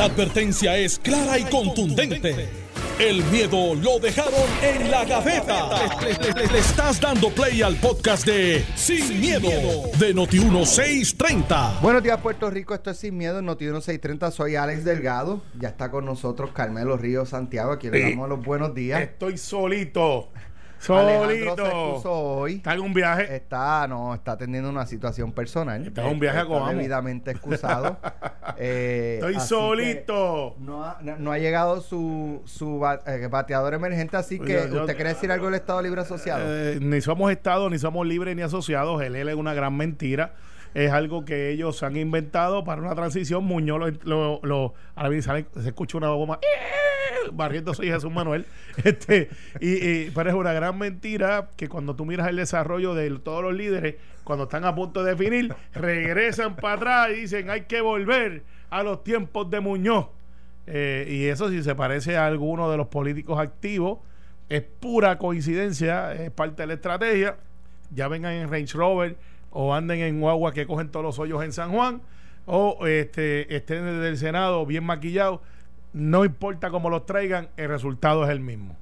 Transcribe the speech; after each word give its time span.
La 0.00 0.06
advertencia 0.06 0.78
es 0.78 0.98
clara 0.98 1.38
y 1.38 1.44
contundente. 1.44 2.48
El 2.98 3.22
miedo 3.24 3.74
lo 3.74 3.98
dejaron 3.98 4.48
en 4.62 4.90
la 4.90 5.04
gaveta. 5.04 5.68
Le, 6.00 6.46
le 6.46 6.58
estás 6.58 6.98
dando 6.98 7.28
play 7.28 7.60
al 7.60 7.76
podcast 7.76 8.24
de 8.24 8.64
Sin, 8.76 9.20
miedo, 9.20 9.50
de 9.98 10.14
Noti1630. 10.14 11.82
Buenos 11.82 12.02
días, 12.02 12.18
Puerto 12.18 12.48
Rico. 12.48 12.72
Esto 12.72 12.92
es 12.92 12.96
Sin 12.96 13.18
Miedo, 13.18 13.42
Noti1630. 13.42 14.30
Soy 14.30 14.56
Alex 14.56 14.86
Delgado. 14.86 15.42
Ya 15.58 15.68
está 15.68 15.90
con 15.90 16.06
nosotros 16.06 16.52
Carmelo 16.54 16.96
Ríos 16.96 17.28
Santiago. 17.28 17.72
Aquí 17.72 17.90
le 17.90 18.12
damos 18.12 18.26
los 18.26 18.42
buenos 18.42 18.74
días. 18.74 19.02
Estoy 19.02 19.36
solito. 19.36 20.30
Alejandro 20.88 21.26
Solito. 21.28 21.56
se 21.56 21.62
expuso 21.62 22.12
hoy. 22.12 22.54
Está 22.54 22.74
en 22.74 22.80
un 22.80 22.94
viaje. 22.94 23.36
Está, 23.36 23.86
no, 23.88 24.14
está 24.14 24.32
atendiendo 24.32 24.70
una 24.70 24.86
situación 24.86 25.32
personal. 25.32 25.86
Está 25.86 26.02
en 26.06 26.12
un 26.12 26.18
viaje 26.20 26.38
a 26.38 26.42
Está 26.42 26.68
debidamente 26.70 27.30
excusado. 27.30 27.98
Eh, 28.62 29.14
Estoy 29.20 29.40
solito. 29.40 30.56
No 30.58 30.84
ha, 30.84 30.98
no- 31.18 31.32
ha 31.32 31.38
llegado 31.38 31.80
su, 31.80 32.42
su 32.44 32.84
eh, 33.06 33.26
bateador 33.28 33.72
emergente, 33.74 34.16
así 34.18 34.38
que 34.38 34.52
Yo- 34.52 34.68
yo- 34.68 34.80
¿usted 34.82 34.96
quiere 34.96 35.10
decir 35.14 35.30
algo 35.32 35.46
del 35.46 35.54
Estado 35.54 35.80
Libre 35.80 36.00
Asociado? 36.02 36.44
Eh, 36.46 36.78
ni 36.80 37.00
somos 37.00 37.30
Estado, 37.30 37.70
ni 37.70 37.78
somos 37.78 38.06
libres, 38.06 38.36
ni 38.36 38.42
asociados. 38.42 39.00
El 39.02 39.16
L 39.16 39.30
es 39.30 39.36
una 39.38 39.54
gran 39.54 39.74
mentira. 39.76 40.34
Es 40.74 40.90
algo 40.92 41.24
que 41.24 41.50
ellos 41.50 41.82
han 41.82 41.96
inventado 41.96 42.64
para 42.64 42.80
una 42.80 42.94
transición. 42.94 43.44
Muñoz 43.44 44.04
lo, 44.04 44.40
lo, 44.42 44.74
ahora 44.94 45.08
bien 45.08 45.22
sale- 45.22 45.46
se 45.60 45.68
escucha 45.68 45.98
una 45.98 46.08
goma. 46.10 46.38
¡eh! 46.42 47.28
Barriendo 47.32 47.74
soy 47.74 47.88
Jesús 47.88 48.10
Manuel. 48.10 48.46
Este, 48.84 49.28
y, 49.60 49.70
y- 50.06 50.10
pero 50.14 50.30
es 50.30 50.36
una 50.36 50.52
gran 50.52 50.78
mentira 50.78 51.48
que 51.56 51.68
cuando 51.68 51.94
tú 51.96 52.04
miras 52.06 52.28
el 52.28 52.36
desarrollo 52.36 52.94
de 52.94 53.10
todos 53.18 53.42
los 53.42 53.52
líderes, 53.54 53.96
cuando 54.24 54.44
están 54.44 54.64
a 54.64 54.74
punto 54.74 55.02
de 55.04 55.14
definir, 55.14 55.54
regresan 55.74 56.56
para 56.56 56.74
atrás 56.74 57.08
y 57.10 57.20
dicen 57.22 57.50
hay 57.50 57.62
que 57.62 57.80
volver 57.80 58.42
a 58.70 58.82
los 58.82 59.02
tiempos 59.04 59.50
de 59.50 59.60
Muñoz. 59.60 60.06
Eh, 60.66 61.06
y 61.10 61.24
eso 61.26 61.48
si 61.50 61.62
se 61.64 61.74
parece 61.74 62.16
a 62.16 62.26
alguno 62.26 62.70
de 62.70 62.76
los 62.76 62.86
políticos 62.86 63.38
activos, 63.40 63.98
es 64.48 64.62
pura 64.62 65.18
coincidencia, 65.18 66.12
es 66.14 66.30
parte 66.30 66.62
de 66.62 66.66
la 66.68 66.74
estrategia. 66.74 67.36
Ya 67.92 68.06
vengan 68.08 68.32
en 68.34 68.48
Range 68.50 68.72
Rover 68.78 69.16
o 69.50 69.74
anden 69.74 70.00
en 70.00 70.20
guagua 70.20 70.52
que 70.52 70.66
cogen 70.66 70.90
todos 70.90 71.04
los 71.04 71.18
hoyos 71.18 71.42
en 71.44 71.52
San 71.52 71.72
Juan 71.72 72.02
o 72.46 72.86
este, 72.86 73.54
estén 73.54 73.84
desde 73.84 74.08
el 74.08 74.18
Senado 74.18 74.64
bien 74.66 74.84
maquillados. 74.84 75.40
No 75.92 76.24
importa 76.24 76.70
cómo 76.70 76.88
los 76.88 77.06
traigan, 77.06 77.48
el 77.56 77.68
resultado 77.68 78.24
es 78.24 78.30
el 78.30 78.40
mismo. 78.40 78.76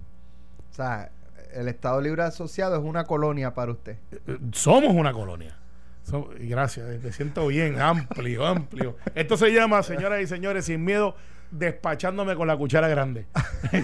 O 0.70 0.74
sea, 0.74 1.10
el 1.54 1.68
Estado 1.68 2.00
Libre 2.00 2.22
Asociado 2.22 2.76
es 2.76 2.84
una 2.84 3.04
colonia 3.04 3.54
para 3.54 3.72
usted. 3.72 3.96
Eh, 4.12 4.38
Somos 4.52 4.94
una 4.94 5.12
colonia. 5.12 5.56
So- 6.08 6.30
gracias, 6.38 6.88
eh, 6.88 7.00
me 7.02 7.12
siento 7.12 7.46
bien, 7.48 7.80
amplio, 7.80 8.46
amplio. 8.46 8.96
Esto 9.14 9.36
se 9.36 9.52
llama, 9.52 9.82
señoras 9.82 10.20
y 10.22 10.26
señores, 10.26 10.64
sin 10.64 10.84
miedo, 10.84 11.14
despachándome 11.50 12.34
con 12.34 12.46
la 12.46 12.56
cuchara 12.56 12.88
grande. 12.88 13.26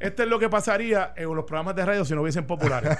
Esto 0.00 0.22
es 0.22 0.28
lo 0.28 0.38
que 0.38 0.48
pasaría 0.48 1.12
en 1.16 1.34
los 1.34 1.44
programas 1.44 1.76
de 1.76 1.84
radio 1.84 2.04
si 2.04 2.14
no 2.14 2.22
hubiesen 2.22 2.46
populares. 2.46 2.98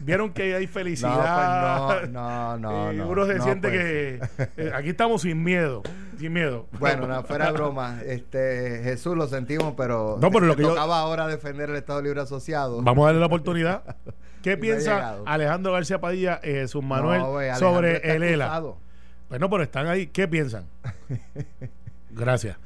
Vieron 0.00 0.32
que 0.32 0.54
hay 0.54 0.66
felicidad. 0.66 1.88
No, 1.88 1.94
pues 1.98 2.10
no, 2.10 2.56
no, 2.56 2.70
no, 2.86 2.92
y 2.92 2.96
no, 2.96 3.08
uno 3.08 3.26
se 3.26 3.34
no, 3.34 3.44
siente 3.44 3.68
pues. 3.68 4.40
que 4.56 4.62
eh, 4.68 4.72
aquí 4.74 4.88
estamos 4.90 5.22
sin 5.22 5.42
miedo, 5.42 5.82
sin 6.18 6.32
miedo. 6.32 6.66
Bueno, 6.78 7.06
no, 7.06 7.22
fuera 7.24 7.46
de 7.46 7.52
broma, 7.52 8.00
este, 8.06 8.80
Jesús 8.82 9.16
lo 9.16 9.26
sentimos, 9.28 9.74
pero, 9.76 10.16
No, 10.20 10.30
pero 10.30 10.46
lo 10.46 10.56
que 10.56 10.62
yo- 10.62 10.70
tocaba 10.70 11.00
ahora 11.00 11.26
defender 11.26 11.68
el 11.70 11.76
Estado 11.76 12.00
Libre 12.00 12.20
Asociado. 12.22 12.80
Vamos 12.82 13.02
a 13.02 13.06
darle 13.06 13.20
la 13.20 13.26
oportunidad. 13.26 13.82
¿Qué 14.48 14.56
No 14.56 14.60
piensa. 14.60 15.16
Alejandro 15.26 15.72
García 15.72 16.00
Padilla 16.00 16.40
Jesús 16.42 16.82
Manuel 16.82 17.20
No, 17.20 17.38
Alejandro 17.38 17.68
sobre 17.68 17.96
el 18.14 18.22
ELA? 18.22 18.44
excusado. 18.46 18.78
Bueno, 19.28 19.50
pero 19.50 19.62
están 19.62 19.86
ahí. 19.86 20.06
¿Qué 20.06 20.26
piensan? 20.26 20.64
Gracias. 22.10 22.56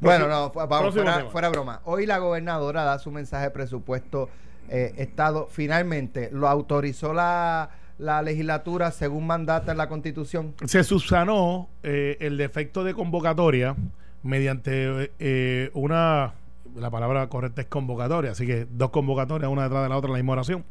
Bueno, 0.00 0.28
no, 0.28 0.50
vamos, 0.50 0.94
fuera, 0.94 1.24
fuera 1.30 1.48
broma. 1.48 1.80
Hoy 1.84 2.06
la 2.06 2.18
gobernadora 2.18 2.84
da 2.84 2.98
su 2.98 3.10
mensaje 3.10 3.44
de 3.46 3.50
presupuesto 3.50 4.28
eh, 4.68 4.94
Estado. 4.98 5.48
Finalmente, 5.50 6.28
lo 6.32 6.48
autorizó 6.48 7.12
la, 7.12 7.70
la 7.98 8.22
legislatura 8.22 8.90
según 8.90 9.26
mandata 9.26 9.72
en 9.72 9.78
la 9.78 9.88
Constitución. 9.88 10.54
Se 10.66 10.84
subsanó 10.84 11.68
eh, 11.82 12.16
el 12.20 12.36
defecto 12.36 12.84
de 12.84 12.94
convocatoria 12.94 13.74
mediante 14.22 15.12
eh, 15.18 15.70
una. 15.74 16.34
La 16.76 16.90
palabra 16.90 17.28
correcta 17.28 17.60
es 17.60 17.68
convocatoria, 17.68 18.32
así 18.32 18.46
que 18.46 18.66
dos 18.68 18.90
convocatorias, 18.90 19.48
una 19.50 19.62
detrás 19.62 19.84
de 19.84 19.88
la 19.90 19.96
otra, 19.96 20.10
la 20.10 20.16
misma 20.16 20.32
oración. 20.32 20.64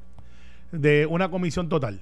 De 0.73 1.05
una 1.05 1.29
comisión 1.29 1.69
total. 1.69 2.01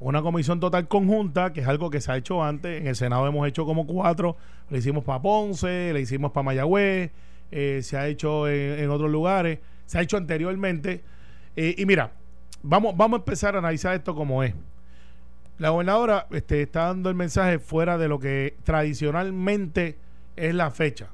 Una 0.00 0.20
comisión 0.20 0.58
total 0.58 0.88
conjunta, 0.88 1.52
que 1.52 1.60
es 1.60 1.68
algo 1.68 1.90
que 1.90 2.00
se 2.00 2.10
ha 2.10 2.16
hecho 2.16 2.42
antes. 2.42 2.80
En 2.80 2.88
el 2.88 2.96
Senado 2.96 3.24
hemos 3.28 3.46
hecho 3.46 3.64
como 3.64 3.86
cuatro. 3.86 4.36
Le 4.68 4.78
hicimos 4.78 5.04
para 5.04 5.22
Ponce, 5.22 5.92
le 5.92 6.00
hicimos 6.00 6.32
para 6.32 6.42
Mayagüez, 6.42 7.12
eh, 7.52 7.80
se 7.84 7.96
ha 7.96 8.08
hecho 8.08 8.48
en, 8.48 8.90
otros 8.90 9.10
lugares, 9.12 9.60
se 9.86 9.98
ha 9.98 10.02
hecho 10.02 10.16
anteriormente. 10.16 11.04
Eh, 11.54 11.76
y 11.78 11.86
mira, 11.86 12.10
vamos, 12.64 12.96
vamos 12.96 13.18
a 13.18 13.20
empezar 13.20 13.54
a 13.54 13.58
analizar 13.58 13.94
esto 13.94 14.16
como 14.16 14.42
es. 14.42 14.54
La 15.58 15.70
gobernadora 15.70 16.26
este, 16.32 16.62
está 16.62 16.86
dando 16.86 17.10
el 17.10 17.14
mensaje 17.14 17.60
fuera 17.60 17.96
de 17.96 18.08
lo 18.08 18.18
que 18.18 18.56
tradicionalmente 18.64 19.98
es 20.34 20.52
la 20.52 20.72
fecha. 20.72 21.10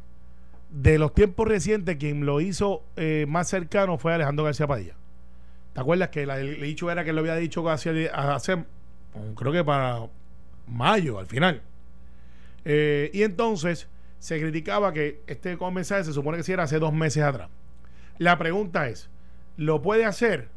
De 0.70 0.98
los 0.98 1.12
tiempos 1.12 1.46
recientes, 1.46 1.96
quien 1.96 2.24
lo 2.24 2.40
hizo 2.40 2.84
eh, 2.96 3.26
más 3.28 3.48
cercano 3.48 3.98
fue 3.98 4.14
Alejandro 4.14 4.46
García 4.46 4.66
Padilla. 4.66 4.94
¿Te 5.76 5.82
acuerdas 5.82 6.08
que 6.08 6.24
la- 6.24 6.40
el 6.40 6.58
dicho 6.58 6.90
era 6.90 7.04
que 7.04 7.12
lo 7.12 7.20
había 7.20 7.34
dicho 7.36 7.68
hace, 7.68 8.08
hace 8.08 8.64
creo 9.34 9.52
que 9.52 9.62
para 9.62 10.06
mayo 10.66 11.18
al 11.18 11.26
final? 11.26 11.60
Eh, 12.64 13.10
y 13.12 13.24
entonces 13.24 13.86
se 14.18 14.40
criticaba 14.40 14.94
que 14.94 15.20
este 15.26 15.54
mensaje 15.70 16.04
se 16.04 16.14
supone 16.14 16.38
que 16.38 16.44
sí 16.44 16.52
era 16.52 16.62
hace 16.62 16.78
dos 16.78 16.94
meses 16.94 17.22
atrás. 17.22 17.50
La 18.16 18.38
pregunta 18.38 18.88
es, 18.88 19.10
¿lo 19.58 19.82
puede 19.82 20.06
hacer? 20.06 20.48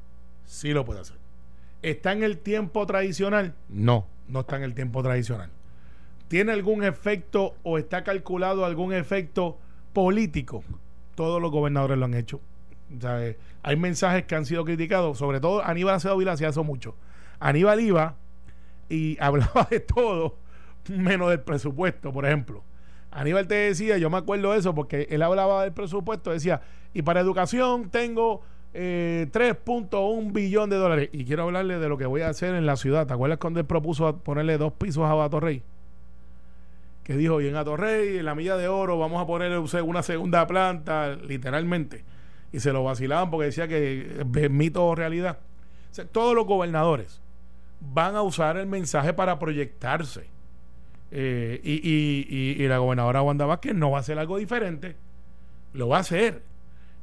Sí 0.46 0.72
lo 0.72 0.86
puede 0.86 1.02
hacer. 1.02 1.18
¿Está 1.82 2.14
en 2.14 2.24
el 2.24 2.38
tiempo 2.38 2.86
tradicional? 2.86 3.56
No, 3.68 4.08
no 4.30 4.40
está 4.40 4.56
en 4.56 4.64
el 4.64 4.74
tiempo 4.74 5.04
tradicional. 5.04 5.50
¿Tiene 6.30 6.54
algún 6.54 6.86
efecto 6.86 7.58
o 7.64 7.78
está 7.78 8.06
calculado 8.06 8.64
algún 8.64 8.94
efecto 8.94 9.60
político? 9.92 10.64
Todos 11.16 11.42
los 11.42 11.52
gobernadores 11.52 11.98
lo 11.98 12.06
han 12.06 12.14
hecho. 12.14 12.40
Sea, 13.02 13.22
eh, 13.26 13.38
hay 13.64 13.76
mensajes 13.76 14.26
que 14.26 14.36
han 14.36 14.46
sido 14.46 14.64
criticados, 14.66 15.18
sobre 15.18 15.40
todo 15.40 15.64
Aníbal 15.64 15.96
Acevedo 15.96 16.18
Vila 16.18 16.34
hacía 16.34 16.50
eso 16.50 16.64
mucho. 16.64 16.96
Aníbal 17.40 17.80
iba 17.82 18.16
y 18.90 19.18
hablaba 19.22 19.68
de 19.70 19.80
todo, 19.80 20.36
menos 20.88 21.30
del 21.30 21.42
presupuesto, 21.42 22.12
por 22.12 22.26
ejemplo. 22.26 22.64
Aníbal 23.12 23.48
te 23.48 23.56
decía, 23.56 23.98
yo 23.98 24.10
me 24.10 24.18
acuerdo 24.18 24.52
de 24.52 24.60
eso, 24.60 24.76
porque 24.76 25.08
él 25.10 25.22
hablaba 25.22 25.64
del 25.64 25.74
presupuesto, 25.74 26.32
decía, 26.32 26.62
y 26.94 27.02
para 27.02 27.20
educación 27.20 27.90
tengo 27.90 28.42
eh, 28.74 29.28
3.1 29.32 30.32
billón 30.32 30.70
de 30.70 30.78
dólares. 30.78 31.10
Y 31.12 31.26
quiero 31.26 31.44
hablarle 31.44 31.80
de 31.80 31.90
lo 31.90 31.98
que 31.98 32.06
voy 32.06 32.22
a 32.22 32.30
hacer 32.30 32.54
en 32.56 32.66
la 32.66 32.76
ciudad. 32.76 33.08
¿Te 33.08 33.14
acuerdas 33.14 33.40
cuando 33.40 33.60
él 33.60 33.66
propuso 33.66 34.18
ponerle 34.18 34.58
dos 34.58 34.74
pisos 34.74 35.06
a 35.06 35.14
Batorrey? 35.14 35.64
Que 37.04 37.18
dijo, 37.18 37.42
y 37.42 37.48
en 37.48 37.56
Atorrey, 37.56 38.18
en 38.18 38.26
la 38.26 38.36
milla 38.36 38.56
de 38.58 38.68
oro, 38.68 39.00
vamos 39.00 39.22
a 39.22 39.26
poner 39.26 39.58
una 39.58 40.04
segunda 40.04 40.46
planta, 40.46 41.16
literalmente. 41.16 42.04
Y 42.52 42.60
se 42.60 42.74
lo 42.74 42.84
vacilaban 42.84 43.30
porque 43.30 43.46
decía 43.48 43.68
que 43.68 44.24
es 44.36 44.50
mito 44.52 44.86
o 44.86 44.96
realidad. 44.96 45.40
Todos 46.12 46.36
los 46.36 46.46
gobernadores 46.46 47.22
van 47.82 48.16
a 48.16 48.22
usar 48.22 48.58
el 48.58 48.68
mensaje 48.68 49.14
para 49.14 49.38
proyectarse. 49.40 50.28
Eh, 51.12 51.60
y, 51.64 51.74
y- 51.74 52.28
y- 52.30 52.64
y 52.64 52.68
la 52.68 52.78
gobernadora 52.78 53.22
Wanda 53.22 53.46
Vázquez 53.46 53.74
no 53.74 53.92
va 53.92 53.98
a 53.98 54.02
hacer 54.02 54.20
algo 54.20 54.38
diferente. 54.38 54.96
Lo 55.74 55.88
va 55.90 55.98
a 55.98 56.02
hacer. 56.02 56.42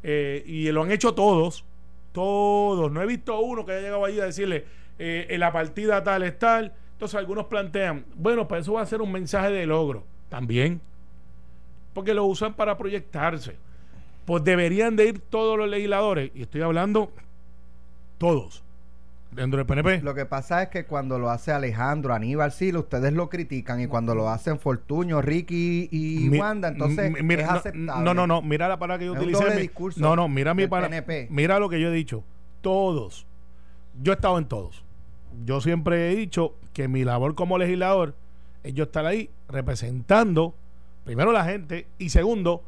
Eh, 0.02 0.42
y 0.46 0.70
lo 0.72 0.82
han 0.82 0.90
hecho 0.92 1.14
todos. 1.14 1.64
Todos. 2.12 2.90
No 2.92 3.02
he 3.02 3.06
visto 3.06 3.38
uno 3.40 3.64
que 3.66 3.72
haya 3.72 3.82
llegado 3.82 4.04
allí 4.04 4.20
a 4.20 4.24
decirle 4.26 4.64
eh, 4.98 5.26
en 5.30 5.40
la 5.40 5.52
partida 5.52 6.02
tal 6.02 6.22
es 6.22 6.38
tal. 6.38 6.72
Entonces 6.92 7.18
algunos 7.18 7.46
plantean, 7.46 8.06
bueno, 8.14 8.48
pues 8.48 8.62
eso 8.62 8.74
va 8.74 8.82
a 8.82 8.86
ser 8.86 9.02
un 9.02 9.12
mensaje 9.12 9.50
de 9.50 9.66
logro. 9.66 10.04
También. 10.28 10.80
Porque 11.92 12.14
lo 12.14 12.24
usan 12.24 12.54
para 12.54 12.76
proyectarse. 12.78 13.56
Pues 14.26 14.44
deberían 14.44 14.96
de 14.96 15.06
ir 15.06 15.20
todos 15.20 15.56
los 15.56 15.68
legisladores. 15.68 16.30
Y 16.34 16.42
estoy 16.42 16.60
hablando 16.62 17.10
todos. 18.18 18.62
Dentro 19.30 19.58
del 19.58 19.66
PNP. 19.66 20.00
Lo 20.02 20.14
que 20.14 20.24
pasa 20.24 20.62
es 20.62 20.68
que 20.70 20.86
cuando 20.86 21.18
lo 21.18 21.28
hace 21.30 21.52
Alejandro, 21.52 22.14
Aníbal, 22.14 22.52
sí, 22.52 22.74
ustedes 22.74 23.12
lo 23.12 23.28
critican. 23.28 23.80
Y 23.80 23.86
cuando 23.86 24.14
lo 24.14 24.30
hacen 24.30 24.58
Fortuño, 24.58 25.20
Ricky 25.20 25.88
y 25.90 26.28
Mi- 26.30 26.38
Wanda, 26.38 26.68
entonces 26.68 27.12
mi- 27.12 27.22
mira, 27.22 27.42
es 27.42 27.48
no- 27.50 27.54
aceptable. 27.56 28.04
No, 28.04 28.14
no, 28.14 28.26
no, 28.26 28.40
mira 28.40 28.66
la 28.68 28.78
palabra 28.78 28.98
que 28.98 29.04
yo 29.06 29.12
Es 29.14 29.18
utilicé. 29.20 29.50
mi- 29.54 29.60
discurso 29.62 30.00
no, 30.00 30.16
no, 30.16 30.28
mira 30.28 30.54
mi 30.54 30.66
palabra. 30.66 30.88
PNP. 31.02 31.28
Mira 31.30 31.58
lo 31.58 31.68
que 31.68 31.80
yo 31.80 31.88
he 31.88 31.92
dicho. 31.92 32.24
Todos. 32.62 33.26
Yo 34.02 34.12
he 34.12 34.14
estado 34.14 34.38
en 34.38 34.46
todos. 34.46 34.82
Yo 35.44 35.60
siempre 35.60 36.10
he 36.12 36.16
dicho 36.16 36.54
que 36.72 36.88
mi 36.88 37.04
labor 37.04 37.34
como 37.34 37.58
legislador 37.58 38.14
es 38.62 38.72
yo 38.72 38.84
estar 38.84 39.04
ahí 39.04 39.28
representando, 39.48 40.54
primero 41.04 41.30
la 41.32 41.44
gente, 41.44 41.86
y 41.98 42.08
segundo, 42.08 42.62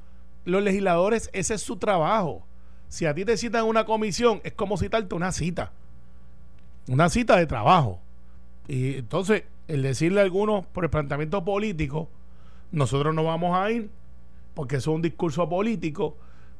los 0.48 0.62
legisladores, 0.62 1.30
ese 1.32 1.54
es 1.54 1.62
su 1.62 1.76
trabajo. 1.76 2.46
Si 2.88 3.06
a 3.06 3.14
ti 3.14 3.24
te 3.24 3.36
citan 3.36 3.64
una 3.64 3.84
comisión, 3.84 4.40
es 4.44 4.54
como 4.54 4.76
citarte 4.76 5.14
una 5.14 5.32
cita. 5.32 5.72
Una 6.88 7.08
cita 7.10 7.36
de 7.36 7.46
trabajo. 7.46 8.00
Y 8.66 8.96
entonces, 8.96 9.44
el 9.66 9.82
decirle 9.82 10.20
a 10.20 10.24
algunos 10.24 10.66
por 10.66 10.84
el 10.84 10.90
planteamiento 10.90 11.44
político, 11.44 12.08
nosotros 12.72 13.14
no 13.14 13.24
vamos 13.24 13.56
a 13.56 13.70
ir 13.70 13.90
porque 14.58 14.74
eso 14.74 14.90
es 14.90 14.96
un 14.96 15.02
discurso 15.02 15.48
político, 15.48 16.16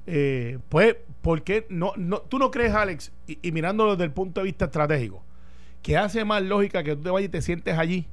eh, 0.06 0.60
pues, 0.68 0.94
¿por 1.20 1.42
qué 1.42 1.66
no, 1.68 1.94
no, 1.96 2.20
tú 2.20 2.38
no 2.38 2.48
crees, 2.48 2.72
Alex, 2.72 3.10
y, 3.26 3.40
y 3.42 3.50
mirándolo 3.50 3.96
desde 3.96 4.04
el 4.04 4.12
punto 4.12 4.40
de 4.40 4.44
vista 4.44 4.66
estratégico, 4.66 5.24
que 5.82 5.96
hace 5.96 6.24
más 6.24 6.40
lógica 6.44 6.84
que 6.84 6.94
tú 6.94 7.02
te 7.02 7.10
vayas 7.10 7.26
y 7.26 7.32
te 7.32 7.42
sientes 7.42 7.76
allí, 7.76 8.06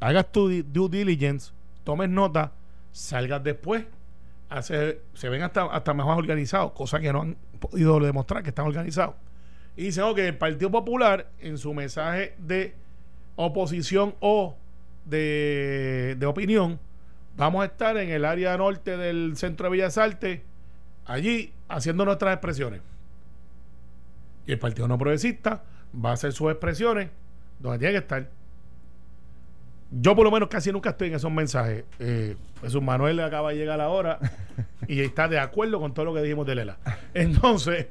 hagas 0.00 0.32
tu 0.32 0.48
due 0.62 0.88
diligence, 0.88 1.52
tomes 1.84 2.08
nota, 2.08 2.52
salgas 2.90 3.44
después, 3.44 3.84
hace, 4.50 5.00
se 5.14 5.28
ven 5.28 5.42
hasta, 5.42 5.64
hasta 5.64 5.94
mejor 5.94 6.18
organizados, 6.18 6.72
cosa 6.72 7.00
que 7.00 7.12
no 7.12 7.22
han 7.22 7.36
podido 7.58 7.98
demostrar 8.00 8.42
que 8.42 8.50
están 8.50 8.66
organizados. 8.66 9.14
Y 9.76 9.84
dicen, 9.84 10.04
ok, 10.04 10.18
el 10.18 10.36
Partido 10.36 10.70
Popular, 10.70 11.30
en 11.38 11.56
su 11.56 11.72
mensaje 11.72 12.34
de 12.38 12.74
oposición 13.36 14.14
o 14.20 14.56
de, 15.06 16.16
de 16.18 16.26
opinión, 16.26 16.78
vamos 17.36 17.62
a 17.62 17.66
estar 17.66 17.96
en 17.96 18.10
el 18.10 18.24
área 18.24 18.56
norte 18.58 18.96
del 18.96 19.36
centro 19.36 19.64
de 19.64 19.70
Bellas 19.70 19.96
Artes, 19.96 20.40
allí 21.06 21.52
haciendo 21.68 22.04
nuestras 22.04 22.34
expresiones. 22.34 22.82
Y 24.46 24.52
el 24.52 24.58
Partido 24.58 24.88
No 24.88 24.98
Progresista 24.98 25.62
va 25.94 26.10
a 26.10 26.14
hacer 26.14 26.32
sus 26.32 26.50
expresiones 26.50 27.10
donde 27.60 27.78
tiene 27.78 27.92
que 27.92 27.98
estar. 27.98 28.28
Yo 29.92 30.14
por 30.14 30.24
lo 30.24 30.30
menos 30.30 30.48
casi 30.48 30.70
nunca 30.70 30.90
estoy 30.90 31.08
en 31.08 31.14
esos 31.16 31.32
mensajes. 31.32 31.84
Eh, 31.98 32.36
Jesús 32.60 32.80
Manuel 32.82 33.18
acaba 33.20 33.50
de 33.50 33.56
llegar 33.56 33.80
ahora 33.80 34.18
y 34.86 35.00
está 35.00 35.26
de 35.26 35.38
acuerdo 35.40 35.80
con 35.80 35.92
todo 35.94 36.04
lo 36.04 36.14
que 36.14 36.22
dijimos 36.22 36.46
de 36.46 36.54
Lela. 36.54 36.76
Entonces, 37.14 37.86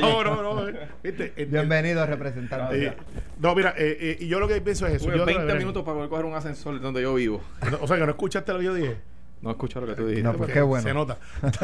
no, 0.00 0.24
no, 0.24 0.42
no. 0.42 0.68
eh, 0.68 0.88
¿viste? 1.02 1.32
Eh, 1.36 1.44
Bienvenido, 1.46 2.04
representante. 2.06 2.86
eh, 2.86 2.92
no, 3.40 3.54
mira, 3.54 3.74
eh, 3.76 3.96
eh, 4.00 4.16
y 4.20 4.28
yo 4.28 4.40
lo 4.40 4.48
que 4.48 4.60
pienso 4.60 4.86
es 4.86 4.94
eso. 4.94 5.06
Tuve 5.06 5.18
Yo- 5.18 5.24
20 5.24 5.54
minutos 5.54 5.82
para 5.82 5.94
poder 5.96 6.10
coger 6.10 6.24
un 6.26 6.34
ascensor 6.34 6.80
donde 6.80 7.02
yo 7.02 7.14
vivo. 7.14 7.40
O 7.80 7.86
sea, 7.86 7.96
que 7.96 8.04
no 8.04 8.10
escuchaste 8.10 8.52
lo 8.52 8.58
que 8.58 8.64
yo 8.64 8.74
dije. 8.74 8.96
No 9.42 9.50
escucho 9.50 9.80
lo 9.80 9.86
que 9.86 9.94
tú 9.94 10.06
dijiste. 10.06 10.22
No, 10.30 10.34
pues 10.36 10.52
qué 10.52 10.60
bueno. 10.62 10.82
Se 10.82 10.94
nota. 10.94 11.18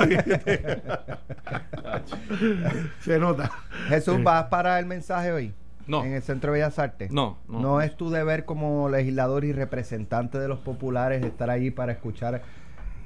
Se 3.01 3.19
nota. 3.19 3.51
Jesús, 3.89 4.19
Eh. 4.19 4.23
¿vas 4.23 4.45
para 4.45 4.79
el 4.79 4.87
mensaje 4.87 5.33
hoy? 5.33 5.53
No. 5.87 6.05
En 6.05 6.13
el 6.13 6.23
Centro 6.23 6.53
de 6.53 6.61
Bellas 6.61 6.79
Artes. 6.79 7.13
No, 7.13 7.39
no. 7.49 7.61
No 7.61 7.81
es 7.81 7.97
tu 7.97 8.11
deber 8.11 8.45
como 8.45 8.89
legislador 8.89 9.45
y 9.45 9.53
representante 9.53 10.39
de 10.39 10.49
los 10.49 10.59
populares 10.61 11.25
estar 11.25 11.51
allí 11.51 11.71
para 11.71 11.93
escuchar 11.93 12.43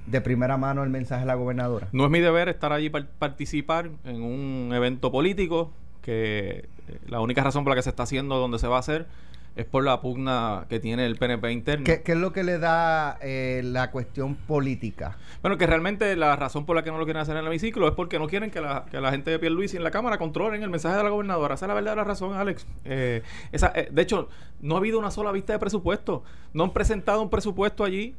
de 0.07 0.21
primera 0.21 0.57
mano 0.57 0.85
el 0.85 0.91
mensaje 0.91 1.21
de 1.23 1.27
la 1.27 1.35
gobernadora. 1.35 1.89
No 1.93 2.05
es 2.05 2.11
mi 2.11 2.21
deber 2.21 2.49
estar 2.49 2.73
allí 2.73 2.91
para 2.91 3.07
participar 3.19 3.91
en 4.05 4.23
un 4.23 4.73
evento 4.73 5.11
político 5.11 5.73
que 6.03 6.69
eh, 6.89 6.99
la 7.09 7.21
única 7.21 7.43
razón 7.43 7.65
por 7.65 7.73
la 7.73 7.77
que 7.77 7.83
se 7.83 7.91
está 7.91 8.05
haciendo 8.05 8.37
donde 8.37 8.59
se 8.59 8.69
va 8.69 8.77
a 8.77 8.81
hacer 8.81 9.07
es 9.57 9.65
por 9.65 9.83
la 9.85 10.01
pugna 10.01 10.67
que 10.69 10.79
tiene 10.81 11.07
el 11.07 11.17
PNP 11.17 11.51
interno. 11.51 11.85
¿Qué, 11.85 12.03
qué 12.03 12.13
es 12.13 12.19
lo 12.19 12.33
que 12.33 12.45
le 12.45 12.59
da 12.59 13.19
eh, 13.23 13.63
la 13.65 13.91
cuestión 13.91 14.35
política? 14.35 15.17
Bueno, 15.43 15.57
que 15.59 15.67
realmente 15.67 16.15
la 16.15 16.37
razón 16.37 16.67
por 16.67 16.77
la 16.77 16.85
que 16.85 16.91
no 16.91 16.99
lo 16.99 17.05
quieren 17.05 17.23
hacer 17.23 17.35
en 17.37 17.41
el 17.43 17.47
hemiciclo 17.49 17.89
es 17.89 17.95
porque 17.95 18.19
no 18.19 18.27
quieren 18.29 18.51
que 18.51 18.61
la, 18.61 18.85
que 18.91 19.01
la 19.01 19.11
gente 19.11 19.31
de 19.31 19.39
Pierluisi 19.39 19.77
en 19.79 19.83
la 19.85 19.91
Cámara 19.91 20.19
controlen 20.19 20.63
el 20.63 20.71
mensaje 20.71 20.97
de 20.97 21.03
la 21.05 21.09
gobernadora. 21.11 21.55
Esa 21.55 21.65
es 21.65 21.69
la 21.69 21.75
verdadera 21.75 22.05
razón, 22.05 22.35
Alex. 22.37 22.67
Eh, 22.85 23.23
esa, 23.51 23.73
eh, 23.75 23.89
de 23.91 24.03
hecho, 24.03 24.29
no 24.61 24.75
ha 24.75 24.79
habido 24.79 24.99
una 24.99 25.11
sola 25.11 25.33
vista 25.33 25.53
de 25.55 25.59
presupuesto. 25.59 26.23
No 26.53 26.65
han 26.65 26.73
presentado 26.73 27.23
un 27.23 27.31
presupuesto 27.31 27.83
allí. 27.85 28.15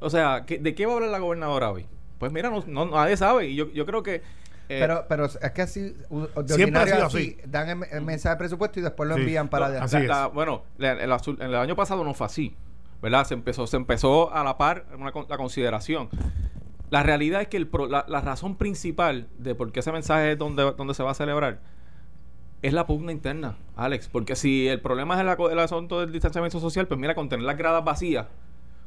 O 0.00 0.08
sea, 0.10 0.44
¿qué- 0.46 0.58
¿de 0.58 0.74
qué 0.74 0.86
va 0.86 0.92
a 0.92 0.94
hablar 0.96 1.10
la 1.10 1.18
gobernadora 1.18 1.70
hoy? 1.72 1.86
Pues 2.18 2.30
mira, 2.30 2.48
no, 2.50 2.62
no- 2.66 2.86
nadie 2.86 3.16
sabe. 3.16 3.48
Y 3.48 3.56
yo, 3.56 3.72
yo 3.72 3.86
creo 3.86 4.02
que... 4.02 4.22
eh, 4.68 4.78
pero, 4.80 5.04
pero 5.08 5.24
es 5.26 5.38
que 5.52 5.62
así, 5.62 5.80
de 5.80 6.54
Siempre 6.54 6.80
ha 6.82 6.86
sido 6.86 7.06
así, 7.06 7.36
dan 7.46 7.68
el, 7.82 7.88
el 7.92 8.02
mensaje 8.02 8.34
de 8.34 8.38
presupuesto 8.38 8.80
y 8.80 8.82
después 8.82 9.08
lo 9.08 9.14
Sí. 9.16 9.20
envían 9.22 9.48
para 9.48 9.68
No, 9.68 9.82
así 9.84 9.96
la- 9.96 10.02
es. 10.02 10.08
la- 10.08 10.26
bueno, 10.28 10.62
el, 10.78 11.54
año 11.54 11.76
pasado 11.76 12.02
no 12.04 12.14
fue 12.14 12.26
así, 12.26 12.56
¿verdad? 13.02 13.24
Se 13.26 13.34
empezó, 13.34 13.66
se 13.66 13.76
empezó 13.76 14.32
a 14.34 14.42
la 14.44 14.58
par 14.58 14.86
una 14.98 15.12
la 15.28 15.36
consideración. 15.36 16.08
La 16.90 17.02
realidad 17.02 17.40
es 17.42 17.48
que 17.48 17.56
el 17.56 17.66
pro- 17.66 17.88
la, 17.88 18.04
la 18.08 18.20
razón 18.20 18.56
principal 18.56 19.26
de 19.38 19.54
por 19.54 19.72
qué 19.72 19.80
ese 19.80 19.92
mensaje 19.92 20.32
es 20.32 20.38
donde, 20.38 20.72
donde 20.72 20.94
se 20.94 21.02
va 21.02 21.10
a 21.10 21.14
celebrar 21.14 21.58
es 22.62 22.72
la 22.72 22.86
pugna 22.86 23.12
interna, 23.12 23.56
Alex. 23.76 24.08
Porque 24.08 24.34
si 24.36 24.66
el 24.68 24.80
problema 24.80 25.14
es 25.14 25.20
el, 25.20 25.50
el 25.52 25.58
asunto 25.58 26.00
del 26.00 26.10
distanciamiento 26.12 26.58
social, 26.60 26.86
pues 26.88 26.98
mira, 26.98 27.14
con 27.14 27.28
tener 27.28 27.44
las 27.44 27.56
gradas 27.58 27.84
vacías, 27.84 28.26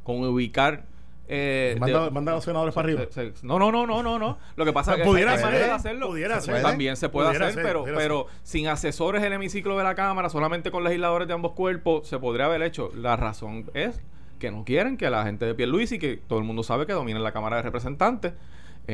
con 0.02 0.22
ubicar... 0.24 0.84
Eh, 1.32 1.76
Manda, 1.78 2.04
de- 2.06 2.10
manda 2.10 2.32
a 2.32 2.34
los 2.34 2.44
senadores 2.44 2.74
para 2.74 2.86
arriba. 2.86 3.02
se- 3.08 3.32
se- 3.36 3.46
no, 3.46 3.56
no, 3.60 3.70
no, 3.70 3.86
no, 3.86 4.02
no, 4.02 4.18
no. 4.18 4.36
Lo 4.56 4.64
que 4.64 4.72
pasa 4.72 4.94
es 4.94 4.98
que 4.98 5.04
Pudiera 5.04 5.38
ser, 5.38 5.52
de 5.52 5.70
hacerlo. 5.70 6.08
pudiera 6.08 6.40
ser. 6.40 6.60
También 6.60 6.96
se 6.96 7.08
puede 7.08 7.28
hacer, 7.28 7.52
ser, 7.54 7.62
pero, 7.62 7.84
pero 7.84 8.26
sin 8.42 8.66
asesores 8.66 9.20
en 9.22 9.28
el 9.28 9.34
hemiciclo 9.34 9.78
de 9.78 9.84
la 9.84 9.94
Cámara, 9.94 10.28
solamente 10.28 10.72
con 10.72 10.82
legisladores 10.82 11.28
de 11.28 11.34
ambos 11.34 11.52
cuerpos, 11.52 12.08
se 12.08 12.18
podría 12.18 12.46
haber 12.46 12.62
hecho. 12.62 12.90
La 12.96 13.14
razón 13.14 13.70
es 13.74 14.00
que 14.40 14.50
no 14.50 14.64
quieren 14.64 14.96
que 14.96 15.08
la 15.08 15.24
gente 15.24 15.44
de 15.46 15.54
Pierluisi, 15.54 15.98
que 16.00 16.16
todo 16.16 16.38
el 16.40 16.44
mundo 16.44 16.62
sabe 16.64 16.84
que 16.86 16.94
domina 16.94 17.20
la 17.20 17.30
Cámara 17.30 17.56
de 17.56 17.62
Representantes, 17.62 18.32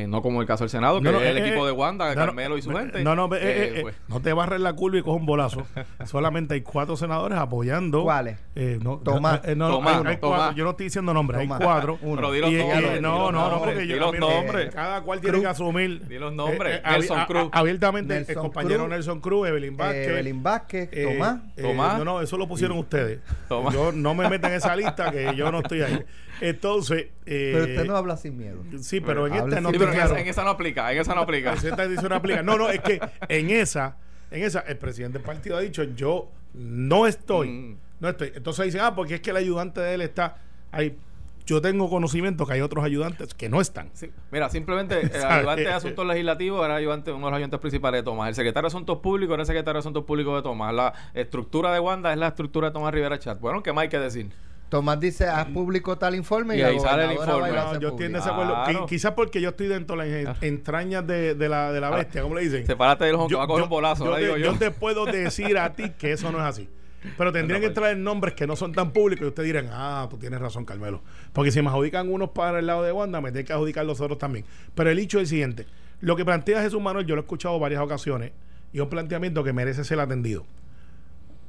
eh, 0.03 0.07
no 0.07 0.21
como 0.21 0.41
el 0.41 0.47
caso 0.47 0.63
del 0.63 0.69
Senado, 0.69 0.97
que 0.99 1.03
No, 1.05 1.11
no, 1.13 1.19
es 1.21 1.27
el 1.31 1.37
eh, 1.37 1.47
equipo 1.47 1.63
eh, 1.63 1.67
de 1.67 1.71
Wanda, 1.71 2.09
no, 2.09 2.15
Carmelo 2.15 2.57
y 2.57 2.61
su 2.61 2.71
gente. 2.71 3.03
No, 3.03 3.15
no, 3.15 3.25
eh, 3.35 3.39
eh, 3.41 3.73
eh, 3.77 3.81
pues, 3.81 3.95
no 4.07 4.19
te 4.21 4.33
barres 4.33 4.59
la 4.61 4.73
curva 4.73 4.97
y 4.97 5.01
coge 5.01 5.17
un 5.19 5.25
bolazo. 5.25 5.65
Solamente 6.05 6.53
hay 6.53 6.61
cuatro 6.61 6.95
senadores 6.97 7.37
apoyando. 7.37 8.03
¿Cuáles? 8.03 8.37
Eh, 8.55 8.79
no, 8.81 8.97
Tomás. 8.97 9.41
eh, 9.45 9.55
no, 9.55 9.67
no, 9.69 9.75
Tomás, 9.75 9.97
hay- 10.05 10.11
hay 10.13 10.17
Tomás. 10.17 10.37
cuatro. 10.39 10.55
Yo 10.57 10.63
no 10.63 10.69
estoy 10.71 10.83
diciendo 10.85 11.13
nombres, 11.13 11.41
hay 11.41 11.47
cuatro. 11.47 11.97
Uno. 12.01 12.15
Pero 12.15 12.31
di 12.31 12.39
los 12.41 12.51
Y, 12.51 12.57
nombres, 12.57 12.83
eh, 12.83 12.93
di 12.95 13.01
no, 13.01 13.19
los 13.19 13.33
no, 13.33 13.49
no, 13.51 13.59
porque 13.59 13.75
di 13.79 13.87
yo 13.87 13.97
los 13.97 14.11
mira, 14.13 14.27
nombres. 14.27 14.73
Cada 14.73 15.01
cual 15.01 15.21
tiene 15.21 15.39
que 15.41 15.47
asumir. 15.47 16.07
Di 16.07 16.19
los 16.19 16.33
nombres. 16.33 16.75
Eh, 16.77 16.81
eh, 16.85 16.89
Nelson 16.91 17.25
Cruz. 17.25 17.49
abiertamente 17.51 18.17
el 18.17 18.35
compañero 18.35 18.77
Cruz. 18.79 18.89
Nelson 18.89 19.19
Cruz, 19.21 19.47
Evelyn 19.47 19.77
Vázquez. 19.77 20.07
Eh, 20.07 20.11
Evelyn 20.11 20.43
Vázquez, 20.43 20.89
eh, 20.91 21.13
Tomás. 21.13 21.37
eh, 21.55 21.61
Tomás. 21.61 21.97
No, 21.97 22.05
no, 22.05 22.21
eso 22.21 22.37
lo 22.37 22.47
pusieron 22.47 22.77
ustedes. 22.77 23.19
Tomás. 23.47 23.73
Yo 23.73 23.91
no 23.91 24.13
me 24.15 24.29
metan 24.29 24.51
en 24.51 24.57
esa 24.57 24.75
lista 24.75 25.11
que 25.11 25.35
yo 25.35 25.51
no 25.51 25.59
estoy 25.59 25.81
ahí. 25.81 26.03
Entonces. 26.41 27.07
eh, 27.25 27.51
pero 27.53 27.65
usted 27.65 27.85
no 27.85 27.95
habla 27.97 28.17
sin 28.17 28.37
miedo. 28.37 28.63
Sí, 28.81 29.01
pero 29.01 29.27
en 29.27 29.33
esta 29.33 29.61
no 29.61 29.69
Sí, 29.71 29.77
pero 29.77 29.91
en, 29.91 29.95
claro. 29.95 30.11
esa, 30.13 30.19
en 30.21 30.27
esa 30.27 30.43
no 30.43 30.49
aplica, 30.51 30.91
en 30.91 30.99
esa 30.99 31.15
no 31.15 31.21
aplica. 31.21 31.53
Esa 31.53 31.83
edición 31.83 32.13
aplica. 32.13 32.43
No, 32.43 32.57
no, 32.57 32.69
es 32.69 32.79
que 32.81 32.99
en 33.29 33.49
esa, 33.49 33.97
en 34.31 34.43
esa, 34.43 34.59
el 34.61 34.77
presidente 34.77 35.17
del 35.19 35.25
partido 35.25 35.57
ha 35.57 35.61
dicho, 35.61 35.83
yo 35.83 36.29
no 36.53 37.07
estoy, 37.07 37.49
Mm. 37.49 37.77
no 37.99 38.09
estoy. 38.09 38.31
Entonces 38.35 38.65
dicen, 38.65 38.81
ah, 38.83 38.95
porque 38.95 39.15
es 39.15 39.21
que 39.21 39.31
el 39.31 39.37
ayudante 39.37 39.81
de 39.81 39.93
él 39.95 40.01
está 40.01 40.37
ahí. 40.71 40.97
Yo 41.45 41.61
tengo 41.61 41.89
conocimiento 41.89 42.45
que 42.45 42.53
hay 42.55 42.61
otros 42.61 42.83
ayudantes 42.83 43.33
que 43.33 43.47
no 43.47 43.61
están. 43.61 43.89
Sí, 43.93 44.11
Mira, 44.31 44.49
simplemente 44.49 44.99
el 45.01 45.09
¿Sabe? 45.11 45.33
ayudante 45.35 45.61
de 45.63 45.71
asuntos 45.73 46.05
legislativos 46.05 46.65
era 46.65 46.75
ayudante, 46.75 47.11
uno 47.13 47.27
de 47.27 47.31
los 47.31 47.37
ayudantes 47.37 47.59
principales 47.61 47.99
de 47.99 48.03
Tomás. 48.03 48.27
El 48.27 48.35
secretario 48.35 48.63
de 48.65 48.67
Asuntos 48.67 48.97
Públicos 48.97 49.33
era 49.33 49.43
el 49.43 49.47
secretario 49.47 49.75
de 49.75 49.79
Asuntos 49.79 50.03
Públicos 50.03 50.35
de 50.35 50.41
Tomás. 50.41 50.73
La 50.73 50.93
estructura 51.13 51.71
de 51.71 51.79
Wanda 51.79 52.11
es 52.11 52.19
la 52.19 52.27
estructura 52.27 52.67
de 52.67 52.73
Tomás 52.73 52.93
Rivera 52.93 53.17
Chat. 53.17 53.39
Bueno, 53.39 53.63
¿qué 53.63 53.71
más 53.71 53.83
hay 53.83 53.87
que 53.89 53.97
decir? 53.97 54.29
Tomás 54.69 54.99
dice, 54.99 55.25
haz 55.27 55.45
público 55.47 55.97
tal 55.97 56.13
informe 56.15 56.55
y, 56.55 56.59
Y 56.59 56.61
la 56.61 56.67
ahí 56.69 56.79
sale 56.79 57.05
el 57.05 57.11
informe. 57.13 57.51
No, 57.51 57.79
yo 57.79 57.87
estoy 57.87 57.87
en 57.87 58.11
público. 58.11 58.17
desacuerdo. 58.17 58.53
Claro. 58.53 58.79
Qui- 58.85 58.89
Quizás 58.89 59.11
porque 59.13 59.39
yo 59.39 59.49
estoy 59.49 59.67
dentro 59.67 59.95
de 59.95 60.25
las 60.25 60.41
en- 60.43 60.47
entrañas 60.55 61.07
de, 61.07 61.35
de 61.35 61.49
la, 61.49 61.71
de 61.71 61.79
la 61.79 61.89
bestia, 61.91 62.21
¿cómo 62.21 62.35
le 62.35 62.41
dicen? 62.41 62.65
Sepárate 62.65 63.05
del 63.05 63.15
Yo- 63.29 63.37
va 63.37 63.45
a 63.45 63.47
coger 63.47 63.59
yo- 63.61 63.63
un 63.65 63.69
bolazo, 63.69 64.03
yo 64.05 64.11
le 64.11 64.17
te, 64.17 64.23
digo 64.25 64.37
yo. 64.37 64.51
yo 64.51 64.57
te 64.59 64.71
puedo 64.71 65.05
decir 65.05 65.57
a 65.57 65.73
ti 65.73 65.91
que 65.97 66.11
eso 66.11 66.31
no 66.31 66.39
es 66.39 66.43
así. 66.43 66.69
Pero 67.17 67.31
tendrían 67.31 67.61
que 67.61 67.67
pues. 67.67 67.75
traer 67.75 67.95
nombres 67.97 68.33
que 68.33 68.45
no 68.47 68.57
son 68.57 68.73
tan 68.73 68.91
públicos 68.91 69.23
y 69.23 69.27
ustedes 69.29 69.47
dirán, 69.47 69.69
ah, 69.71 70.07
tú 70.09 70.17
tienes 70.17 70.41
razón, 70.41 70.65
Carmelo. 70.65 71.01
Porque 71.31 71.51
si 71.51 71.61
me 71.61 71.69
adjudican 71.69 72.11
unos 72.11 72.31
para 72.31 72.59
el 72.59 72.65
lado 72.67 72.83
de 72.83 72.91
Wanda, 72.91 73.21
me 73.21 73.29
tienen 73.31 73.45
que 73.45 73.53
adjudicar 73.53 73.85
los 73.85 74.01
otros 74.01 74.17
también. 74.17 74.43
Pero 74.75 74.89
el 74.89 74.99
hecho 74.99 75.17
es 75.19 75.21
el 75.23 75.27
siguiente. 75.27 75.65
Lo 76.01 76.17
que 76.17 76.25
plantea 76.25 76.61
Jesús 76.61 76.81
Manuel, 76.81 77.05
yo 77.05 77.15
lo 77.15 77.21
he 77.21 77.23
escuchado 77.23 77.57
varias 77.59 77.81
ocasiones, 77.81 78.31
y 78.73 78.77
es 78.77 78.83
un 78.83 78.89
planteamiento 78.89 79.43
que 79.45 79.53
merece 79.53 79.85
ser 79.85 79.99
atendido. 80.01 80.43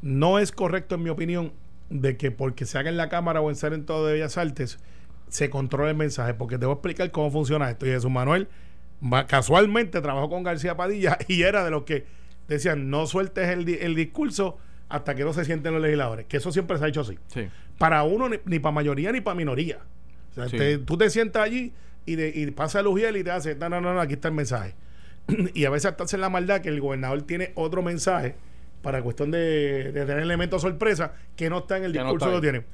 No 0.02 0.38
es 0.38 0.52
correcto, 0.52 0.94
en 0.94 1.02
mi 1.02 1.10
opinión, 1.10 1.52
de 1.90 2.16
que 2.16 2.30
porque 2.30 2.66
se 2.66 2.78
haga 2.78 2.90
en 2.90 2.97
la 2.97 3.09
Cámara 3.09 3.40
o 3.40 3.50
en 3.50 3.57
ser 3.57 3.73
en 3.73 3.85
todo 3.87 4.07
de 4.07 4.14
Bellas 4.14 4.37
Artes, 4.38 4.78
se 5.28 5.50
controle 5.50 5.90
el 5.90 5.97
mensaje. 5.97 6.35
Porque 6.35 6.59
te 6.59 6.66
voy 6.66 6.73
a 6.73 6.76
explicar 6.76 7.11
cómo 7.11 7.30
funciona 7.30 7.71
esto. 7.71 7.87
Y 7.87 7.90
Jesús 7.90 8.11
Manuel 8.11 8.49
casualmente 9.26 10.00
trabajó 10.00 10.28
con 10.28 10.42
García 10.42 10.76
Padilla 10.76 11.18
y 11.28 11.42
era 11.42 11.64
de 11.64 11.71
los 11.71 11.85
que 11.85 12.04
decían, 12.49 12.90
no 12.90 13.07
sueltes 13.07 13.49
el, 13.49 13.68
el 13.68 13.95
discurso 13.95 14.59
hasta 14.88 15.14
que 15.14 15.25
no 15.25 15.33
se 15.33 15.45
sienten 15.45 15.73
los 15.75 15.83
legisladores. 15.83 16.26
Que 16.26 16.38
eso 16.38 16.50
siempre 16.52 16.78
se 16.78 16.85
ha 16.85 16.88
hecho 16.88 17.02
así. 17.02 17.18
Sí. 17.28 17.49
Para 17.78 18.02
uno, 18.04 18.28
ni, 18.28 18.38
ni 18.47 18.59
para 18.59 18.73
mayoría 18.73 19.12
ni 19.12 19.21
para 19.21 19.35
minoría. 19.35 19.78
O 20.30 20.35
sea, 20.35 20.49
Sí. 20.49 20.57
te- 20.57 20.78
tú 20.78 20.97
te 20.97 21.11
sientas 21.11 21.42
allí 21.45 21.73
y, 22.07 22.16
de, 22.16 22.33
y 22.35 22.50
pasa 22.50 22.80
el 22.80 22.87
Ujiel 22.87 23.16
y 23.18 23.25
te 23.25 23.30
hace, 23.30 23.54
no, 23.54 23.68
no, 23.68 23.80
no, 23.80 23.92
no, 23.95 24.00
aquí 24.00 24.14
está 24.14 24.28
el 24.28 24.35
mensaje. 24.35 24.75
y 25.54 25.64
a 25.66 25.71
veces 25.71 25.90
hasta 25.90 26.04
hacen 26.04 26.21
la 26.23 26.30
maldad 26.30 26.61
que 26.62 26.71
el 26.71 26.80
gobernador 26.80 27.23
tiene 27.23 27.52
otro 27.54 27.83
mensaje 27.83 28.35
para 28.88 29.02
cuestión 29.02 29.30
de, 29.30 29.92
de 29.92 30.07
tener 30.07 30.21
elementos 30.21 30.62
sorpresa 30.62 31.12
que 31.37 31.50
no 31.50 31.59
está 31.59 31.76
en 31.76 31.85
el 31.85 31.92
Que 31.92 31.99
no 31.99 32.04
discurso 32.07 32.25
está 32.28 32.40
que 32.40 32.47
ahí. 32.47 32.52
tiene. 32.52 32.66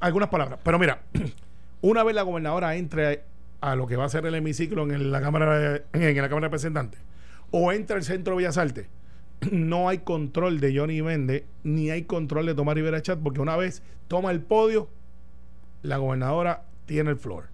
Algunas 0.00 0.28
palabras. 0.28 0.58
Pero 0.64 0.80
mira, 0.80 1.02
una 1.82 2.02
vez 2.02 2.12
la 2.16 2.22
gobernadora 2.22 2.74
entre 2.74 3.22
a 3.60 3.76
lo 3.76 3.86
que 3.86 3.94
va 3.94 4.06
a 4.06 4.08
ser 4.08 4.26
el 4.26 4.34
hemiciclo 4.34 4.82
en 4.90 5.12
la 5.12 5.20
Cámara 5.20 5.56
de- 5.60 5.82
en 5.92 6.16
la 6.16 6.28
Cámara 6.28 6.46
de 6.46 6.48
Representantes 6.48 7.00
o 7.52 7.70
entra 7.70 7.94
al 7.96 8.02
centro 8.02 8.32
de 8.32 8.38
Bellas 8.38 8.58
Artes, 8.58 8.88
no 9.52 9.88
hay 9.88 9.98
control 9.98 10.58
de 10.58 10.76
Johnny 10.76 11.00
Vende 11.02 11.44
ni 11.62 11.90
hay 11.90 12.02
control 12.02 12.46
de 12.46 12.54
Tomás 12.56 12.74
Rivera 12.74 13.00
Chat 13.00 13.20
porque 13.22 13.40
una 13.40 13.56
vez 13.56 13.84
toma 14.08 14.32
el 14.32 14.40
podio, 14.40 14.88
la 15.82 15.98
gobernadora 15.98 16.64
tiene 16.86 17.10
el 17.10 17.16
floor. 17.16 17.44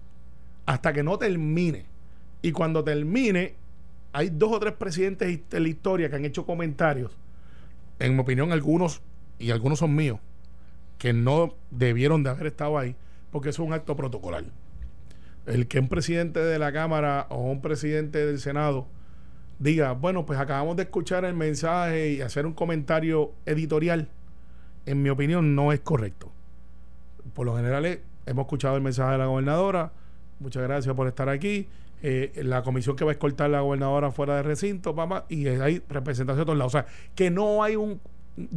Hasta 0.65 0.91
que 0.91 1.03
no 1.03 1.19
termine. 1.19 1.85
Y 2.41 2.51
cuando 2.51 2.83
termine, 2.83 3.53
hay 4.11 4.29
dos 4.31 4.51
o 4.53 4.59
tres 4.59 4.73
presidentes 4.73 5.39
de 5.51 5.59
la 5.59 5.67
historia 5.67 6.09
que 6.09 6.15
han 6.15 6.25
hecho 6.25 6.47
comentarios, 6.47 7.15
en 7.99 8.15
mi 8.15 8.21
opinión 8.21 8.51
algunos, 8.51 9.01
y 9.39 9.51
algunos 9.51 9.79
son 9.79 9.95
míos, 9.95 10.19
que 10.97 11.13
no 11.13 11.55
debieron 11.71 12.23
de 12.23 12.29
haber 12.29 12.47
estado 12.47 12.77
ahí, 12.77 12.95
porque 13.31 13.49
es 13.49 13.59
un 13.59 13.73
acto 13.73 13.95
protocolar. 13.95 14.45
El 15.45 15.67
que 15.67 15.79
un 15.79 15.87
presidente 15.87 16.39
de 16.39 16.59
la 16.59 16.71
Cámara 16.71 17.27
o 17.29 17.41
un 17.41 17.61
presidente 17.61 18.25
del 18.25 18.39
Senado 18.39 18.87
diga, 19.59 19.93
bueno, 19.93 20.25
pues 20.25 20.39
acabamos 20.39 20.75
de 20.75 20.83
escuchar 20.83 21.25
el 21.25 21.33
mensaje 21.33 22.11
y 22.11 22.21
hacer 22.21 22.45
un 22.45 22.53
comentario 22.53 23.33
editorial, 23.45 24.09
en 24.85 25.01
mi 25.01 25.09
opinión, 25.09 25.55
no 25.55 25.73
es 25.73 25.79
correcto. 25.81 26.31
Por 27.33 27.45
lo 27.45 27.55
general, 27.55 27.99
hemos 28.25 28.45
escuchado 28.45 28.75
el 28.75 28.81
mensaje 28.81 29.13
de 29.13 29.17
la 29.17 29.25
gobernadora. 29.25 29.91
Muchas 30.39 30.63
gracias 30.63 30.95
por 30.95 31.07
estar 31.07 31.29
aquí. 31.29 31.67
Eh, 32.03 32.41
la 32.43 32.61
comisión 32.61 32.95
que 32.95 33.03
va 33.03 33.11
a 33.11 33.13
escoltar 33.13 33.49
la 33.49 33.61
gobernadora 33.61 34.11
fuera 34.11 34.35
de 34.35 34.43
recinto, 34.43 34.93
papá, 34.95 35.25
y 35.29 35.47
hay 35.47 35.81
representación 35.89 36.39
de 36.39 36.45
todos 36.45 36.57
lados. 36.57 36.75
O 36.75 36.77
sea, 36.77 36.85
que 37.15 37.29
no 37.29 37.63
hay 37.63 37.75
un. 37.75 37.99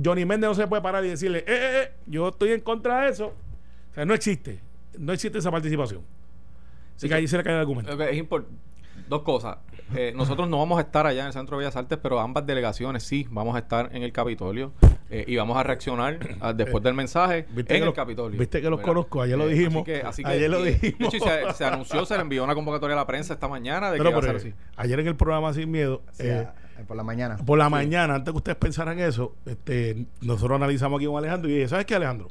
Johnny 0.05 0.27
Méndez 0.27 0.49
no 0.49 0.55
se 0.55 0.67
puede 0.67 0.83
parar 0.83 1.05
y 1.05 1.09
decirle, 1.09 1.39
eh, 1.39 1.45
eh, 1.49 1.83
eh, 1.83 1.93
yo 2.07 2.29
estoy 2.29 2.53
en 2.53 2.61
contra 2.61 3.05
de 3.05 3.11
eso. 3.11 3.29
O 3.91 3.95
sea, 3.95 4.05
no 4.05 4.13
existe. 4.13 4.61
No 4.99 5.13
existe 5.13 5.39
esa 5.39 5.51
participación. 5.51 6.03
Así 6.97 7.09
que 7.09 7.15
ahí 7.15 7.27
se 7.27 7.39
le 7.39 7.43
cae 7.43 7.55
el 7.55 7.61
argumento. 7.61 7.91
Es 7.91 8.25
Dos 9.09 9.23
cosas. 9.23 9.57
Eh, 9.97 10.13
nosotros 10.15 10.49
no 10.49 10.59
vamos 10.59 10.79
a 10.79 10.83
estar 10.83 11.07
allá 11.07 11.23
en 11.23 11.27
el 11.29 11.33
Centro 11.33 11.57
de 11.57 11.65
Bellas 11.65 11.77
Artes, 11.77 11.99
pero 12.03 12.21
ambas 12.21 12.47
delegaciones 12.47 13.03
sí 13.03 13.27
vamos 13.31 13.57
a 13.57 13.59
estar 13.61 13.91
en 13.95 14.03
el 14.03 14.13
Capitolio 14.13 14.73
eh, 15.11 15.25
y 15.27 15.37
vamos 15.37 15.57
a 15.57 15.63
reaccionar 15.63 16.19
a- 16.41 16.53
después 16.53 16.83
del 16.85 16.95
mensaje 16.95 17.47
¿Viste 17.51 17.77
en 17.77 17.83
el 17.85 17.93
Capitolio. 17.93 18.39
viste 18.39 18.61
que 18.63 18.71
los 18.71 18.79
¿verdad? 18.79 18.89
conozco? 18.93 19.23
Ayer 19.23 19.37
lo 19.37 19.45
Eh, 19.49 19.55
dijimos. 19.55 19.83
Así 19.83 19.85
que, 19.85 20.03
así 20.03 20.23
que- 20.23 20.29
Ayer 20.31 20.51
lo 20.51 20.61
y- 20.67 20.73
dijimos. 20.73 20.99
De 21.13 21.17
hecho, 21.19 21.27
se, 21.27 21.53
se 21.55 21.65
anunció, 21.65 22.05
se 22.07 22.15
le 22.15 22.21
envió 22.23 22.45
una 22.45 22.55
convocatoria 22.55 22.95
a 22.95 23.01
la 23.01 23.07
prensa 23.07 23.35
esta 23.35 23.49
mañana 23.49 23.91
de 23.91 23.99
No, 23.99 24.05
que 24.05 24.05
no, 24.05 24.11
iba 24.11 24.19
a 24.19 24.21
pero, 24.23 24.39
ser 24.39 24.49
eh, 24.49 24.55
así. 24.55 24.65
ayer 24.77 25.01
en 25.01 25.07
el 25.09 25.17
programa 25.17 25.53
Sin 25.53 25.71
Miedo, 25.71 26.03
Sí, 26.13 26.23
eh, 26.27 26.47
eh, 26.79 26.85
por 26.87 26.97
la 26.97 27.03
mañana. 27.03 27.37
por 27.45 27.59
la 27.59 27.69
mañana, 27.69 28.15
antes 28.15 28.33
que 28.33 28.37
ustedes 28.39 28.59
pensaran 28.59 28.99
eso, 29.01 29.35
este, 29.47 30.07
nosotros 30.21 30.57
analizamos 30.57 30.99
aquí 30.99 31.07
con 31.07 31.17
Alejandro 31.19 31.51
y 31.51 31.55
dije, 31.55 31.69
¿sabes 31.69 31.85
qué, 31.87 31.95
Alejandro? 31.97 32.29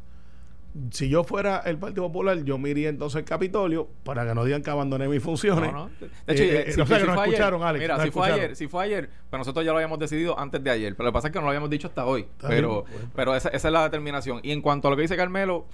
Si 0.92 1.10
yo 1.10 1.24
fuera 1.24 1.58
el 1.66 1.78
Partido 1.78 2.04
Popular, 2.08 2.44
yo 2.44 2.58
me 2.60 2.70
iría 2.70 2.90
entonces 2.90 3.18
al 3.18 3.26
Capitolio 3.26 3.88
para 4.04 4.26
que 4.26 4.36
no 4.36 4.46
digan 4.46 4.62
que 4.62 4.70
abandoné 4.70 5.08
mis 5.08 5.22
funciones. 5.24 5.72
No, 5.74 5.86
no. 5.90 5.90
De 6.00 6.34
hecho, 6.34 6.44
Eh, 6.44 6.48
eh, 6.58 6.64
eh, 6.68 6.72
si, 6.74 6.82
o 6.82 6.86
sea, 6.86 6.98
si 6.98 7.02
que 7.02 7.08
nos 7.08 7.16
fue 7.16 7.24
ayer- 7.24 7.34
escucharon, 7.34 7.64
Alex, 7.64 7.82
Mira, 7.82 7.96
nos 7.96 8.04
si 8.06 8.12
fue 8.12 8.22
escucharon. 8.22 8.44
ayer, 8.46 8.56
si 8.56 8.68
fue 8.68 8.84
ayer, 8.84 9.10
pero 9.30 9.40
nosotros 9.40 9.66
ya 9.66 9.72
lo 9.72 9.78
habíamos 9.78 9.98
decidido 10.00 10.40
antes 10.40 10.64
de 10.64 10.70
ayer. 10.70 10.96
Pero 10.96 11.06
lo 11.06 11.12
que 11.12 11.14
pasa 11.16 11.28
es 11.30 11.34
que 11.34 11.40
no 11.40 11.44
lo 11.46 11.50
habíamos 11.50 11.70
dicho 11.72 11.88
hasta 11.88 12.06
hoy. 12.06 12.22
Está 12.22 12.48
Pero, 12.50 12.84
bien, 12.84 12.94
bueno. 12.94 13.12
pero 13.16 13.36
esa, 13.36 13.50
esa 13.50 13.68
es 13.68 13.74
la 13.74 13.84
determinación. 13.84 14.40
Y 14.44 14.52
en 14.52 14.62
cuanto 14.62 14.88
a 14.88 14.92
lo 14.92 14.96
que 14.96 15.02
dice 15.02 15.18
Carmelo, 15.18 15.66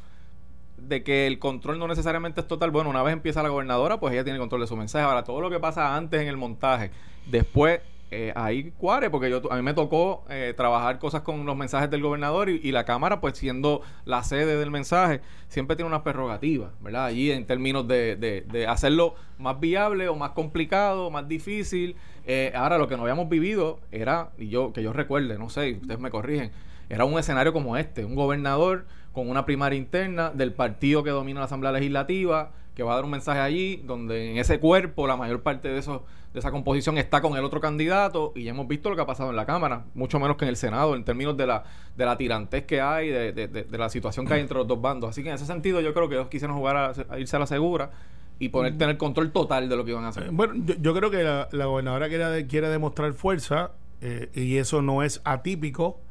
de 0.77 1.03
que 1.03 1.27
el 1.27 1.39
control 1.39 1.77
no 1.77 1.87
necesariamente 1.87 2.39
es 2.41 2.47
total, 2.47 2.71
bueno, 2.71 2.89
una 2.89 3.03
vez 3.03 3.13
empieza 3.13 3.43
la 3.43 3.49
gobernadora, 3.49 3.99
pues 3.99 4.13
ella 4.13 4.23
tiene 4.23 4.39
control 4.39 4.61
de 4.61 4.67
su 4.67 4.77
mensaje. 4.77 5.03
Ahora, 5.05 5.23
todo 5.23 5.41
lo 5.41 5.49
que 5.49 5.59
pasa 5.59 5.95
antes 5.95 6.21
en 6.21 6.27
el 6.29 6.37
montaje, 6.37 6.91
después 7.25 7.81
eh, 8.11 8.31
ahí 8.35 8.71
cuare, 8.77 9.09
porque 9.09 9.29
yo 9.29 9.41
a 9.51 9.55
mí 9.55 9.61
me 9.61 9.73
tocó 9.73 10.25
eh, 10.29 10.53
trabajar 10.55 10.99
cosas 10.99 11.21
con 11.21 11.45
los 11.45 11.55
mensajes 11.57 11.89
del 11.89 12.01
gobernador 12.01 12.49
y, 12.49 12.59
y 12.63 12.71
la 12.71 12.85
Cámara, 12.85 13.19
pues 13.19 13.37
siendo 13.37 13.81
la 14.05 14.23
sede 14.23 14.57
del 14.57 14.71
mensaje, 14.71 15.21
siempre 15.47 15.75
tiene 15.75 15.87
unas 15.87 16.01
prerrogativas, 16.01 16.71
¿verdad? 16.81 17.05
Allí 17.05 17.31
en 17.31 17.45
términos 17.45 17.87
de, 17.87 18.15
de, 18.15 18.67
hacerlo 18.67 19.15
más 19.37 19.59
viable 19.59 20.07
o 20.07 20.15
más 20.15 20.31
complicado, 20.31 21.09
más 21.09 21.27
difícil. 21.27 21.95
Eh, 22.27 22.51
ahora, 22.55 22.77
lo 22.77 22.87
que 22.87 22.95
no 22.95 23.03
habíamos 23.03 23.29
vivido 23.29 23.79
era, 23.91 24.29
y 24.37 24.49
yo 24.49 24.71
que 24.73 24.83
yo 24.83 24.93
recuerde, 24.93 25.37
no 25.37 25.49
sé, 25.49 25.73
ustedes 25.81 25.99
me 25.99 26.09
corrigen, 26.09 26.51
era 26.89 27.05
un 27.05 27.17
escenario 27.17 27.53
como 27.53 27.77
este, 27.77 28.05
un 28.05 28.15
gobernador 28.15 28.85
con 29.13 29.29
una 29.29 29.45
primaria 29.45 29.77
interna 29.77 30.29
del 30.29 30.53
partido 30.53 31.03
que 31.03 31.09
domina 31.09 31.39
la 31.39 31.45
Asamblea 31.45 31.71
Legislativa, 31.71 32.51
que 32.75 32.83
va 32.83 32.91
a 32.91 32.95
dar 32.95 33.05
un 33.05 33.11
mensaje 33.11 33.39
allí, 33.39 33.77
donde 33.85 34.31
en 34.31 34.37
ese 34.37 34.59
cuerpo 34.59 35.07
la 35.07 35.15
mayor 35.17 35.41
parte 35.41 35.69
de 35.69 35.79
esos 35.79 36.01
de 36.33 36.39
esa 36.39 36.51
composición 36.51 36.97
está 36.97 37.21
con 37.21 37.37
el 37.37 37.45
otro 37.45 37.61
candidato 37.61 38.33
y 38.35 38.43
ya 38.43 38.51
hemos 38.51 38.67
visto 38.67 38.89
lo 38.89 38.97
que 38.97 39.01
ha 39.01 39.05
pasado 39.05 39.29
en 39.29 39.37
la 39.37 39.45
Cámara, 39.45 39.85
mucho 39.93 40.19
menos 40.19 40.35
que 40.35 40.43
en 40.43 40.49
el 40.49 40.57
Senado, 40.57 40.93
en 40.93 41.05
términos 41.05 41.37
de 41.37 41.47
la, 41.47 41.63
de 41.95 42.05
la 42.05 42.17
tirantez 42.17 42.65
que 42.65 42.81
hay, 42.81 43.07
de, 43.07 43.31
de- 43.31 43.47
de- 43.47 43.77
la 43.77 43.87
situación 43.87 44.27
que 44.27 44.33
hay 44.33 44.41
entre 44.41 44.57
los 44.57 44.67
dos 44.67 44.81
bandos. 44.81 45.11
Así 45.11 45.23
que 45.23 45.29
en 45.29 45.35
ese 45.35 45.45
sentido 45.45 45.79
yo 45.79 45.93
creo 45.93 46.09
que 46.09 46.15
ellos 46.15 46.27
quisieron 46.27 46.57
jugar 46.57 46.75
a, 46.75 46.93
a 47.09 47.19
irse 47.19 47.37
a 47.37 47.39
la 47.39 47.47
segura 47.47 47.91
y 48.37 48.49
poner 48.49 48.77
tener 48.77 48.97
control 48.97 49.31
total 49.31 49.69
de 49.69 49.77
lo 49.77 49.85
que 49.85 49.91
iban 49.91 50.03
a 50.03 50.09
hacer. 50.09 50.23
Eh, 50.23 50.29
Bueno, 50.33 50.55
yo, 50.57 50.75
yo 50.81 50.93
creo 50.93 51.09
que 51.09 51.23
la, 51.23 51.47
la 51.53 51.67
gobernadora 51.67 52.09
quiere, 52.09 52.47
quiere 52.47 52.67
demostrar 52.67 53.13
fuerza 53.13 53.71
eh, 54.01 54.29
y 54.33 54.57
eso 54.57 54.81
no 54.81 55.03
es 55.03 55.21
atípico. 55.23 56.01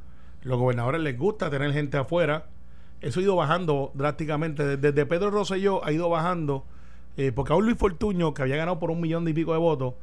Los 0.43 0.59
gobernadores 0.59 1.03
les 1.03 1.19
gusta 1.19 1.51
tener 1.51 1.71
gente 1.75 1.99
afuera. 1.99 2.47
Eso 3.05 3.21
ha 3.21 3.23
ido 3.23 3.37
bajando 3.37 3.91
drásticamente. 3.95 4.79
Desde, 4.79 5.05
Pedro 5.07 5.31
Rosselló 5.31 5.85
ha 5.85 5.93
ido 5.93 6.09
bajando. 6.09 6.65
eh, 7.17 7.31
porque 7.33 7.53
aún 7.53 7.65
Luis 7.67 7.77
Fortuño, 7.77 8.35
que 8.35 8.43
había 8.43 8.57
ganado 8.57 8.79
por 8.81 8.91
un 8.91 9.01
millón 9.01 9.29
y 9.29 9.33
pico 9.33 9.53
de 9.53 9.59
votos, 9.59 9.95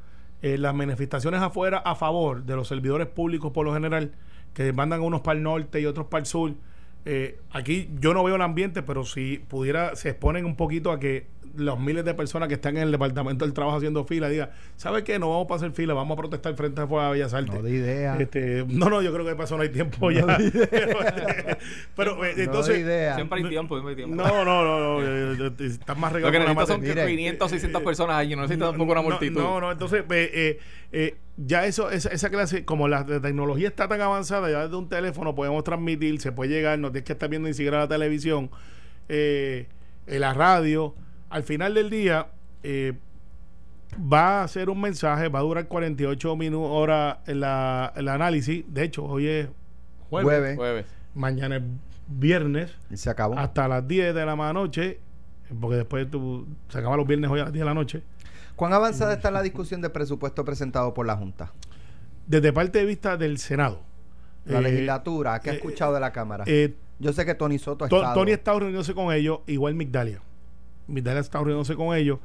eh, 0.42 0.58
las 0.58 0.74
manifestaciones 0.74 1.42
afuera 1.42 1.80
a 1.80 1.96
favor 1.96 2.44
de 2.44 2.56
los 2.56 2.68
servidores 2.68 3.08
públicos 3.08 3.52
por 3.52 3.66
lo 3.66 3.74
general, 3.74 4.14
que 4.54 4.72
mandan 4.72 5.02
unos 5.02 5.22
para 5.22 5.38
el 5.38 5.44
norte 5.44 5.82
y 5.82 5.86
otros 5.86 6.08
para 6.08 6.20
el 6.22 6.26
sur. 6.28 6.54
eh, 7.06 7.40
aquí 7.52 7.90
yo 8.00 8.14
no 8.14 8.24
veo 8.24 8.36
el 8.36 8.42
ambiente, 8.44 8.84
pero 8.84 9.04
si 9.06 9.40
pudiera, 9.40 9.96
se 9.96 10.10
exponen 10.10 10.46
un 10.46 10.56
poquito 10.56 10.92
a 10.92 11.00
que 11.00 11.28
los 11.56 11.80
miles 11.80 12.06
de 12.06 12.14
personas 12.14 12.48
que 12.48 12.56
están 12.56 12.78
en 12.78 12.84
el 12.84 12.92
departamento 12.92 13.46
del 13.46 13.54
trabajo 13.54 13.78
haciendo 13.78 14.04
fila 14.06 14.30
digan, 14.30 14.50
¿sabe 14.76 15.04
qué? 15.04 15.20
No 15.20 15.30
vamos 15.30 15.52
a 15.52 15.56
hacer 15.56 15.72
fila, 15.72 15.94
vamos 15.94 16.18
a 16.18 16.22
protestar 16.22 16.56
frente 16.56 16.82
a 16.82 16.88
Fuera 16.88 17.10
Bellas 17.10 17.34
Artes. 17.34 17.54
No 17.54 17.62
de 17.62 17.72
idea. 17.72 18.18
Este, 18.18 18.66
no, 18.68 18.90
no, 18.90 19.02
yo 19.02 19.14
creo 19.14 19.26
que 19.26 19.36
pasó 19.36 19.58
no 19.58 19.64
hay 19.64 19.70
tiempo 19.70 20.12
ya. 20.12 20.26
pero 20.26 20.98
pero, 21.96 22.26
eh, 22.26 22.34
No 22.38 22.44
entonces, 22.44 22.76
de 22.76 22.82
idea. 22.82 23.16
Siempre 23.16 23.42
hay 23.44 23.50
tiempo, 23.50 23.76
siempre 23.76 23.92
hay 23.92 23.96
tiempo. 23.96 24.16
no, 24.16 24.46
no, 24.46 24.64
no, 24.64 24.80
no, 24.80 25.02
eh, 25.04 25.38
eh, 25.40 25.52
eh, 25.60 25.66
estás 25.66 25.98
más 25.98 26.12
Lo 26.12 26.16
regado 26.18 26.32
que 26.32 26.40
necesitas 26.40 26.68
son. 26.68 26.82
Mire, 26.82 27.08
500 27.08 27.46
o 27.46 27.50
600 27.50 27.82
personas 27.84 28.16
allí, 28.18 28.36
no 28.36 28.42
necesitas 28.44 28.66
No, 28.66 28.72
tampoco 28.72 28.92
una 28.92 29.02
multitud. 29.02 29.42
No, 29.42 29.62
no, 29.62 29.72
entonces 29.72 30.04
eh, 30.10 30.32
eh, 30.34 30.60
eh, 30.92 31.16
ya 31.38 31.66
eso, 31.66 31.90
esa, 31.90 32.10
esa 32.10 32.30
clase, 32.30 32.66
como 32.66 32.88
la 32.88 33.04
de 33.04 33.20
tecnología 33.20 33.68
está 33.68 33.88
tan 33.88 34.02
avanzada, 34.02 34.50
ya 34.50 34.64
desde 34.64 34.76
un 34.76 34.90
teléfono 34.90 35.34
podemos 35.36 35.64
transmitir, 35.64 36.20
se 36.22 36.32
puede 36.32 36.52
llegar, 36.52 36.78
no 36.80 36.92
tienes 36.92 37.06
que 37.06 37.14
estar 37.14 37.30
viendo 37.30 37.48
ni 37.48 37.54
siquiera 37.54 37.80
la 37.80 37.88
televisión, 37.88 38.52
eh, 39.10 39.68
en 40.08 40.22
la 40.22 40.34
radio. 40.34 40.94
Al 41.32 41.44
final 41.44 41.74
del 41.74 41.90
día, 41.90 42.28
eh, 42.64 42.94
va 44.12 44.44
a 44.44 44.48
ser 44.48 44.70
un 44.70 44.80
mensaje, 44.80 45.28
va 45.30 45.40
a 45.40 45.42
durar 45.44 45.68
48 45.68 46.36
minutos, 46.36 46.70
horas 46.72 47.18
el, 47.26 47.44
análisis. 47.44 48.64
De 48.68 48.84
hecho, 48.84 49.04
hoy 49.06 49.28
es 49.28 49.48
jueves, 50.10 50.26
Jueves. 50.26 50.56
Jueves. 50.58 50.86
mañana 51.16 51.58
es 51.58 51.64
viernes 52.08 52.72
Y 52.90 52.98
se 52.98 53.10
acabó. 53.10 53.38
hasta 53.38 53.68
las 53.68 53.88
10 53.88 54.14
de 54.14 54.26
la 54.26 54.36
noche, 54.54 55.00
porque 55.60 55.78
después 55.78 56.10
tú, 56.10 56.48
se 56.70 56.78
acaba 56.80 56.98
los 56.98 57.08
viernes 57.08 57.30
hoy 57.32 57.40
a 57.40 57.44
las 57.46 57.54
10 57.54 57.62
de 57.62 57.66
la 57.66 57.74
noche. 57.74 58.04
¿Cuán 58.56 58.74
avanzada 58.74 59.14
está 59.14 59.32
la 59.32 59.42
discusión 59.42 59.82
de 59.82 59.90
presupuesto 59.90 60.44
presentado 60.46 60.94
por 60.94 61.06
la 61.08 61.16
Junta? 61.16 61.52
Desde 62.28 62.54
parte 62.54 62.80
de 62.80 62.86
vista 62.86 63.18
del 63.18 63.38
Senado. 63.38 63.82
La 64.46 64.60
eh, 64.60 64.62
legislatura, 64.64 65.40
¿qué 65.40 65.50
ha 65.50 65.54
eh, 65.54 65.56
escuchado 65.58 65.94
de 65.94 66.00
la 66.00 66.12
Cámara? 66.12 66.44
eh, 66.48 66.76
Yo 67.00 67.14
sé 67.14 67.26
que 67.26 67.34
Tony 67.36 67.58
Soto 67.58 67.86
ha 67.86 67.90
To- 67.90 67.98
estado. 67.98 68.14
Tony 68.16 68.32
ha 68.32 68.36
estado 68.36 68.60
reuniéndose 68.60 68.94
con 68.94 69.14
ellos, 69.14 69.40
igual 69.48 69.76
Migdalia. 69.76 70.22
Migdalia 70.92 71.22
estado 71.22 71.46
reuniéndose 71.46 71.76
con 71.76 71.96
ellos. 71.96 72.20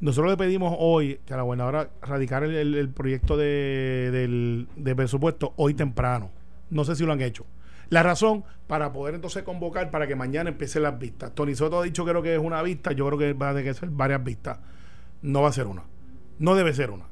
Nosotros 0.00 0.30
le 0.30 0.36
pedimos 0.36 0.74
hoy 0.78 1.20
que 1.26 1.34
a 1.34 1.36
la 1.36 1.42
gobernadora 1.44 1.90
radicara 2.02 2.46
el, 2.46 2.88
proyecto 2.90 3.36
de, 3.36 4.10
del, 4.12 4.68
de 4.76 4.96
presupuesto 4.96 5.54
hoy 5.56 5.74
temprano. 5.74 6.30
No 6.70 6.84
sé 6.84 6.96
si 6.96 7.04
lo 7.04 7.12
han 7.12 7.22
hecho. 7.22 7.46
La 7.90 8.02
razón 8.02 8.44
para 8.66 8.92
poder 8.92 9.14
entonces 9.14 9.42
convocar 9.42 9.90
para 9.90 10.06
que 10.06 10.16
mañana 10.16 10.50
empiecen 10.50 10.82
las 10.82 10.98
vistas. 10.98 11.34
Tony 11.34 11.54
Soto 11.54 11.80
ha 11.80 11.84
dicho 11.84 12.04
creo 12.04 12.22
que 12.22 12.34
es 12.34 12.40
una 12.40 12.62
vista, 12.62 12.92
yo 12.92 13.06
creo 13.06 13.18
que 13.18 13.32
va 13.34 13.50
a 13.50 13.52
tener 13.52 13.64
que 13.64 13.74
ser 13.74 13.90
varias 13.90 14.22
vistas. 14.24 14.58
No 15.22 15.42
va 15.42 15.48
a 15.48 15.52
ser 15.52 15.66
una. 15.66 15.84
No 16.38 16.54
debe 16.54 16.72
ser 16.74 16.90
una. 16.90 17.04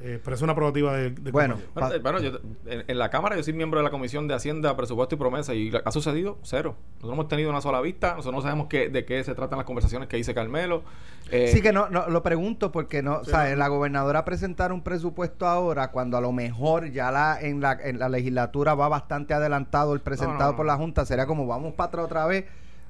Eh, 0.00 0.20
pero 0.22 0.36
es 0.36 0.42
una 0.42 0.54
prerrogativa 0.54 0.94
de, 0.96 1.10
de 1.10 1.30
Bueno. 1.32 1.56
Bueno, 1.74 1.88
Pa- 1.90 1.98
bueno, 1.98 2.20
yo, 2.20 2.38
en, 2.66 2.84
en 2.86 2.98
la 2.98 3.10
Cámara 3.10 3.36
yo 3.36 3.42
soy 3.42 3.52
miembro 3.52 3.80
de 3.80 3.84
la 3.84 3.90
Comisión 3.90 4.28
de 4.28 4.34
Hacienda, 4.34 4.76
Presupuesto 4.76 5.16
y 5.16 5.18
Promesa 5.18 5.54
y 5.54 5.72
ha 5.84 5.90
sucedido 5.90 6.38
cero. 6.42 6.76
Nosotros 6.94 7.08
no 7.08 7.14
hemos 7.14 7.28
tenido 7.28 7.50
una 7.50 7.60
sola 7.60 7.80
vista, 7.80 8.10
nosotros 8.14 8.34
no 8.36 8.42
sabemos 8.42 8.68
qué, 8.68 8.88
de 8.88 9.04
qué 9.04 9.24
se 9.24 9.34
tratan 9.34 9.56
las 9.58 9.66
conversaciones 9.66 10.08
que 10.08 10.16
dice 10.16 10.34
Carmelo. 10.34 10.82
Eh, 11.30 11.48
Sí 11.52 11.60
que 11.60 11.72
no, 11.72 11.88
no 11.90 12.08
lo 12.08 12.22
pregunto 12.22 12.70
porque 12.72 13.02
no, 13.02 13.24
¿sabes? 13.24 13.58
La 13.58 13.68
gobernadora 13.68 14.24
presentar 14.24 14.72
un 14.72 14.82
presupuesto 14.82 15.46
ahora 15.46 15.90
cuando 15.90 16.16
a 16.16 16.20
lo 16.20 16.30
mejor 16.32 16.90
ya 16.90 17.10
la 17.10 17.38
en 17.40 17.60
la 17.60 17.72
en 17.72 17.98
la 17.98 18.08
legislatura 18.08 18.74
va 18.74 18.88
bastante 18.88 19.34
adelantado 19.34 19.94
el 19.94 20.00
presentado 20.00 20.38
No, 20.38 20.50
no, 20.52 20.56
por 20.56 20.66
la 20.66 20.76
junta, 20.76 21.04
sería 21.04 21.26
como 21.26 21.46
vamos 21.46 21.74
para 21.74 21.88
atrás 21.88 22.04
otra 22.04 22.26
vez. 22.26 22.44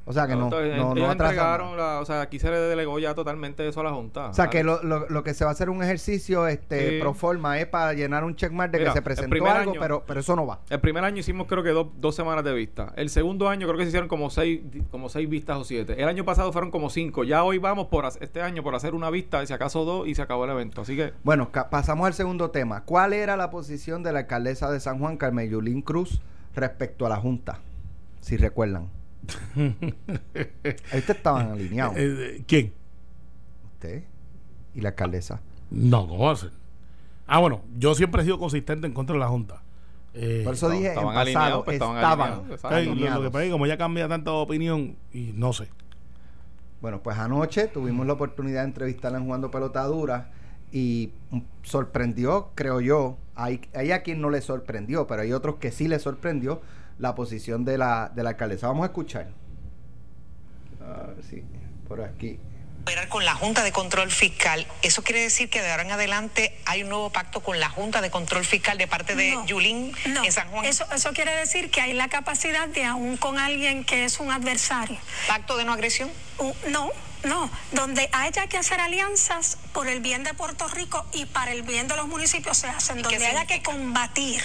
O 0.09 0.13
sea 0.15 0.27
que 0.27 0.35
no, 0.35 0.49
no, 0.49 0.95
no 0.95 1.13
entregaron, 1.13 1.77
nada. 1.77 1.95
la, 1.97 2.01
o 2.01 2.05
sea, 2.07 2.23
aquí 2.23 2.39
se 2.39 2.51
le 2.51 2.57
delegó 2.59 2.99
ya 2.99 3.15
totalmente 3.15 3.69
eso 3.69 3.81
a 3.81 3.85
la 3.85 3.91
Junta. 3.91 4.29
O 4.29 4.33
sea 4.35 4.49
que 4.49 4.65
lo, 4.65 4.83
lo, 4.83 5.07
lo 5.09 5.23
que 5.23 5.35
se 5.35 5.45
va 5.45 5.51
a 5.51 5.53
hacer 5.53 5.69
un 5.69 5.83
ejercicio 5.83 6.47
este 6.47 6.89
Sí. 6.93 6.99
pro 7.01 7.13
forma 7.13 7.59
es 7.59 7.67
para 7.67 7.93
llenar 7.93 8.25
un 8.25 8.35
checkmark 8.35 8.73
de 8.73 8.79
Mira, 8.79 8.91
que 8.93 8.97
se 8.99 9.03
presentó 9.03 9.47
algo, 9.47 9.73
año- 9.73 9.81
pero, 9.81 10.05
pero 10.07 10.21
eso 10.21 10.35
no 10.35 10.47
va. 10.47 10.61
El 10.71 10.81
primer 10.81 11.05
año 11.05 11.19
hicimos 11.19 11.47
creo 11.47 11.63
que 11.63 11.71
dos, 11.71 11.89
dos 11.99 12.15
semanas 12.15 12.43
de 12.43 12.55
vista. 12.55 12.93
El 12.97 13.11
segundo 13.11 13.49
año 13.51 13.67
creo 13.67 13.77
que 13.77 13.85
se 13.85 13.89
hicieron 13.91 14.09
como 14.09 14.31
seis, 14.31 14.63
como 14.91 15.09
seis 15.11 15.29
vistas 15.29 15.59
o 15.59 15.65
siete. 15.65 16.01
El 16.01 16.09
año 16.09 16.25
pasado 16.25 16.53
fueron 16.53 16.71
como 16.71 16.89
cinco. 16.89 17.25
Ya 17.25 17.45
hoy 17.45 17.59
vamos 17.59 17.89
por 17.89 18.07
este 18.21 18.41
año 18.41 18.63
por 18.63 18.75
hacer 18.75 18.95
una 18.95 19.11
vista, 19.11 19.45
si 19.45 19.53
acaso 19.53 19.85
dos, 19.85 20.09
y 20.09 20.15
se 20.15 20.23
acabó 20.23 20.45
el 20.47 20.51
evento. 20.53 20.81
Así 20.81 20.97
que 20.97 21.13
Bueno, 21.23 21.51
pasamos 21.71 22.07
al 22.07 22.15
segundo 22.15 22.51
tema. 22.51 22.85
¿Cuál 22.85 23.13
era 23.13 23.37
la 23.37 23.51
posición 23.51 24.03
de 24.03 24.13
la 24.13 24.21
alcaldesa 24.21 24.71
de 24.71 24.81
San 24.81 24.99
Juan, 24.99 25.17
Carmen 25.19 25.51
Yulín 25.51 25.83
Cruz, 25.83 26.23
respecto 26.55 27.05
a 27.05 27.11
la 27.11 27.17
Junta? 27.17 27.59
Si 28.21 28.37
recuerdan. 28.37 28.89
Ustedes 29.57 31.11
estaban 31.11 31.53
alineados. 31.53 31.95
Eh, 31.97 32.43
¿Quién? 32.47 32.73
Usted 33.75 34.03
y 34.75 34.81
la 34.81 34.91
alcaldesa. 34.91 35.41
No, 35.71 36.07
¿cómo 36.07 36.25
va 36.27 36.33
a 36.33 36.37
ser? 36.37 36.51
Ah, 37.27 37.39
bueno, 37.41 37.63
yo 37.79 37.95
siempre 37.95 38.23
he 38.23 38.25
sido 38.25 38.39
consistente 38.39 38.87
en 38.87 38.93
contra 38.95 39.15
de 39.15 39.21
la 39.21 39.29
Junta. 39.29 39.63
Eh, 40.15 40.43
Por 40.45 40.55
eso 40.55 40.71
dije 40.71 40.89
en 40.89 40.95
pasado, 40.95 41.19
alineados, 41.19 41.65
pues, 41.65 41.75
estaban 41.75 41.97
estaban, 41.97 42.21
alineados, 42.33 42.55
exacto. 42.55 42.77
ay, 42.77 42.87
lo- 42.87 42.95
que 43.23 43.31
pasa 43.31 43.43
es 43.45 43.49
que 43.49 43.53
como 43.53 43.67
ya 43.67 43.77
cambia 43.77 44.09
tanta 44.09 44.33
opinión, 44.33 44.97
y 45.13 45.33
no 45.35 45.53
sé. 45.53 45.69
Bueno, 46.81 47.03
pues 47.03 47.19
anoche 47.19 47.67
tuvimos 47.67 48.07
la 48.07 48.15
oportunidad 48.15 48.61
de 48.63 48.69
entrevistarla 48.69 49.19
en 49.19 49.25
Jugando 49.25 49.51
Pelotadura 49.51 50.31
y 50.73 51.11
sorprendió, 51.63 52.51
creo 52.55 52.81
yo, 52.81 53.19
hay, 53.35 53.61
hay 53.75 53.93
a 53.93 54.03
quien 54.03 54.21
no 54.21 54.31
le 54.31 54.41
sorprendió, 54.41 55.07
pero 55.07 55.23
hay 55.23 55.33
otros 55.33 55.57
que 55.57 55.71
sí 55.73 55.89
le 55.89 55.99
sorprendió 55.99 56.61
la 56.99 57.15
posición 57.15 57.65
de 57.65 57.79
la, 57.79 58.11
de 58.15 58.23
la 58.23 58.31
alcaldesa. 58.31 58.69
Vamos 58.69 58.85
a 58.85 58.87
escuchar. 58.87 59.29
A 60.81 61.07
ver 61.09 61.25
si 61.25 61.43
por 61.87 62.01
aquí 62.03 62.39
con 63.09 63.25
la 63.25 63.35
Junta 63.35 63.63
de 63.63 63.73
Control 63.73 64.11
Fiscal. 64.11 64.67
¿Eso 64.83 65.03
quiere 65.03 65.21
decir 65.21 65.51
que 65.51 65.61
de 65.61 65.71
ahora 65.71 65.83
en 65.83 65.91
adelante 65.91 66.59
hay 66.65 66.83
un 66.83 66.89
nuevo 66.89 67.11
pacto 67.11 67.41
con 67.41 67.61
la 67.61 67.69
Junta 67.69 68.01
de 68.01 68.11
Control 68.11 68.45
Fiscal 68.45 68.79
de 68.79 68.87
parte 68.87 69.15
de 69.15 69.37
Yulín 69.47 69.93
en 70.05 70.33
San 70.33 70.49
Juan? 70.49 70.65
Eso, 70.65 70.87
eso 70.93 71.13
quiere 71.13 71.35
decir 71.35 71.71
que 71.71 71.81
hay 71.81 71.93
la 71.93 72.09
capacidad 72.09 72.69
de 72.69 72.85
aún 72.85 73.17
con 73.17 73.39
alguien 73.39 73.85
que 73.85 74.05
es 74.05 74.21
un 74.21 74.31
adversario. 74.31 74.99
¿Pacto 75.27 75.57
de 75.57 75.65
no 75.65 75.73
agresión? 75.73 76.11
no, 76.69 76.91
no, 77.25 77.51
donde 77.73 78.09
haya 78.13 78.47
que 78.47 78.59
hacer 78.59 78.81
alianzas 78.81 79.59
por 79.73 79.89
el 79.89 80.01
bien 80.01 80.25
de 80.25 80.35
Puerto 80.35 80.69
Rico 80.69 81.05
y 81.13 81.27
para 81.27 81.53
el 81.53 81.63
bien 81.63 81.89
de 81.89 81.97
los 81.97 82.07
municipios 82.07 82.59
se 82.59 82.69
hacen, 82.69 83.03
donde 83.03 83.27
haya 83.27 83.47
que 83.47 83.63
combatir 83.63 84.41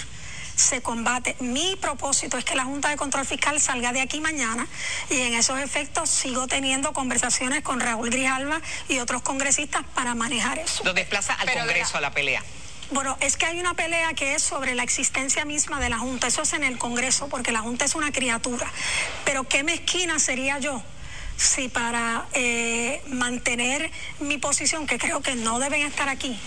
se 0.56 0.82
combate. 0.82 1.36
Mi 1.40 1.76
propósito 1.76 2.38
es 2.38 2.44
que 2.44 2.54
la 2.54 2.64
Junta 2.64 2.88
de 2.88 2.96
Control 2.96 3.26
Fiscal 3.26 3.60
salga 3.60 3.92
de 3.92 4.00
aquí 4.00 4.20
mañana 4.20 4.66
y 5.10 5.20
en 5.20 5.34
esos 5.34 5.58
efectos 5.58 6.10
sigo 6.10 6.46
teniendo 6.46 6.92
conversaciones 6.92 7.62
con 7.62 7.80
Raúl 7.80 8.10
Grijalva 8.10 8.60
y 8.88 8.98
otros 8.98 9.22
congresistas 9.22 9.82
para 9.94 10.14
manejar 10.14 10.58
eso. 10.58 10.84
Lo 10.84 10.94
desplaza 10.94 11.34
al 11.34 11.52
Congreso 11.52 11.98
a 11.98 12.00
la 12.00 12.10
pelea. 12.10 12.42
Bueno, 12.90 13.16
es 13.20 13.36
que 13.36 13.46
hay 13.46 13.58
una 13.58 13.74
pelea 13.74 14.12
que 14.14 14.34
es 14.34 14.42
sobre 14.42 14.74
la 14.74 14.82
existencia 14.82 15.44
misma 15.44 15.80
de 15.80 15.88
la 15.88 15.98
Junta. 15.98 16.26
Eso 16.26 16.42
es 16.42 16.52
en 16.52 16.64
el 16.64 16.78
Congreso, 16.78 17.28
porque 17.28 17.50
la 17.50 17.60
Junta 17.60 17.84
es 17.84 17.94
una 17.94 18.12
criatura. 18.12 18.70
Pero 19.24 19.44
qué 19.44 19.64
mezquina 19.64 20.18
sería 20.18 20.58
yo 20.58 20.82
si 21.36 21.68
para 21.68 22.26
eh, 22.34 23.02
mantener 23.08 23.90
mi 24.20 24.38
posición, 24.38 24.86
que 24.86 24.98
creo 24.98 25.20
que 25.20 25.34
no 25.34 25.58
deben 25.58 25.82
estar 25.82 26.08
aquí, 26.08 26.38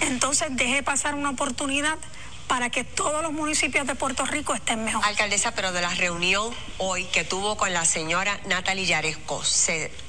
entonces 0.00 0.48
deje 0.50 0.82
pasar 0.82 1.14
una 1.14 1.30
oportunidad 1.30 1.96
para 2.46 2.70
que 2.70 2.84
todos 2.84 3.22
los 3.22 3.32
municipios 3.32 3.86
de 3.86 3.94
Puerto 3.94 4.26
Rico 4.26 4.54
estén 4.54 4.84
mejor. 4.84 5.04
Alcaldesa, 5.04 5.52
pero 5.54 5.72
de 5.72 5.80
la 5.80 5.90
reunión 5.90 6.54
hoy 6.78 7.04
que 7.06 7.24
tuvo 7.24 7.56
con 7.56 7.72
la 7.72 7.84
señora 7.84 8.38
Natalie 8.46 8.86
Yaresco, 8.86 9.42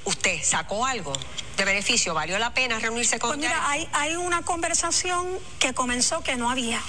¿usted 0.06 0.44
sacó 0.44 0.86
algo 0.86 1.14
de 1.58 1.66
beneficio? 1.66 2.14
¿Valió 2.14 2.38
la 2.40 2.54
pena 2.54 2.80
reunirse 2.80 3.20
con 3.20 3.30
pues 3.30 3.40
mira, 3.40 3.70
hay, 3.70 3.88
hay 3.94 4.16
una 4.16 4.42
conversación 4.42 5.28
que 5.60 5.74
comenzó 5.74 6.22
que 6.22 6.36
no 6.36 6.50
había. 6.50 6.82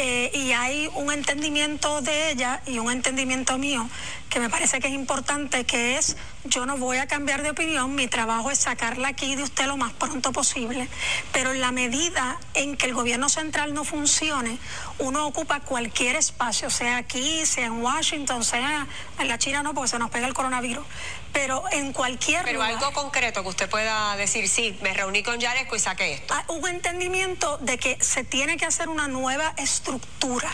Eh, 0.00 0.30
y 0.32 0.52
hay 0.52 0.88
un 0.94 1.12
entendimiento 1.12 2.00
de 2.02 2.30
ella 2.30 2.62
y 2.66 2.78
un 2.78 2.88
entendimiento 2.88 3.58
mío 3.58 3.90
que 4.30 4.38
me 4.38 4.48
parece 4.48 4.78
que 4.78 4.86
es 4.86 4.94
importante, 4.94 5.64
que 5.64 5.96
es 5.96 6.16
yo 6.44 6.66
no 6.66 6.76
voy 6.76 6.98
a 6.98 7.08
cambiar 7.08 7.42
de 7.42 7.50
opinión, 7.50 7.96
mi 7.96 8.06
trabajo 8.06 8.52
es 8.52 8.58
sacarla 8.58 9.08
aquí 9.08 9.34
de 9.34 9.42
usted 9.42 9.66
lo 9.66 9.76
más 9.76 9.92
pronto 9.94 10.30
posible, 10.30 10.88
pero 11.32 11.50
en 11.50 11.60
la 11.60 11.72
medida 11.72 12.38
en 12.54 12.76
que 12.76 12.86
el 12.86 12.94
gobierno 12.94 13.28
central 13.28 13.74
no 13.74 13.82
funcione, 13.82 14.58
uno 14.98 15.26
ocupa 15.26 15.60
cualquier 15.60 16.14
espacio, 16.14 16.70
sea 16.70 16.98
aquí, 16.98 17.44
sea 17.44 17.66
en 17.66 17.82
Washington, 17.82 18.44
sea 18.44 18.86
en 19.18 19.26
la 19.26 19.36
China, 19.38 19.64
no, 19.64 19.74
porque 19.74 19.88
se 19.88 19.98
nos 19.98 20.10
pega 20.10 20.28
el 20.28 20.34
coronavirus, 20.34 20.86
pero 21.32 21.64
en 21.72 21.92
cualquier 21.92 22.44
Pero 22.44 22.62
algo 22.62 22.92
concreto 22.92 23.42
que 23.42 23.48
usted 23.48 23.68
pueda 23.68 24.16
decir, 24.16 24.48
sí, 24.48 24.78
me 24.82 24.92
reuní 24.94 25.22
con 25.22 25.38
Yaresco 25.38 25.76
y 25.76 25.78
saqué 25.78 26.14
esto. 26.14 26.34
Ah, 26.34 26.44
un 26.48 26.66
entendimiento 26.68 27.58
de 27.58 27.78
que 27.78 27.96
se 28.00 28.24
tiene 28.24 28.56
que 28.56 28.66
hacer 28.66 28.88
una 28.88 29.08
nueva 29.08 29.54
estructura 29.56 30.50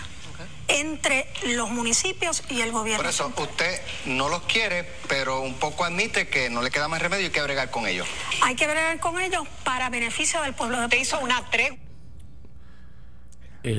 entre 0.69 1.27
los 1.55 1.71
municipios 1.71 2.43
y 2.49 2.61
el 2.61 2.73
gobierno. 2.73 3.03
Por 3.03 3.11
eso, 3.11 3.33
usted 3.37 3.81
no 4.07 4.29
los 4.29 4.43
quiere, 4.43 4.89
pero 5.09 5.41
un 5.41 5.55
poco 5.55 5.85
admite 5.85 6.29
que 6.29 6.51
no 6.51 6.63
le 6.63 6.71
queda 6.71 6.89
más 6.89 7.03
remedio 7.03 7.23
y 7.23 7.27
hay 7.27 7.33
que 7.33 7.43
bregar 7.43 7.71
con 7.71 7.87
ellos. 7.87 8.07
Hay 8.43 8.57
que 8.57 8.67
bregar 8.67 8.99
con 8.99 9.21
ellos 9.21 9.47
para 9.63 9.91
beneficio 9.91 10.41
del 10.43 10.55
pueblo 10.55 10.81
de 10.81 10.89
Te 10.89 10.99
hizo 10.99 11.19
una 11.21 11.45
tregua. 11.51 11.79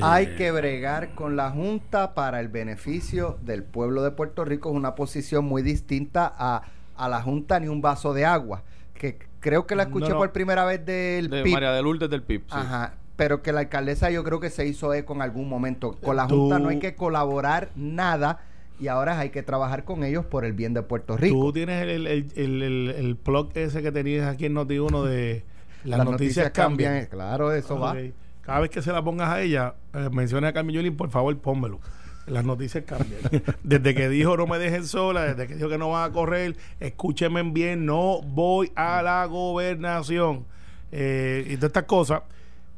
Hay 0.01 0.35
que 0.35 0.51
bregar 0.51 1.13
con 1.13 1.35
la 1.35 1.51
Junta 1.51 2.15
para 2.15 2.39
el 2.39 2.47
beneficio 2.47 3.37
del 3.41 3.63
pueblo 3.63 4.01
de 4.01 4.09
Puerto 4.09 4.43
Rico. 4.43 4.71
Es 4.71 4.75
una 4.75 4.95
posición 4.95 5.45
muy 5.45 5.61
distinta 5.61 6.33
a, 6.35 6.63
a 6.95 7.09
la 7.09 7.21
Junta 7.21 7.59
ni 7.59 7.67
un 7.67 7.81
vaso 7.81 8.13
de 8.13 8.25
agua. 8.25 8.63
Que 8.93 9.17
creo 9.39 9.67
que 9.67 9.75
la 9.75 9.83
escuché 9.83 10.13
por 10.13 10.31
primera 10.31 10.65
vez 10.65 10.85
del 10.85 11.29
de 11.29 11.43
María 11.45 11.71
de 11.71 11.81
Lourdes 11.81 12.09
del 12.09 12.23
PIB. 12.23 12.43
Ajá 12.49 12.93
pero 13.15 13.41
que 13.41 13.51
la 13.51 13.61
alcaldesa 13.61 14.09
yo 14.11 14.23
creo 14.23 14.39
que 14.39 14.49
se 14.49 14.67
hizo 14.67 14.93
eco 14.93 15.13
en 15.13 15.21
algún 15.21 15.47
momento. 15.47 15.97
Con 16.03 16.17
la 16.17 16.27
Junta 16.27 16.59
no 16.59 16.69
hay 16.69 16.79
que 16.79 16.95
colaborar 16.95 17.69
nada 17.75 18.41
y 18.79 18.87
ahora 18.87 19.19
hay 19.19 19.29
que 19.29 19.43
trabajar 19.43 19.85
con 19.85 20.03
ellos 20.03 20.25
por 20.25 20.43
el 20.45 20.53
bien 20.53 20.73
de 20.73 20.81
Puerto 20.81 21.15
Rico. 21.15 21.35
Tú 21.35 21.53
tienes 21.53 21.81
el, 21.83 22.07
el, 22.07 22.31
el, 22.35 22.61
el, 22.89 23.15
blog 23.15 23.51
ese 23.55 23.81
que 23.81 23.91
tenías 23.91 24.27
aquí 24.27 24.45
en 24.45 24.55
Noti1 24.55 25.03
de 25.03 25.43
las, 25.85 26.03
noticias, 26.03 26.51
cambian. 26.51 27.05
Claro, 27.05 27.53
eso 27.53 27.79
va. 27.79 27.95
Cada 28.41 28.59
vez 28.59 28.69
que 28.69 28.81
se 28.81 28.91
la 28.91 29.03
pongas 29.03 29.29
a 29.29 29.41
ella, 29.41 29.75
eh, 29.93 30.09
menciona 30.11 30.49
a 30.49 30.53
Carmen 30.53 30.75
Yulín, 30.75 30.95
por 30.95 31.09
favor, 31.09 31.35
pónmelo. 31.37 31.79
Las 32.27 32.43
noticias 32.43 32.83
cambian. 32.85 33.21
desde 33.63 33.93
que 33.93 34.09
dijo 34.09 34.35
no 34.37 34.47
me 34.47 34.57
dejen 34.57 34.85
sola, 34.85 35.23
desde 35.23 35.47
que 35.47 35.55
dijo 35.55 35.69
que 35.69 35.77
no 35.77 35.91
van 35.91 36.09
a 36.09 36.13
correr, 36.13 36.55
escúchenme 36.79 37.43
bien, 37.43 37.85
no 37.85 38.21
voy 38.21 38.71
a 38.75 39.01
la 39.01 39.25
gobernación. 39.25 40.45
Eh, 40.91 41.45
y 41.47 41.55
todas 41.55 41.69
estas 41.69 41.83
cosas. 41.83 42.21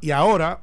Y 0.02 0.12
ahora, 0.12 0.62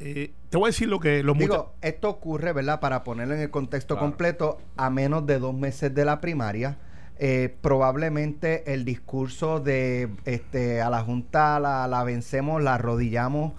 eh, 0.00 0.32
te 0.50 0.56
voy 0.56 0.66
a 0.66 0.70
decir 0.70 0.88
lo 0.88 1.00
que 1.00 1.22
los 1.22 1.36
Digo, 1.36 1.74
esto 1.80 2.08
ocurre, 2.08 2.52
¿verdad? 2.52 2.80
Para 2.80 3.04
ponerlo 3.04 3.34
en 3.34 3.40
el 3.40 3.50
contexto 3.50 3.98
completo, 3.98 4.58
a 4.76 4.90
menos 4.90 5.26
de 5.26 5.38
dos 5.38 5.54
meses 5.54 5.94
de 5.94 6.04
la 6.04 6.20
primaria. 6.20 6.78
Eh, 7.20 7.54
probablemente 7.60 8.72
el 8.72 8.84
discurso 8.84 9.58
de 9.58 10.08
este 10.24 10.80
a 10.80 10.88
la 10.88 11.02
Junta 11.02 11.58
la, 11.58 11.86
la 11.88 12.04
vencemos, 12.04 12.62
la 12.62 12.74
arrodillamos, 12.74 13.52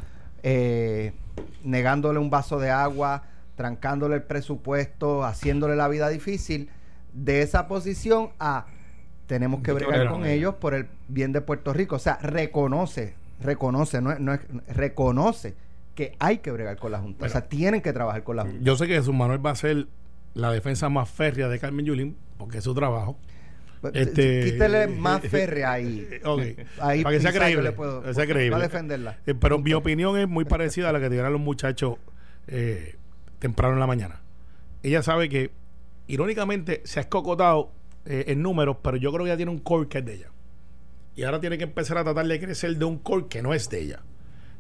negándole 1.63 2.19
un 2.19 2.29
vaso 2.29 2.57
de 2.59 2.71
agua, 2.71 3.23
trancándole 3.59 4.15
el 4.15 4.23
presupuesto, 4.23 5.25
haciéndole 5.25 5.75
la 5.75 5.89
vida 5.89 6.07
difícil, 6.07 6.69
de 7.11 7.41
esa 7.41 7.67
posición 7.67 8.29
a 8.39 8.67
tenemos 9.27 9.59
que 9.63 9.73
bregar 9.73 10.07
con 10.07 10.25
ellos 10.25 10.55
por 10.55 10.73
el 10.73 10.87
bien 11.09 11.33
de 11.33 11.41
Puerto 11.41 11.73
Rico. 11.73 11.97
O 11.97 11.99
sea, 11.99 12.19
reconoce 12.21 13.15
reconoce, 13.41 13.99
no, 13.99 14.17
no 14.17 14.39
reconoce 14.69 15.55
que 15.93 16.15
hay 16.19 16.37
que 16.37 16.51
bregar 16.51 16.77
con 16.77 16.93
la 16.93 16.99
Junta. 16.99 17.25
o 17.25 17.29
sea, 17.29 17.41
tienen 17.41 17.81
que 17.81 17.91
trabajar 17.91 18.23
con 18.23 18.37
la 18.37 18.43
Junta. 18.43 18.59
Yo 18.61 18.77
sé 18.77 18.87
que 18.87 19.01
su 19.01 19.11
Manuel 19.11 19.45
va 19.45 19.51
a 19.51 19.55
ser 19.55 19.87
la 20.35 20.53
defensa 20.53 20.87
más 20.87 21.09
férrea 21.09 21.49
de 21.49 21.59
Carmen 21.59 21.85
Yulín, 21.85 22.15
porque 22.37 22.59
es 22.59 22.63
su 22.63 22.73
trabajo. 22.73 23.17
Pues, 23.81 23.93
este, 23.93 24.43
Quítele 24.45 24.87
más 24.87 25.19
férrea 25.21 25.73
ahí. 25.73 26.07
ahí 26.81 27.03
para 27.03 27.17
que 27.17 27.21
sea 27.21 27.33
creíble. 27.33 27.73
Puedo, 27.73 28.13
sea 28.13 28.25
creíble. 28.25 28.57
defenderla. 28.59 29.17
Eh, 29.25 29.35
pero 29.35 29.59
mi 29.59 29.73
opinión 29.73 30.17
es 30.17 30.29
muy 30.29 30.45
parecida 30.45 30.89
a 30.89 30.93
la 30.93 31.01
que 31.01 31.07
tuvieron 31.07 31.33
los 31.33 31.41
muchachos 31.41 31.97
eh, 32.47 32.95
temprano 33.39 33.73
en 33.73 33.79
la 33.79 33.87
mañana. 33.87 34.21
Ella 34.83 35.03
sabe 35.03 35.29
que, 35.29 35.51
irónicamente, 36.07 36.81
se 36.85 36.99
ha 36.99 37.03
escocotado 37.03 37.71
eh, 38.05 38.25
en 38.27 38.41
números, 38.41 38.77
pero 38.81 38.97
yo 38.97 39.11
creo 39.11 39.25
que 39.25 39.31
ella 39.31 39.37
tiene 39.37 39.51
un 39.51 39.59
core 39.59 39.87
que 39.87 39.99
es 39.99 40.05
de 40.05 40.13
ella 40.15 40.31
y 41.19 41.23
ahora 41.23 41.41
tiene 41.41 41.57
que 41.57 41.65
empezar 41.65 41.97
a 41.97 42.03
tratar 42.05 42.25
de 42.25 42.39
crecer 42.39 42.77
de 42.77 42.85
un 42.85 42.97
core 42.97 43.25
que 43.27 43.41
no 43.41 43.53
es 43.53 43.69
de 43.69 43.81
ella. 43.81 43.99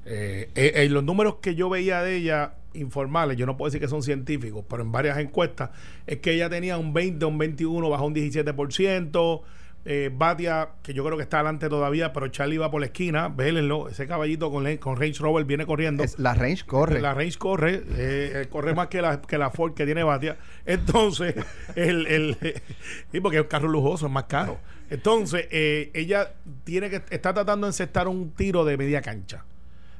Eh, 0.05 0.49
eh, 0.55 0.89
los 0.89 1.05
números 1.05 1.35
que 1.41 1.55
yo 1.55 1.69
veía 1.69 2.01
de 2.01 2.17
ella 2.17 2.55
informales, 2.73 3.37
yo 3.37 3.45
no 3.45 3.55
puedo 3.55 3.69
decir 3.69 3.79
que 3.79 3.87
son 3.87 4.03
científicos, 4.03 4.65
pero 4.69 4.83
en 4.83 4.91
varias 4.91 5.17
encuestas, 5.19 5.69
es 6.05 6.17
que 6.17 6.33
ella 6.33 6.49
tenía 6.49 6.77
un 6.77 6.93
20, 6.93 7.23
un 7.25 7.37
21, 7.37 7.89
bajo 7.89 8.05
un 8.05 8.13
17%. 8.13 9.41
Eh, 9.91 10.11
Batia, 10.13 10.69
que 10.83 10.93
yo 10.93 11.03
creo 11.03 11.17
que 11.17 11.23
está 11.23 11.37
adelante 11.37 11.67
todavía, 11.67 12.13
pero 12.13 12.27
Charlie 12.27 12.59
va 12.59 12.69
por 12.69 12.79
la 12.79 12.85
esquina, 12.85 13.27
vélenlo, 13.27 13.89
ese 13.89 14.05
caballito 14.05 14.51
con, 14.51 14.77
con 14.77 14.97
Range 14.97 15.17
Rover 15.17 15.45
viene 15.45 15.65
corriendo. 15.65 16.03
la 16.19 16.35
Range 16.35 16.63
corre. 16.63 17.01
La 17.01 17.15
Range 17.15 17.35
corre, 17.39 17.81
eh, 17.97 18.45
corre 18.51 18.75
más 18.75 18.89
que 18.89 19.01
la, 19.01 19.19
que 19.19 19.39
la 19.39 19.49
Ford 19.49 19.73
que 19.73 19.85
tiene 19.85 20.03
Batia. 20.03 20.37
Entonces, 20.67 21.33
el, 21.75 22.05
el, 22.05 22.37
y 23.13 23.19
porque 23.19 23.37
es 23.37 23.41
un 23.41 23.49
carro 23.49 23.67
lujoso, 23.67 24.05
es 24.05 24.11
más 24.11 24.25
caro. 24.25 24.59
Entonces, 24.91 25.47
eh, 25.49 25.89
ella 25.95 26.33
tiene 26.65 26.91
que 26.91 26.97
está 27.09 27.33
tratando 27.33 27.65
de 27.65 27.71
encestar 27.71 28.07
un 28.07 28.29
tiro 28.29 28.65
de 28.65 28.77
media 28.77 29.01
cancha 29.01 29.43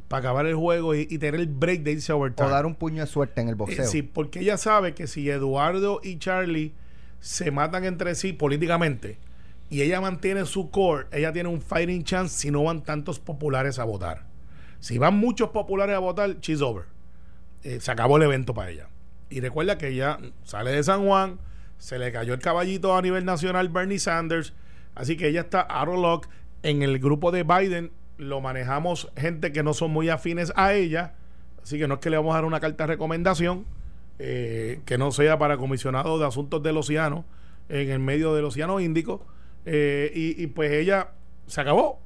para 0.07 0.19
acabar 0.19 0.45
el 0.45 0.55
juego 0.55 0.93
y, 0.93 1.07
tener 1.17 1.39
el 1.39 1.47
break 1.47 1.81
de 1.81 1.93
irse 1.93 2.13
overtime. 2.13 2.47
O 2.47 2.51
dar 2.51 2.67
un 2.67 2.75
puño 2.75 3.01
de 3.01 3.07
suerte 3.07 3.41
en 3.41 3.49
el 3.49 3.55
boxeo. 3.55 3.87
sí, 3.87 4.03
porque 4.03 4.41
ella 4.41 4.57
sabe 4.57 4.93
que 4.93 5.07
si 5.07 5.27
Eduardo 5.31 5.99
y 6.03 6.19
Charlie 6.19 6.73
se 7.19 7.49
matan 7.49 7.85
entre 7.85 8.13
sí 8.13 8.33
políticamente, 8.33 9.17
y 9.69 9.83
ella 9.83 10.01
mantiene 10.01 10.45
su 10.45 10.71
core, 10.71 11.05
ella 11.11 11.31
tiene 11.31 11.49
un 11.49 11.61
fighting 11.61 12.03
chance 12.03 12.35
si 12.35 12.49
no 12.49 12.63
van 12.63 12.83
tantos 12.83 13.19
populares 13.19 13.77
a 13.77 13.83
votar. 13.83 14.25
Si 14.79 14.97
van 14.97 15.17
muchos 15.17 15.49
populares 15.49 15.95
a 15.95 15.99
votar, 15.99 16.39
she's 16.39 16.61
over. 16.61 16.85
Eh, 17.63 17.79
se 17.79 17.91
acabó 17.91 18.17
el 18.17 18.23
evento 18.23 18.53
para 18.53 18.71
ella. 18.71 18.89
Y 19.29 19.41
recuerda 19.41 19.77
que 19.77 19.89
ella 19.89 20.17
sale 20.43 20.71
de 20.71 20.83
San 20.83 21.05
Juan, 21.05 21.39
se 21.77 21.99
le 21.99 22.11
cayó 22.11 22.33
el 22.33 22.39
caballito 22.39 22.95
a 22.95 23.01
nivel 23.01 23.25
nacional 23.25 23.69
Bernie 23.69 23.99
Sanders, 23.99 24.53
así 24.95 25.17
que 25.17 25.27
ella 25.27 25.41
está 25.41 25.61
out 25.61 25.89
of 25.89 25.99
luck. 25.99 26.27
En 26.63 26.81
el 26.81 26.99
grupo 26.99 27.31
de 27.31 27.43
Biden 27.43 27.91
lo 28.17 28.41
manejamos 28.41 29.11
gente 29.15 29.51
que 29.51 29.61
no 29.61 29.73
son 29.73 29.91
muy 29.91 30.09
afines 30.09 30.51
a 30.55 30.73
ella, 30.73 31.13
así 31.61 31.77
que 31.77 31.87
no 31.87 31.95
es 31.95 31.99
que 31.99 32.09
le 32.09 32.17
vamos 32.17 32.31
a 32.31 32.35
dar 32.35 32.45
una 32.45 32.59
carta 32.59 32.85
de 32.85 32.87
recomendación 32.87 33.65
eh, 34.17 34.81
que 34.85 34.97
no 34.97 35.11
sea 35.11 35.37
para 35.37 35.57
comisionado 35.57 36.17
de 36.17 36.25
asuntos 36.25 36.61
del 36.63 36.75
océano 36.77 37.23
en 37.69 37.91
el 37.91 37.99
medio 37.99 38.33
del 38.33 38.45
océano 38.45 38.79
Índico 38.79 39.25
Eh, 39.65 40.11
y, 40.13 40.41
y 40.41 40.47
pues 40.47 40.71
ella 40.71 41.11
se 41.47 41.61
acabó. 41.61 41.99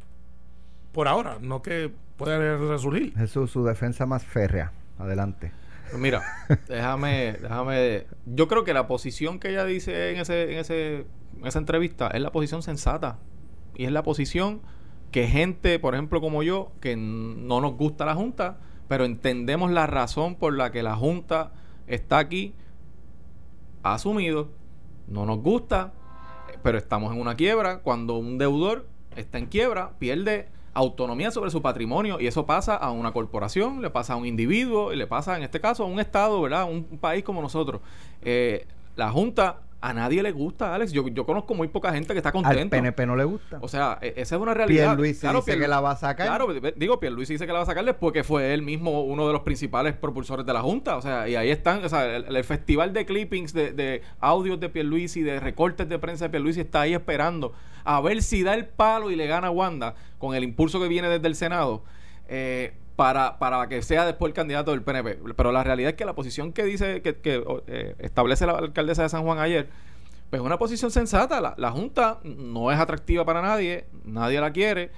Por 0.92 1.08
ahora, 1.08 1.38
no 1.42 1.62
que 1.62 1.92
pueda 2.18 2.58
resurgir. 2.58 3.14
Jesús, 3.16 3.52
su 3.52 3.64
defensa 3.64 4.06
más 4.06 4.24
férrea. 4.24 4.72
Adelante. 5.00 5.52
Pues 5.90 6.02
mira, 6.02 6.22
déjame, 6.68 7.38
déjame. 7.42 8.06
Yo 8.26 8.48
creo 8.48 8.64
que 8.64 8.74
la 8.74 8.88
posición 8.88 9.40
que 9.40 9.50
ella 9.50 9.66
dice 9.66 10.12
en 10.12 10.20
ese, 10.20 10.54
en 10.54 10.60
ese, 10.60 11.06
en 11.40 11.48
esa 11.48 11.60
entrevista 11.60 12.08
es 12.08 12.22
la 12.22 12.32
posición 12.32 12.64
sensata. 12.64 13.20
Y 13.76 13.86
es 13.86 13.92
la 13.92 14.04
posición 14.04 14.62
que 15.12 15.28
gente, 15.28 15.80
por 15.80 15.94
ejemplo, 15.94 16.22
como 16.22 16.44
yo, 16.44 16.72
que 16.80 16.96
no 16.96 17.62
nos 17.62 17.76
gusta 17.76 18.06
la 18.06 18.16
Junta, 18.16 18.58
pero 18.88 19.06
entendemos 19.06 19.72
la 19.72 19.88
razón 19.88 20.36
por 20.36 20.54
la 20.54 20.72
que 20.72 20.84
la 20.84 20.96
Junta 20.96 21.52
está 21.88 22.18
aquí, 22.18 22.56
ha 23.84 23.96
asumido, 23.96 24.50
no 25.08 25.26
nos 25.26 25.40
gusta, 25.40 25.94
pero 26.64 26.78
estamos 26.78 27.14
en 27.14 27.20
una 27.20 27.36
quiebra. 27.36 27.80
Cuando 27.80 28.16
un 28.18 28.38
deudor 28.38 28.88
está 29.16 29.38
en 29.38 29.46
quiebra, 29.48 29.92
pierde 30.00 30.48
autonomía 30.74 31.30
sobre 31.30 31.52
su 31.52 31.62
patrimonio 31.62 32.20
y 32.20 32.28
eso 32.28 32.46
pasa 32.46 32.76
a 32.76 32.92
una 32.92 33.12
corporación, 33.12 33.82
le 33.82 33.90
pasa 33.90 34.14
a 34.14 34.16
un 34.16 34.26
individuo 34.26 34.92
y 34.92 34.96
le 34.96 35.06
pasa 35.06 35.38
en 35.38 35.44
este 35.44 35.60
caso 35.62 35.84
a 35.84 35.86
un 35.86 36.00
estado, 36.00 36.42
¿verdad? 36.42 36.68
Un, 36.70 36.84
país 36.98 37.24
como 37.24 37.42
nosotros. 37.42 37.82
Eh, 38.24 38.66
la 38.96 39.12
Junta 39.12 39.60
a 39.84 39.94
nadie 39.94 40.24
le 40.24 40.32
gusta, 40.32 40.74
Alex. 40.74 40.94
Yo, 40.94 41.06
yo 41.10 41.26
conozco 41.26 41.54
muy 41.56 41.68
poca 41.68 41.92
gente 41.92 42.14
que 42.14 42.20
está 42.20 42.32
contento. 42.32 42.58
Al 42.58 42.70
PNP 42.70 43.06
no 43.06 43.18
le 43.18 43.26
gusta. 43.26 43.60
O 43.60 43.68
sea, 43.68 44.00
e, 44.02 44.14
esa 44.16 44.36
es 44.36 44.42
una 44.42 44.54
realidad. 44.54 44.96
Luis 44.96 45.20
claro, 45.20 45.42
dice 45.42 45.60
que 45.60 45.68
la 45.68 45.82
va 45.82 45.92
a 45.92 45.96
sacar. 45.98 46.26
Claro, 46.26 46.48
digo, 46.78 47.00
Luis 47.12 47.28
dice 47.28 47.46
que 47.46 47.52
la 47.52 47.60
va 47.60 47.64
a 47.64 47.68
sacar 47.68 47.84
después 47.84 48.14
que 48.14 48.24
fue 48.24 48.54
él 48.54 48.62
mismo 48.62 49.04
uno 49.04 49.28
de 49.28 49.34
los 49.34 49.42
principales 49.42 49.94
propulsores 49.94 50.46
de 50.46 50.54
la 50.54 50.62
Junta. 50.62 50.96
O 50.96 51.02
sea, 51.02 51.28
y 51.28 51.36
ahí 51.36 51.50
están, 51.50 51.84
o 51.84 51.90
sea, 51.90 52.16
el, 52.16 52.44
festival 52.46 52.94
de 52.94 53.06
clippings, 53.06 53.52
de, 53.52 53.74
de 53.74 54.02
audios 54.22 54.58
de 54.62 54.70
Pierluisi, 54.70 55.22
de 55.22 55.42
recortes 55.42 55.90
de 55.90 56.00
prensa 56.00 56.26
de 56.26 56.30
Pierluisi 56.30 56.62
está 56.62 56.82
ahí 56.82 56.94
esperando 56.94 57.54
a 57.84 58.00
ver 58.00 58.22
si 58.24 58.44
da 58.44 58.54
el 58.54 58.66
palo 58.66 59.12
y 59.12 59.18
le 59.18 59.28
gana 59.28 59.48
a 59.48 59.52
Wanda 59.52 59.96
con 60.18 60.34
el 60.36 60.44
impulso 60.46 60.80
que 60.80 60.88
viene 60.88 61.10
desde 61.10 61.28
el 61.28 61.36
Senado. 61.36 61.84
Eh, 62.30 62.74
para, 62.96 63.40
para 63.40 63.68
que 63.68 63.82
sea 63.82 64.06
después 64.06 64.30
el 64.30 64.34
candidato 64.34 64.72
del 64.72 64.82
PNP. 64.82 65.20
Pero 65.36 65.52
la 65.52 65.64
realidad 65.64 65.92
es 65.92 65.96
que 65.96 66.06
la 66.06 66.14
posición 66.14 66.54
que 66.54 66.64
dice, 66.64 67.02
que, 67.02 67.16
que 67.16 67.44
eh, 67.68 67.96
establece 68.00 68.46
la 68.46 68.54
alcaldesa 68.54 69.04
de 69.04 69.10
San 69.10 69.24
Juan 69.24 69.40
ayer, 69.40 69.70
pues 70.30 70.42
es 70.42 70.46
una 70.46 70.58
posición 70.58 70.92
sensata. 70.92 71.42
La, 71.42 71.56
la, 71.58 71.72
Junta 71.72 72.20
no 72.24 72.72
es 72.72 72.80
atractiva 72.80 73.26
para 73.26 73.42
nadie, 73.42 73.86
nadie 74.06 74.40
la 74.40 74.52
quiere, 74.52 74.92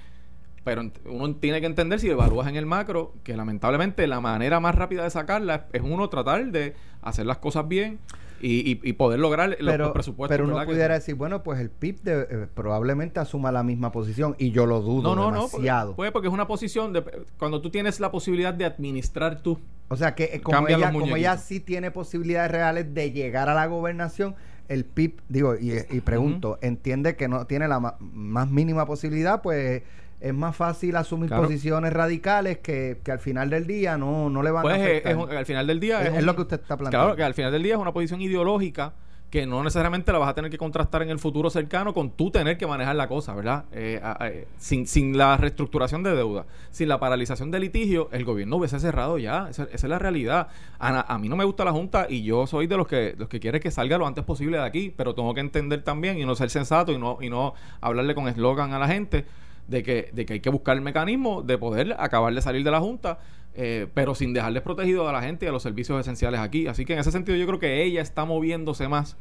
pero 0.64 0.82
uno 1.06 1.34
tiene 1.36 1.60
que 1.60 1.66
entender 1.66 2.00
si 2.00 2.08
evalúas 2.08 2.48
en 2.48 2.56
el 2.56 2.66
macro 2.66 3.14
que 3.22 3.36
lamentablemente 3.36 4.06
la 4.06 4.20
manera 4.20 4.60
más 4.60 4.74
rápida 4.74 5.04
de 5.04 5.10
sacarla 5.10 5.66
es 5.72 5.82
uno 5.82 6.08
tratar 6.08 6.44
de 6.46 6.74
hacer 7.02 7.24
las 7.24 7.38
cosas 7.38 7.68
bien 7.68 8.00
y, 8.40 8.92
poder 8.94 9.20
lograr 9.20 9.56
los, 9.58 9.92
presupuestos. 9.92 10.36
Pero 10.36 10.44
uno 10.44 10.64
pudiera 10.64 10.94
decir, 10.94 11.14
bueno, 11.14 11.42
pues 11.42 11.60
el 11.60 11.70
PIB 11.70 12.00
eh, 12.06 12.46
probablemente 12.54 13.20
asuma 13.20 13.52
la 13.52 13.62
misma 13.62 13.92
posición 13.92 14.34
y 14.38 14.50
yo 14.50 14.66
lo 14.66 14.80
dudo 14.80 15.14
no, 15.14 15.30
no, 15.30 15.46
demasiado. 15.46 15.90
No, 15.90 15.96
puede 15.96 16.12
porque 16.12 16.28
es 16.28 16.34
una 16.34 16.46
posición 16.46 16.92
de 16.92 17.04
cuando 17.38 17.60
tú 17.60 17.70
tienes 17.70 18.00
la 18.00 18.10
posibilidad 18.10 18.54
de 18.54 18.64
administrar 18.64 19.42
tú. 19.42 19.58
O 19.88 19.96
sea 19.96 20.14
que 20.14 20.24
eh, 20.24 20.40
como, 20.40 20.68
ella, 20.68 20.92
como 20.92 21.16
ella 21.16 21.36
sí 21.36 21.60
tiene 21.60 21.90
posibilidades 21.90 22.50
reales 22.50 22.92
de 22.92 23.12
llegar 23.12 23.48
a 23.48 23.54
la 23.54 23.66
gobernación, 23.66 24.34
el 24.68 24.84
PIB, 24.84 25.20
digo, 25.28 25.54
y, 25.54 26.00
pregunto, 26.00 26.58
entiende 26.60 27.16
que 27.16 27.28
no 27.28 27.46
tiene 27.46 27.68
la 27.68 27.96
más 28.00 28.50
mínima 28.50 28.86
posibilidad, 28.86 29.42
pues 29.42 29.82
es 30.20 30.34
más 30.34 30.56
fácil 30.56 30.96
asumir 30.96 31.30
posiciones 31.30 31.92
radicales 31.92 32.58
que, 32.58 32.98
que, 33.04 33.12
al 33.12 33.18
final 33.18 33.50
del 33.50 33.66
día 33.66 33.98
no, 33.98 34.30
no 34.30 34.42
le 34.42 34.50
van 34.50 34.60
a 34.60 34.62
pues, 34.62 34.80
afectar. 34.80 35.36
al 35.36 35.46
final 35.46 35.66
del 35.66 35.80
día 35.80 36.02
es, 36.02 36.24
lo 36.24 36.34
que 36.34 36.42
usted 36.42 36.60
está 36.60 36.76
planteando. 36.76 37.06
Claro, 37.06 37.16
que 37.16 37.22
al 37.22 37.34
final 37.34 37.52
del 37.52 37.62
día 37.62 37.74
es 37.74 37.80
una 37.80 37.92
posición 37.92 38.20
ideológica 38.20 38.94
que 39.30 39.44
no 39.44 39.62
necesariamente 39.62 40.12
la 40.12 40.18
vas 40.18 40.30
a 40.30 40.34
tener 40.34 40.50
que 40.50 40.56
contrastar 40.56 41.02
en 41.02 41.10
el 41.10 41.18
futuro 41.18 41.50
cercano 41.50 41.92
con 41.92 42.10
tú 42.10 42.30
tener 42.30 42.56
que 42.56 42.66
manejar 42.66 42.94
la 42.94 43.08
cosa, 43.08 43.34
¿verdad? 43.34 43.64
Eh, 43.72 44.46
sin, 44.56 44.86
sin 44.86 45.18
la 45.18 45.36
reestructuración 45.36 46.02
de 46.04 46.14
deuda, 46.14 46.46
sin 46.70 46.88
la 46.88 47.00
paralización 47.00 47.50
de 47.50 47.58
litigio, 47.58 48.08
el 48.12 48.24
gobierno 48.24 48.56
hubiese 48.56 48.78
cerrado 48.78 49.18
ya. 49.18 49.48
Esa, 49.50 49.64
es 49.64 49.82
la 49.82 49.98
realidad. 49.98 50.48
A, 50.78 51.12
a, 51.12 51.18
mí 51.18 51.28
no 51.28 51.36
me 51.36 51.44
gusta 51.44 51.64
la 51.64 51.72
Junta 51.72 52.06
y 52.08 52.22
yo 52.22 52.46
soy 52.46 52.68
de 52.68 52.76
los 52.76 52.86
que 52.86 53.14
los 53.18 53.28
que 53.28 53.40
quiere 53.40 53.58
que 53.58 53.72
salga 53.72 53.98
lo 53.98 54.06
antes 54.06 54.24
posible 54.24 54.58
de 54.58 54.64
aquí, 54.64 54.94
pero 54.96 55.14
tengo 55.14 55.34
que 55.34 55.40
entender 55.40 55.82
también 55.82 56.18
y 56.18 56.24
no 56.24 56.36
ser 56.36 56.48
sensato 56.48 56.92
y 56.92 56.98
no, 56.98 57.18
y 57.20 57.28
no 57.28 57.54
hablarle 57.80 58.14
con 58.14 58.28
eslogan 58.28 58.74
a 58.74 58.78
la 58.78 58.86
gente 58.86 59.26
de 59.68 59.82
que, 59.82 60.10
de 60.12 60.26
que 60.26 60.34
hay 60.34 60.40
que 60.40 60.50
buscar 60.50 60.76
el 60.76 60.82
mecanismo 60.82 61.42
de 61.42 61.58
poder 61.58 61.96
acabar 61.98 62.34
de 62.34 62.42
salir 62.42 62.64
de 62.64 62.70
la 62.70 62.80
Junta, 62.80 63.18
eh, 63.54 63.88
pero 63.94 64.14
sin 64.14 64.32
dejarles 64.32 64.62
protegido 64.62 65.08
a 65.08 65.12
la 65.12 65.22
gente 65.22 65.46
y 65.46 65.48
a 65.48 65.52
los 65.52 65.62
servicios 65.62 66.00
esenciales 66.00 66.40
aquí. 66.40 66.66
Así 66.66 66.84
que 66.84 66.92
en 66.92 66.98
ese 66.98 67.10
sentido 67.10 67.36
yo 67.36 67.46
creo 67.46 67.58
que 67.58 67.82
ella 67.82 68.02
está 68.02 68.24
moviéndose 68.24 68.88
más 68.88 69.16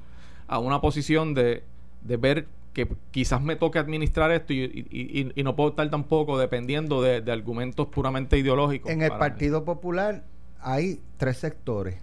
a 0.47 0.59
una 0.59 0.81
posición 0.81 1.33
de, 1.33 1.63
de 2.01 2.17
ver 2.17 2.47
que 2.75 2.87
quizás 3.11 3.41
me 3.41 3.55
toque 3.55 3.79
administrar 3.79 4.31
esto 4.31 4.51
y, 4.53 5.31
y, 5.33 5.43
no 5.43 5.55
puedo 5.55 5.69
estar 5.69 5.89
tampoco 5.89 6.37
dependiendo 6.37 7.01
de, 7.01 7.23
argumentos 7.31 7.87
puramente 7.87 8.37
ideológicos. 8.37 8.91
En 8.91 9.01
el 9.01 9.11
Partido 9.11 9.63
Popular 9.63 10.23
hay 10.59 10.99
tres 11.17 11.37
sectores. 11.37 11.95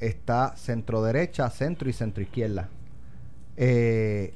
Está 0.00 0.56
centro 0.56 1.02
derecha, 1.02 1.48
centro 1.48 1.88
y 1.88 1.92
centro 1.92 2.22
izquierda. 2.22 2.68
Eh, 3.56 4.34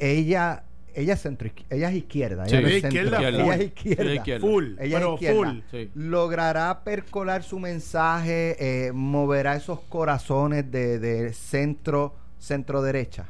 ella 0.00 0.64
ella 0.94 1.14
es 1.14 1.20
centro 1.20 1.48
ella 1.70 1.90
es 1.90 1.96
izquierda 1.96 2.44
ella, 2.46 2.60
es, 2.60 2.84
izquierda, 2.84 3.18
ella 3.18 3.54
es 3.54 3.62
izquierda, 3.62 4.40
full 4.40 4.74
ella 4.78 4.98
es 4.98 5.06
izquierda. 5.14 5.62
Full. 5.70 5.86
logrará 5.94 6.84
percolar 6.84 7.42
su 7.42 7.58
mensaje 7.58 8.56
eh, 8.58 8.92
moverá 8.92 9.56
esos 9.56 9.80
corazones 9.88 10.70
de, 10.70 11.32
centro 11.32 12.14
centro 12.38 12.82
derecha. 12.82 13.26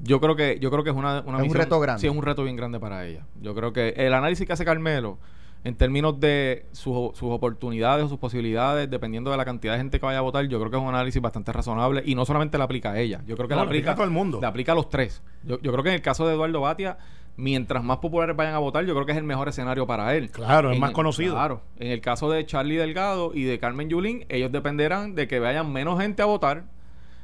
Yo 0.00 0.20
creo 0.20 0.36
que 0.36 0.58
yo 0.60 0.70
creo 0.70 0.84
que 0.84 0.90
es 0.90 0.96
una, 0.96 1.20
una 1.22 1.38
un 1.38 1.54
reto 1.54 1.80
grande. 1.80 2.00
Sí 2.00 2.06
es 2.06 2.12
un 2.14 2.22
reto 2.22 2.44
bien 2.44 2.56
grande 2.56 2.78
para 2.78 3.06
ella. 3.06 3.24
Yo 3.40 3.54
creo 3.54 3.72
que 3.72 3.90
el 3.96 4.12
análisis 4.14 4.46
que 4.46 4.52
hace 4.52 4.64
Carmelo 4.64 5.18
en 5.62 5.74
términos 5.74 6.18
de 6.18 6.66
sus 6.72 7.22
oportunidades 7.22 8.04
o 8.04 8.08
sus 8.08 8.18
posibilidades, 8.18 8.90
dependiendo 8.90 9.30
de 9.30 9.36
la 9.36 9.44
cantidad 9.44 9.74
de 9.74 9.78
gente 9.78 10.00
que 10.00 10.06
vaya 10.06 10.18
a 10.18 10.22
votar, 10.22 10.46
yo 10.46 10.58
creo 10.58 10.70
que 10.70 10.76
es 10.76 10.82
un 10.82 10.88
análisis 10.88 11.20
bastante 11.20 11.52
razonable 11.52 12.02
y 12.06 12.14
no 12.14 12.24
solamente 12.24 12.56
le 12.56 12.64
aplica 12.64 12.92
a 12.92 12.98
ella, 12.98 13.22
yo 13.26 13.36
creo 13.36 13.48
que 13.48 13.54
le 13.54 13.60
aplica, 13.60 13.92
a 13.92 13.94
todo 13.94 14.04
el 14.04 14.10
mundo. 14.10 14.40
Le 14.40 14.46
aplica 14.46 14.72
a 14.72 14.74
los 14.74 14.88
tres. 14.88 15.22
Yo, 15.44 15.60
yo 15.60 15.72
creo 15.72 15.82
que 15.82 15.90
en 15.90 15.96
el 15.96 16.02
caso 16.02 16.26
de 16.26 16.34
Eduardo 16.34 16.60
Batia, 16.62 16.98
mientras 17.36 17.82
más 17.82 17.98
populares 17.98 18.36
vayan 18.36 18.54
a 18.54 18.58
votar, 18.58 18.84
yo 18.84 18.94
creo 18.94 19.06
que 19.06 19.12
es 19.12 19.18
el 19.18 19.24
mejor 19.24 19.48
escenario 19.48 19.86
para 19.86 20.14
él. 20.16 20.30
Claro, 20.30 20.70
es 20.70 20.78
más 20.78 20.92
conocido. 20.92 21.34
Claro. 21.34 21.62
En 21.78 21.90
el 21.90 22.00
caso 22.00 22.30
de 22.30 22.44
Charlie 22.46 22.76
Delgado 22.76 23.32
y 23.34 23.44
de 23.44 23.58
Carmen 23.58 23.88
Yulín, 23.88 24.24
ellos 24.28 24.52
dependerán 24.52 25.14
de 25.14 25.28
que 25.28 25.40
vayan 25.40 25.72
menos 25.72 26.00
gente 26.00 26.22
a 26.22 26.26
votar 26.26 26.64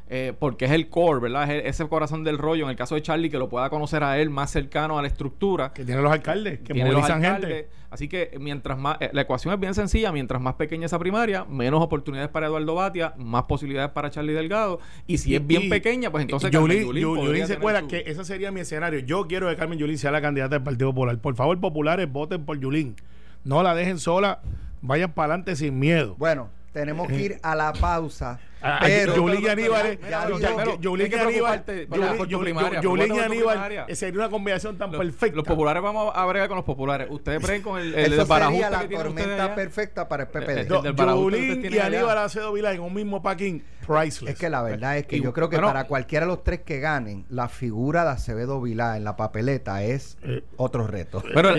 eh, 0.08 0.32
porque 0.38 0.66
es 0.66 0.70
el 0.70 0.88
core, 0.88 1.20
¿verdad? 1.20 1.50
Es 1.50 1.74
ese 1.74 1.88
corazón 1.88 2.22
del 2.22 2.38
rollo. 2.38 2.64
En 2.64 2.70
el 2.70 2.76
caso 2.76 2.94
de 2.94 3.02
Charlie, 3.02 3.28
que 3.28 3.38
lo 3.38 3.48
pueda 3.48 3.68
conocer 3.70 4.04
a 4.04 4.18
él 4.18 4.30
más 4.30 4.50
cercano 4.50 4.98
a 4.98 5.02
la 5.02 5.08
estructura. 5.08 5.72
Que 5.72 5.84
tiene 5.84 6.00
los 6.00 6.12
alcaldes, 6.12 6.60
que 6.60 6.74
movilizan 6.74 7.22
gente. 7.22 7.68
Así 7.90 8.08
que 8.08 8.36
mientras 8.40 8.78
más, 8.78 8.98
eh, 9.00 9.10
la 9.12 9.22
ecuación 9.22 9.54
es 9.54 9.60
bien 9.60 9.74
sencilla, 9.74 10.12
mientras 10.12 10.40
más 10.40 10.54
pequeña 10.54 10.86
esa 10.86 10.98
primaria, 10.98 11.44
menos 11.44 11.82
oportunidades 11.82 12.30
para 12.30 12.46
Eduardo 12.46 12.74
Batia, 12.74 13.14
más 13.16 13.44
posibilidades 13.44 13.90
para 13.92 14.10
Charlie 14.10 14.32
Delgado. 14.32 14.80
Y 15.06 15.18
si 15.18 15.34
es 15.34 15.46
bien 15.46 15.68
pequeña, 15.68 16.10
pues 16.10 16.22
entonces 16.22 16.50
Yulín, 16.50 17.46
se 17.46 17.54
acuerda 17.54 17.86
que 17.86 18.04
ese 18.06 18.24
sería 18.24 18.50
mi 18.52 18.60
escenario. 18.60 19.00
Yo 19.00 19.26
quiero 19.26 19.48
que 19.48 19.56
Carmen 19.56 19.78
Yulín 19.78 19.98
sea 19.98 20.10
la 20.10 20.20
candidata 20.20 20.56
del 20.56 20.62
Partido 20.62 20.90
Popular. 20.90 21.18
Por 21.18 21.34
favor, 21.36 21.58
populares, 21.60 22.10
voten 22.10 22.44
por 22.44 22.58
Yulín. 22.60 22.96
No 23.44 23.62
la 23.62 23.74
dejen 23.74 23.98
sola, 23.98 24.40
vayan 24.82 25.12
para 25.12 25.34
adelante 25.34 25.56
sin 25.56 25.78
miedo. 25.78 26.16
Bueno, 26.18 26.50
tenemos 26.72 27.08
que 27.08 27.22
ir 27.22 27.40
a 27.42 27.54
la 27.54 27.72
pausa. 27.72 28.38
Pero 28.80 29.16
Yulín 29.16 29.44
y 29.44 29.48
Aníbal 29.48 29.98
y 30.02 30.12
Aníbal 31.14 31.56
y 33.10 33.18
Aníbal 33.18 33.86
sería 33.94 34.20
una 34.20 34.30
combinación 34.30 34.76
tan 34.78 34.90
perfecta. 34.90 35.36
los 35.36 35.44
populares 35.44 35.82
vamos 35.82 36.12
a 36.14 36.24
bregar 36.26 36.48
con 36.48 36.56
los 36.56 36.64
populares. 36.64 37.08
Ustedes 37.10 37.42
breen 37.42 37.62
con 37.62 37.80
el, 37.80 37.94
el 37.94 38.26
sería 38.26 38.70
la 38.70 38.88
tormenta 38.88 39.54
perfecta 39.54 40.08
para 40.08 40.24
el 40.24 40.28
PPD 40.28 40.68
Yulín 40.96 41.72
y 41.72 41.78
Aníbal 41.78 42.18
Acedo 42.18 42.52
Vila 42.52 42.72
en 42.72 42.80
un 42.80 42.94
mismo 42.94 43.22
packing 43.22 43.62
priceless. 43.86 44.34
Es 44.34 44.38
que 44.38 44.50
la 44.50 44.62
verdad 44.62 44.98
es 44.98 45.06
que 45.06 45.20
yo 45.20 45.32
creo 45.32 45.48
que 45.48 45.58
para 45.58 45.84
cualquiera 45.84 46.26
de 46.26 46.32
los 46.32 46.42
tres 46.44 46.60
que 46.60 46.80
ganen 46.80 47.24
la 47.28 47.48
figura 47.48 48.04
de 48.04 48.10
Acevedo 48.10 48.60
Vilá 48.60 48.96
en 48.96 49.04
la 49.04 49.16
papeleta 49.16 49.82
es 49.82 50.18
eh, 50.22 50.42
otro 50.56 50.86
reto. 50.86 51.22
Pero 51.34 51.50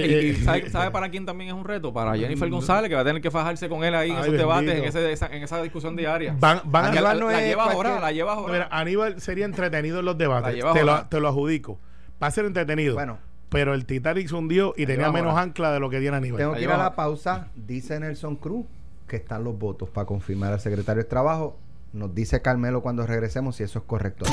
¿sabe, 0.43 0.91
para 0.91 1.09
quién 1.09 1.25
también 1.25 1.49
es 1.49 1.55
un 1.55 1.65
reto? 1.65 1.93
para 1.93 2.15
Jennifer 2.15 2.49
González 2.49 2.89
que 2.89 2.95
va 2.95 3.01
a 3.01 3.05
tener 3.05 3.21
que 3.21 3.31
fajarse 3.31 3.69
con 3.69 3.83
él 3.83 3.95
ahí 3.95 4.11
en 4.11 4.17
esos 4.17 4.33
debates 4.33 4.95
en 4.95 5.43
esa 5.43 5.61
discusión 5.61 5.95
diaria. 5.95 6.35
Van 6.39 6.86
no 6.91 7.29
la, 7.29 7.41
lleva 7.41 7.71
ahora, 7.71 7.99
la 7.99 8.11
lleva 8.11 8.33
ahora. 8.33 8.67
Aníbal 8.71 9.21
sería 9.21 9.45
entretenido 9.45 9.99
en 9.99 10.05
los 10.05 10.17
debates. 10.17 10.53
Te 10.53 10.83
lo, 10.83 11.05
te 11.05 11.19
lo, 11.19 11.27
adjudico. 11.27 11.79
Va 12.21 12.27
a 12.27 12.31
ser 12.31 12.45
entretenido. 12.45 12.95
Bueno. 12.95 13.19
Pero 13.49 13.73
el 13.73 13.85
Titanic 13.85 14.27
se 14.27 14.35
hundió 14.35 14.73
y 14.75 14.85
tenía 14.85 15.11
menos 15.11 15.37
ancla 15.37 15.71
de 15.71 15.79
lo 15.79 15.89
que 15.89 15.99
tiene 15.99 16.17
Aníbal. 16.17 16.37
Tengo 16.37 16.53
que 16.53 16.61
ir 16.61 16.69
a 16.69 16.77
la 16.77 16.95
pausa. 16.95 17.47
Dice 17.55 17.99
Nelson 17.99 18.35
Cruz 18.35 18.65
que 19.07 19.15
están 19.15 19.43
los 19.43 19.57
votos 19.57 19.89
para 19.89 20.05
confirmar 20.05 20.53
al 20.53 20.59
secretario 20.59 21.03
de 21.03 21.09
Trabajo. 21.09 21.57
Nos 21.93 22.13
dice 22.13 22.41
Carmelo 22.41 22.81
cuando 22.81 23.07
regresemos 23.07 23.55
si 23.55 23.63
eso 23.63 23.79
es 23.79 23.85
correcto. 23.85 24.25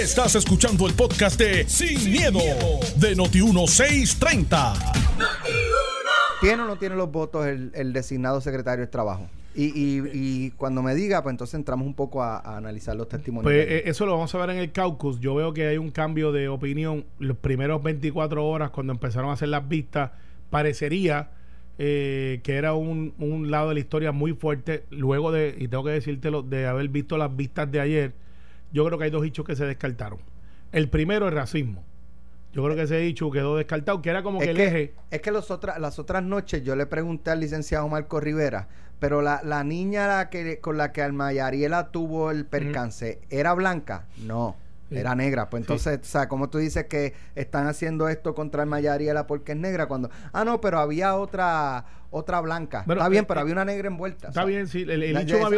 Estás 0.00 0.34
escuchando 0.34 0.86
el 0.86 0.94
podcast 0.94 1.38
de 1.38 1.66
Sin, 1.68 2.12
miedo, 2.12 2.38
de 2.96 3.16
Noti1630. 3.16 4.74
¿Tiene 6.40 6.62
o 6.62 6.66
no 6.66 6.76
tiene 6.76 6.94
los 6.94 7.10
votos 7.10 7.46
el, 7.46 7.72
el 7.74 7.92
designado 7.92 8.40
secretario 8.40 8.84
de 8.84 8.90
Trabajo? 8.90 9.26
Y, 9.60 10.02
y, 10.12 10.50
cuando 10.52 10.84
me 10.84 10.94
diga, 10.94 11.20
pues 11.24 11.32
entonces 11.32 11.54
entramos 11.54 11.84
un 11.84 11.94
poco 11.94 12.22
a, 12.22 12.56
analizar 12.56 12.94
los 12.94 13.08
testimonios. 13.08 13.42
Pues 13.42 13.66
eh, 13.68 13.82
eso 13.86 14.06
lo 14.06 14.12
vamos 14.12 14.32
a 14.32 14.38
ver 14.38 14.50
en 14.50 14.58
el 14.58 14.70
caucus. 14.70 15.18
Yo 15.18 15.34
veo 15.34 15.52
que 15.52 15.66
hay 15.66 15.78
un 15.78 15.90
cambio 15.90 16.30
de 16.30 16.48
opinión. 16.48 17.06
Los 17.18 17.36
primeros 17.38 17.82
24 17.82 18.46
horas, 18.46 18.70
cuando 18.70 18.92
empezaron 18.92 19.30
a 19.30 19.32
hacer 19.32 19.48
las 19.48 19.68
vistas, 19.68 20.12
parecería 20.48 21.30
eh, 21.76 22.38
que 22.44 22.54
era 22.54 22.74
un, 22.74 23.14
un, 23.18 23.50
lado 23.50 23.70
de 23.70 23.74
la 23.74 23.80
historia 23.80 24.12
muy 24.12 24.32
fuerte. 24.32 24.84
Luego 24.90 25.32
de, 25.32 25.56
y 25.58 25.66
tengo 25.66 25.82
que 25.82 25.90
decírtelo, 25.90 26.42
de 26.42 26.68
haber 26.68 26.88
visto 26.88 27.18
las 27.18 27.34
vistas 27.34 27.68
de 27.72 27.80
ayer, 27.80 28.12
yo 28.72 28.84
creo 28.86 28.96
que 28.96 29.06
hay 29.06 29.10
dos 29.10 29.26
hechos 29.26 29.44
que 29.44 29.56
se 29.56 29.66
descartaron. 29.66 30.20
El 30.70 30.88
primero 30.88 31.26
es 31.26 31.34
racismo. 31.34 31.84
Yo 32.52 32.64
creo 32.64 32.76
que 32.76 32.82
ese 32.82 32.98
dicho 32.98 33.30
quedó 33.30 33.56
descartado, 33.56 34.00
que 34.00 34.10
era 34.10 34.22
como 34.22 34.40
que 34.40 34.50
el 34.50 34.60
eje. 34.60 34.94
Es 35.10 35.20
que 35.20 35.30
los 35.30 35.50
otras, 35.50 35.78
las 35.78 35.98
otras 35.98 36.22
noches 36.22 36.62
yo 36.64 36.76
le 36.76 36.86
pregunté 36.86 37.30
al 37.30 37.40
licenciado 37.40 37.86
Marco 37.88 38.20
Rivera, 38.20 38.68
pero 38.98 39.22
la, 39.22 39.40
la 39.44 39.64
niña 39.64 40.06
la 40.06 40.30
que, 40.30 40.58
con 40.60 40.76
la 40.76 40.92
que 40.92 41.02
Almayariela 41.02 41.88
tuvo 41.90 42.30
el 42.30 42.46
percance, 42.46 43.20
¿era 43.30 43.52
blanca? 43.54 44.06
No. 44.24 44.56
Era 44.90 45.14
negra, 45.14 45.50
pues 45.50 45.62
entonces, 45.62 46.00
o 46.00 46.04
sea, 46.04 46.28
como 46.28 46.48
tú 46.48 46.56
dices 46.56 46.86
que 46.86 47.12
están 47.34 47.66
haciendo 47.66 48.08
esto 48.08 48.34
contra 48.34 48.62
el 48.62 48.70
Mayariela 48.70 49.26
porque 49.26 49.52
es 49.52 49.58
negra 49.58 49.86
cuando, 49.86 50.08
ah, 50.32 50.46
no, 50.46 50.62
pero 50.62 50.78
había 50.78 51.14
otra 51.14 51.84
otra 52.10 52.40
blanca. 52.40 52.86
está 52.88 53.08
bien, 53.10 53.24
eh, 53.24 53.26
pero 53.28 53.40
eh, 53.40 53.42
había 53.42 53.52
una 53.52 53.66
negra 53.66 53.88
envuelta. 53.88 54.28
Está 54.28 54.46
bien, 54.46 54.66
sí. 54.66 54.86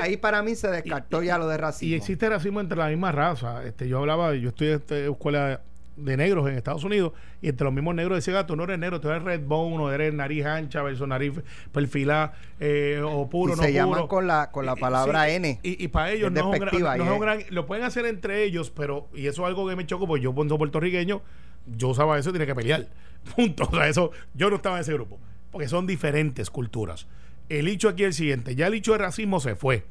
ahí 0.02 0.16
para 0.16 0.42
mí 0.42 0.56
se 0.56 0.68
descartó 0.68 1.22
ya 1.22 1.38
lo 1.38 1.46
de 1.46 1.56
racismo. 1.56 1.92
Y 1.92 1.94
existe 1.94 2.28
racismo 2.28 2.60
entre 2.60 2.76
la 2.76 2.88
misma 2.88 3.12
raza. 3.12 3.64
Este, 3.64 3.88
yo 3.88 3.98
hablaba, 3.98 4.34
yo 4.34 4.48
estoy 4.48 4.68
en 4.68 4.74
esta 4.74 4.96
escuela 4.96 5.60
de 6.00 6.16
negros 6.16 6.48
en 6.48 6.56
Estados 6.56 6.84
Unidos 6.84 7.12
y 7.40 7.48
entre 7.48 7.64
los 7.64 7.72
mismos 7.72 7.94
negros 7.94 8.24
decía, 8.24 8.46
tú 8.46 8.56
no 8.56 8.64
eres 8.64 8.78
negro, 8.78 9.00
tú 9.00 9.08
eres 9.08 9.22
red 9.22 9.40
bone 9.44 9.78
o 9.78 9.90
eres 9.90 10.12
nariz 10.12 10.44
ancha 10.44 10.82
versus 10.82 11.06
nariz 11.06 11.32
perfilada 11.72 12.32
eh, 12.58 13.00
o 13.04 13.28
puro, 13.28 13.54
y 13.54 13.56
no 13.56 13.62
se 13.62 13.72
llaman 13.72 14.06
con 14.06 14.26
la, 14.26 14.50
con 14.50 14.66
la 14.66 14.76
palabra 14.76 15.28
N. 15.28 15.60
Y, 15.62 15.88
para 15.88 16.12
ellos 16.12 16.32
no, 16.32 16.52
es 16.54 16.62
un, 16.72 17.20
gran, 17.20 17.40
Lo 17.50 17.66
pueden 17.66 17.84
hacer 17.84 18.06
entre 18.06 18.42
ellos, 18.44 18.70
pero, 18.70 19.08
y 19.14 19.26
eso 19.26 19.42
es 19.42 19.48
algo 19.48 19.68
que 19.68 19.76
me 19.76 19.86
chocó, 19.86 20.06
porque 20.06 20.22
yo, 20.22 20.34
cuando 20.34 20.58
puertorriqueño, 20.58 21.22
yo 21.66 21.88
usaba 21.88 22.18
eso 22.18 22.30
y 22.30 22.32
tenía 22.32 22.46
que 22.46 22.54
pelear. 22.54 22.88
Punto. 23.36 23.68
O 23.70 23.74
sea, 23.74 23.88
eso, 23.88 24.10
yo 24.34 24.50
no 24.50 24.56
estaba 24.56 24.76
en 24.76 24.82
ese 24.82 24.92
grupo, 24.92 25.18
porque 25.50 25.68
son 25.68 25.86
diferentes 25.86 26.50
culturas. 26.50 27.06
El 27.48 27.68
hecho 27.68 27.88
aquí 27.88 28.02
es 28.02 28.08
el 28.08 28.14
siguiente, 28.14 28.54
ya 28.54 28.66
el 28.66 28.74
hecho 28.74 28.92
de 28.92 28.98
racismo 28.98 29.40
se 29.40 29.56
fue. 29.56 29.84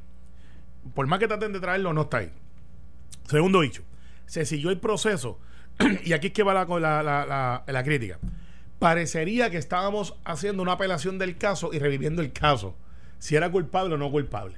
Por 0.93 1.07
más 1.07 1.19
que 1.19 1.27
traten 1.27 1.51
de 1.51 1.59
traerlo, 1.59 1.93
no 1.93 2.03
está 2.03 2.17
ahí. 2.17 2.31
Segundo 3.27 3.61
hecho, 3.63 3.83
se 4.25 4.45
siguió 4.45 4.69
el 4.69 4.79
proceso 4.79 5.39
y 6.03 6.13
aquí 6.13 6.27
es 6.27 6.33
que 6.33 6.43
va 6.43 6.53
la, 6.53 7.63
la, 7.67 7.83
crítica. 7.83 8.19
Parecería 8.79 9.49
que 9.49 9.57
estábamos 9.57 10.15
haciendo 10.23 10.61
una 10.61 10.73
apelación 10.73 11.17
del 11.17 11.37
caso 11.37 11.71
y 11.73 11.79
reviviendo 11.79 12.21
el 12.21 12.31
caso, 12.31 12.75
si 13.17 13.35
era 13.35 13.51
culpable 13.51 13.95
o 13.95 13.97
no 13.97 14.11
culpable. 14.11 14.55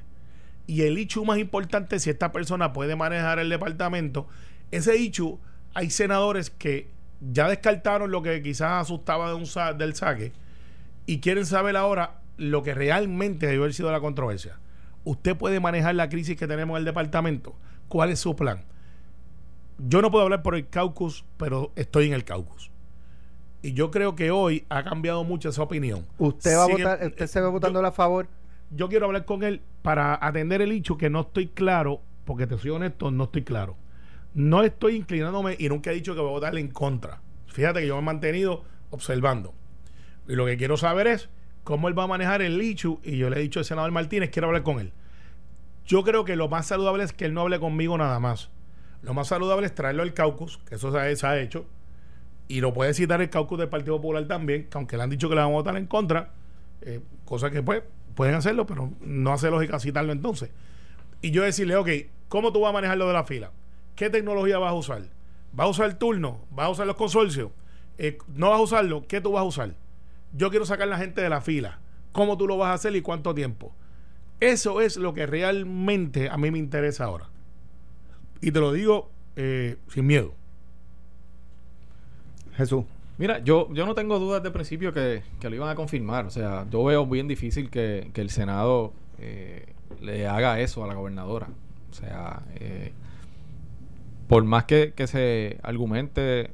Y 0.67 0.83
el 0.83 0.97
hecho 0.97 1.25
más 1.25 1.37
importante, 1.37 1.99
si 1.99 2.09
esta 2.09 2.31
persona 2.31 2.73
puede 2.73 2.95
manejar 2.95 3.39
el 3.39 3.49
departamento, 3.49 4.27
ese 4.71 4.95
hecho, 4.95 5.39
hay 5.73 5.89
senadores 5.89 6.49
que 6.49 6.87
ya 7.19 7.47
descartaron 7.49 8.11
lo 8.11 8.21
que 8.21 8.41
quizás 8.41 8.81
asustaba 8.81 9.29
de 9.29 9.35
un 9.35 9.45
del 9.77 9.95
saque 9.95 10.31
y 11.05 11.19
quieren 11.19 11.45
saber 11.45 11.75
ahora 11.75 12.21
lo 12.37 12.63
que 12.63 12.73
realmente 12.73 13.45
debe 13.45 13.59
haber 13.59 13.73
sido 13.73 13.91
la 13.91 13.99
controversia. 13.99 14.57
¿Usted 15.03 15.35
puede 15.35 15.59
manejar 15.59 15.95
la 15.95 16.09
crisis 16.09 16.37
que 16.37 16.47
tenemos 16.47 16.75
en 16.75 16.79
el 16.79 16.85
departamento? 16.85 17.55
¿Cuál 17.87 18.11
es 18.11 18.19
su 18.19 18.35
plan? 18.35 18.63
Yo 19.87 20.01
no 20.01 20.11
puedo 20.11 20.23
hablar 20.23 20.43
por 20.43 20.55
el 20.55 20.67
caucus, 20.67 21.25
pero 21.37 21.71
estoy 21.75 22.07
en 22.07 22.13
el 22.13 22.23
caucus. 22.23 22.71
Y 23.61 23.73
yo 23.73 23.91
creo 23.91 24.15
que 24.15 24.31
hoy 24.31 24.65
ha 24.69 24.83
cambiado 24.83 25.23
mucho 25.23 25.49
esa 25.49 25.63
opinión. 25.63 26.05
¿Usted 26.17 26.55
va 26.55 26.63
a 26.63 26.67
votar, 26.67 27.07
usted 27.07 27.27
se 27.27 27.41
va 27.41 27.49
votando 27.49 27.85
a 27.85 27.91
favor? 27.91 28.27
Yo 28.71 28.89
quiero 28.89 29.05
hablar 29.05 29.25
con 29.25 29.43
él 29.43 29.61
para 29.81 30.17
atender 30.25 30.61
el 30.61 30.71
hecho 30.71 30.97
que 30.97 31.09
no 31.09 31.21
estoy 31.21 31.47
claro, 31.47 32.01
porque 32.25 32.47
te 32.47 32.57
soy 32.57 32.71
honesto, 32.71 33.11
no 33.11 33.25
estoy 33.25 33.43
claro. 33.43 33.75
No 34.33 34.63
estoy 34.63 34.95
inclinándome 34.95 35.55
y 35.59 35.67
nunca 35.67 35.91
he 35.91 35.93
dicho 35.93 36.15
que 36.15 36.21
voy 36.21 36.29
a 36.29 36.33
votarle 36.33 36.61
en 36.61 36.69
contra. 36.69 37.21
Fíjate 37.47 37.81
que 37.81 37.87
yo 37.87 37.95
me 37.95 38.01
he 38.01 38.05
mantenido 38.05 38.63
observando. 38.89 39.53
Y 40.27 40.35
lo 40.35 40.45
que 40.45 40.57
quiero 40.57 40.77
saber 40.77 41.07
es 41.07 41.29
cómo 41.63 41.87
él 41.87 41.97
va 41.97 42.03
a 42.03 42.07
manejar 42.07 42.41
el 42.41 42.59
hecho. 42.61 42.99
Y 43.03 43.17
yo 43.17 43.29
le 43.29 43.37
he 43.37 43.41
dicho 43.41 43.59
al 43.59 43.65
senador 43.65 43.91
Martínez, 43.91 44.29
quiero 44.29 44.47
hablar 44.47 44.63
con 44.63 44.79
él. 44.79 44.93
Yo 45.85 46.03
creo 46.03 46.23
que 46.23 46.35
lo 46.35 46.47
más 46.47 46.67
saludable 46.67 47.03
es 47.03 47.13
que 47.13 47.25
él 47.25 47.33
no 47.33 47.41
hable 47.41 47.59
conmigo 47.59 47.97
nada 47.97 48.19
más 48.19 48.49
lo 49.01 49.13
más 49.13 49.27
saludable 49.27 49.65
es 49.65 49.73
traerlo 49.73 50.03
al 50.03 50.13
caucus, 50.13 50.59
que 50.59 50.75
eso 50.75 50.91
se 50.91 51.27
ha, 51.27 51.39
hecho, 51.39 51.65
y 52.47 52.61
lo 52.61 52.73
puede 52.73 52.93
citar 52.93 53.21
el 53.21 53.29
caucus 53.29 53.57
del 53.57 53.69
Partido 53.69 53.97
Popular 53.97 54.27
también, 54.27 54.67
que 54.69 54.77
aunque 54.77 54.97
le 54.97 55.03
han 55.03 55.09
dicho 55.09 55.29
que 55.29 55.35
le 55.35 55.41
van 55.41 55.49
a 55.49 55.53
votar 55.53 55.75
en 55.77 55.87
contra, 55.87 56.31
eh, 56.81 56.99
cosa 57.25 57.49
que 57.49 57.63
pues 57.63 57.83
pueden 58.15 58.35
hacerlo, 58.35 58.65
pero 58.65 58.91
no 59.01 59.33
hace 59.33 59.49
lógica 59.49 59.79
citarlo 59.79 60.11
entonces. 60.11 60.51
Y 61.21 61.31
yo 61.31 61.43
decirle, 61.43 61.75
ok, 61.75 61.89
¿cómo 62.29 62.51
tú 62.51 62.61
vas 62.61 62.69
a 62.69 62.73
manejar 62.73 62.97
lo 62.97 63.07
de 63.07 63.13
la 63.13 63.23
fila? 63.23 63.51
¿Qué 63.95 64.09
tecnología 64.09 64.57
vas 64.59 64.71
a 64.71 64.75
usar? 64.75 65.03
¿Vas 65.53 65.65
a 65.65 65.69
usar 65.69 65.85
el 65.87 65.97
turno? 65.97 66.41
¿Vas 66.51 66.67
a 66.67 66.69
usar 66.69 66.87
los 66.87 66.95
consorcios? 66.95 67.51
Eh, 67.97 68.17
¿No 68.35 68.49
vas 68.49 68.59
a 68.59 68.63
usarlo? 68.63 69.05
¿Qué 69.07 69.21
tú 69.21 69.33
vas 69.33 69.41
a 69.41 69.45
usar? 69.45 69.75
Yo 70.33 70.49
quiero 70.49 70.65
sacar 70.65 70.87
a 70.87 70.91
la 70.91 70.97
gente 70.97 71.21
de 71.21 71.29
la 71.29 71.41
fila. 71.41 71.79
¿Cómo 72.11 72.37
tú 72.37 72.47
lo 72.47 72.57
vas 72.57 72.69
a 72.69 72.73
hacer 72.73 72.95
y 72.95 73.01
cuánto 73.01 73.33
tiempo? 73.33 73.73
Eso 74.39 74.81
es 74.81 74.97
lo 74.97 75.13
que 75.13 75.25
realmente 75.25 76.29
a 76.29 76.37
mí 76.37 76.51
me 76.51 76.57
interesa 76.57 77.05
ahora. 77.05 77.30
Y 78.41 78.51
te 78.51 78.59
lo 78.59 78.73
digo 78.73 79.09
eh, 79.35 79.77
sin 79.87 80.07
miedo. 80.07 80.33
Jesús. 82.55 82.85
Mira, 83.17 83.39
yo, 83.39 83.71
yo 83.71 83.85
no 83.85 83.93
tengo 83.93 84.17
dudas 84.17 84.41
de 84.41 84.49
principio 84.49 84.93
que, 84.93 85.21
lo 85.41 85.55
iban 85.55 85.69
a 85.69 85.75
confirmar. 85.75 86.25
O 86.25 86.31
sea, 86.31 86.65
yo 86.69 86.83
veo 86.83 87.05
bien 87.05 87.27
difícil 87.27 87.69
que, 87.69 88.11
el 88.13 88.29
Senado 88.31 88.93
eh, 89.19 89.73
le 90.01 90.27
haga 90.27 90.59
eso 90.59 90.83
a 90.83 90.87
la 90.87 90.95
gobernadora. 90.95 91.47
O 91.91 91.93
sea, 91.93 92.41
eh, 92.55 92.93
por 94.27 94.43
más 94.43 94.65
que, 94.65 94.93
se 95.05 95.59
argumente 95.61 96.51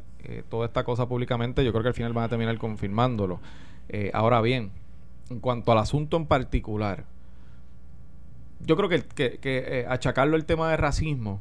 toda 0.50 0.65
esta 0.65 0.84
cosa 0.84 1.08
públicamente, 1.08 1.63
yo 1.63 1.71
creo 1.71 1.84
que 1.84 1.89
al 1.89 1.93
final 1.93 2.12
van 2.12 2.26
a 2.26 2.30
terminar 2.30 2.58
confirmándolo. 2.58 3.39
ahora 4.12 4.41
bien, 4.41 4.71
en 5.30 5.39
cuanto 5.39 5.71
al 5.71 5.78
asunto 5.78 6.17
en 6.17 6.26
particular, 6.26 7.06
yo 8.60 8.76
creo 8.76 8.89
que, 8.89 9.04
que 9.39 9.86
achacarlo 9.88 10.36
el 10.36 10.43
tema 10.43 10.69
de 10.69 10.76
racismo 10.76 11.39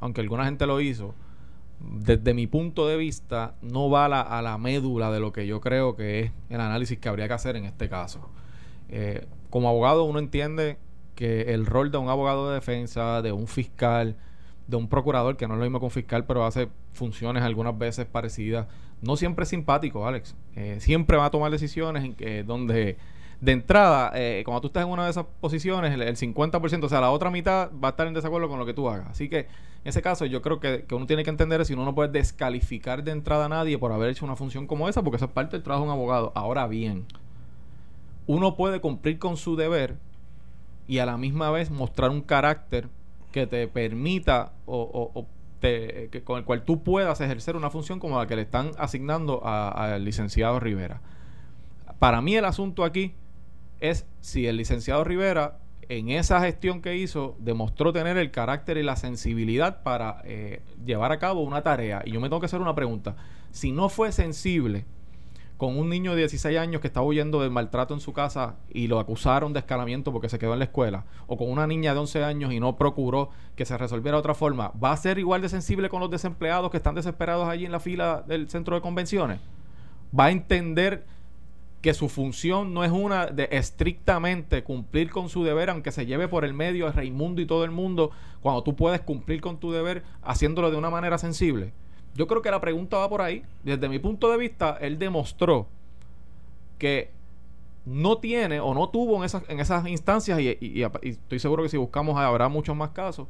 aunque 0.00 0.20
alguna 0.20 0.44
gente 0.44 0.66
lo 0.66 0.80
hizo, 0.80 1.14
desde 1.78 2.34
mi 2.34 2.46
punto 2.46 2.86
de 2.86 2.96
vista, 2.96 3.54
no 3.62 3.88
va 3.88 4.06
a 4.06 4.42
la, 4.42 4.58
médula 4.58 5.10
de 5.10 5.20
lo 5.20 5.32
que 5.32 5.46
yo 5.46 5.60
creo 5.60 5.96
que 5.96 6.20
es 6.20 6.32
el 6.50 6.60
análisis 6.60 6.98
que 6.98 7.08
habría 7.08 7.28
que 7.28 7.34
hacer 7.34 7.56
en 7.56 7.64
este 7.64 7.88
caso. 7.88 8.28
Eh, 8.88 9.26
como 9.48 9.68
abogado 9.68 10.04
uno 10.04 10.18
entiende 10.18 10.78
que 11.14 11.54
el 11.54 11.66
rol 11.66 11.90
de 11.90 11.98
un 11.98 12.08
abogado 12.08 12.48
de 12.48 12.54
defensa, 12.54 13.22
de 13.22 13.32
un 13.32 13.46
fiscal, 13.46 14.16
de 14.66 14.76
un 14.76 14.88
procurador, 14.88 15.36
que 15.36 15.46
no 15.46 15.54
es 15.54 15.58
lo 15.58 15.64
mismo 15.64 15.78
que 15.78 15.86
un 15.86 15.90
fiscal, 15.90 16.24
pero 16.26 16.44
hace 16.44 16.68
funciones 16.92 17.42
algunas 17.42 17.76
veces 17.76 18.06
parecidas, 18.06 18.66
no 19.02 19.16
siempre 19.16 19.44
es 19.44 19.48
simpático, 19.48 20.06
Alex. 20.06 20.36
Eh, 20.56 20.76
siempre 20.80 21.16
va 21.16 21.26
a 21.26 21.30
tomar 21.30 21.50
decisiones 21.50 22.04
en 22.04 22.14
que, 22.14 22.42
donde 22.42 22.98
de 23.40 23.52
entrada, 23.52 24.12
eh, 24.14 24.42
cuando 24.44 24.60
tú 24.60 24.66
estás 24.66 24.84
en 24.84 24.90
una 24.90 25.04
de 25.04 25.10
esas 25.10 25.24
posiciones, 25.40 25.92
el, 25.98 26.16
50%, 26.16 26.84
o 26.84 26.88
sea, 26.88 27.00
la 27.00 27.10
otra 27.10 27.30
mitad 27.30 27.70
va 27.72 27.88
a 27.88 27.90
estar 27.92 28.06
en 28.06 28.14
desacuerdo 28.14 28.48
con 28.48 28.58
lo 28.58 28.66
que 28.66 28.74
tú 28.74 28.88
hagas. 28.88 29.08
Así 29.08 29.28
que, 29.28 29.46
ese 29.84 30.02
caso, 30.02 30.26
yo 30.26 30.42
creo 30.42 30.60
que, 30.60 30.84
uno 30.92 31.06
tiene 31.06 31.24
que 31.24 31.30
entender 31.30 31.64
si 31.64 31.72
uno 31.72 31.84
no 31.84 31.94
puede 31.94 32.10
descalificar 32.10 33.02
de 33.02 33.12
entrada 33.12 33.46
a 33.46 33.48
nadie 33.48 33.78
por 33.78 33.92
haber 33.92 34.10
hecho 34.10 34.26
una 34.26 34.36
función 34.36 34.66
como 34.66 34.88
esa, 34.88 35.02
porque 35.02 35.16
eso 35.16 35.24
es 35.24 35.30
parte 35.30 35.56
del 35.56 35.62
trabajo 35.62 35.84
de 35.84 35.90
un 35.90 35.96
abogado. 35.96 36.32
Ahora 36.34 36.66
bien, 36.66 37.06
uno 38.26 38.56
puede 38.56 38.80
cumplir 38.80 39.18
con 39.18 39.36
su 39.36 39.56
deber 39.56 39.96
y 40.86 40.98
a 40.98 41.06
la 41.06 41.16
misma 41.16 41.50
vez 41.50 41.70
mostrar 41.70 42.10
un 42.10 42.20
carácter 42.20 42.88
que 43.32 43.46
te 43.46 43.68
permita 43.68 44.52
o, 44.66 45.26
que, 45.60 46.22
con 46.24 46.38
el 46.38 46.44
cual 46.44 46.64
tú 46.64 46.82
puedas 46.82 47.20
ejercer 47.20 47.56
una 47.56 47.70
función 47.70 48.00
como 48.00 48.18
la 48.18 48.26
que 48.26 48.36
le 48.36 48.42
están 48.42 48.72
asignando 48.76 49.44
al 49.44 50.04
licenciado 50.04 50.60
Rivera. 50.60 51.00
Para 51.98 52.20
mí 52.20 52.34
el 52.34 52.44
asunto 52.44 52.84
aquí 52.84 53.14
es 53.78 54.06
si 54.20 54.46
el 54.46 54.56
licenciado 54.56 55.04
Rivera 55.04 55.58
en 55.90 56.08
esa 56.08 56.40
gestión 56.40 56.82
que 56.82 56.96
hizo 56.96 57.34
demostró 57.40 57.92
tener 57.92 58.16
el 58.16 58.30
carácter 58.30 58.76
y 58.78 58.84
la 58.84 58.94
sensibilidad 58.94 59.82
para 59.82 60.22
eh, 60.24 60.62
llevar 60.86 61.10
a 61.10 61.18
cabo 61.18 61.40
una 61.42 61.62
tarea. 61.62 62.02
Y 62.06 62.12
yo 62.12 62.20
me 62.20 62.28
tengo 62.28 62.38
que 62.38 62.46
hacer 62.46 62.60
una 62.60 62.76
pregunta. 62.76 63.16
Si 63.50 63.72
no 63.72 63.88
fue 63.88 64.12
sensible 64.12 64.86
con 65.56 65.76
un 65.76 65.88
niño 65.88 66.12
de 66.12 66.18
16 66.18 66.56
años 66.58 66.80
que 66.80 66.86
estaba 66.86 67.04
huyendo 67.04 67.42
del 67.42 67.50
maltrato 67.50 67.92
en 67.92 67.98
su 67.98 68.12
casa 68.12 68.54
y 68.70 68.86
lo 68.86 69.00
acusaron 69.00 69.52
de 69.52 69.58
escalamiento 69.58 70.12
porque 70.12 70.28
se 70.28 70.38
quedó 70.38 70.52
en 70.52 70.60
la 70.60 70.66
escuela, 70.66 71.06
o 71.26 71.36
con 71.36 71.50
una 71.50 71.66
niña 71.66 71.92
de 71.92 71.98
11 71.98 72.22
años 72.22 72.52
y 72.52 72.60
no 72.60 72.76
procuró 72.76 73.30
que 73.56 73.66
se 73.66 73.76
resolviera 73.76 74.16
de 74.16 74.20
otra 74.20 74.34
forma, 74.34 74.72
¿va 74.82 74.92
a 74.92 74.96
ser 74.96 75.18
igual 75.18 75.42
de 75.42 75.48
sensible 75.48 75.88
con 75.88 75.98
los 75.98 76.08
desempleados 76.08 76.70
que 76.70 76.76
están 76.76 76.94
desesperados 76.94 77.48
allí 77.48 77.66
en 77.66 77.72
la 77.72 77.80
fila 77.80 78.22
del 78.28 78.48
centro 78.48 78.76
de 78.76 78.80
convenciones? 78.80 79.40
¿Va 80.18 80.26
a 80.26 80.30
entender 80.30 81.04
que 81.80 81.94
su 81.94 82.08
función 82.10 82.74
no 82.74 82.84
es 82.84 82.90
una 82.90 83.26
de 83.26 83.48
estrictamente 83.52 84.62
cumplir 84.62 85.10
con 85.10 85.28
su 85.30 85.44
deber, 85.44 85.70
aunque 85.70 85.92
se 85.92 86.04
lleve 86.04 86.28
por 86.28 86.44
el 86.44 86.52
medio 86.52 86.86
a 86.86 86.92
Raimundo 86.92 87.40
y 87.40 87.46
todo 87.46 87.64
el 87.64 87.70
mundo, 87.70 88.10
cuando 88.42 88.62
tú 88.62 88.76
puedes 88.76 89.00
cumplir 89.00 89.40
con 89.40 89.58
tu 89.58 89.72
deber 89.72 90.02
haciéndolo 90.22 90.70
de 90.70 90.76
una 90.76 90.90
manera 90.90 91.16
sensible. 91.16 91.72
Yo 92.14 92.26
creo 92.26 92.42
que 92.42 92.50
la 92.50 92.60
pregunta 92.60 92.98
va 92.98 93.08
por 93.08 93.22
ahí. 93.22 93.44
Desde 93.62 93.88
mi 93.88 93.98
punto 93.98 94.30
de 94.30 94.36
vista, 94.36 94.76
él 94.80 94.98
demostró 94.98 95.68
que 96.78 97.10
no 97.86 98.18
tiene 98.18 98.60
o 98.60 98.74
no 98.74 98.90
tuvo 98.90 99.16
en 99.16 99.24
esas, 99.24 99.42
en 99.48 99.60
esas 99.60 99.86
instancias, 99.88 100.38
y, 100.38 100.48
y- 100.60 100.82
y 101.02 101.08
estoy 101.08 101.38
seguro 101.38 101.62
que 101.62 101.68
si 101.70 101.76
buscamos 101.78 102.18
habrá 102.18 102.48
muchos 102.48 102.76
más 102.76 102.90
casos, 102.90 103.26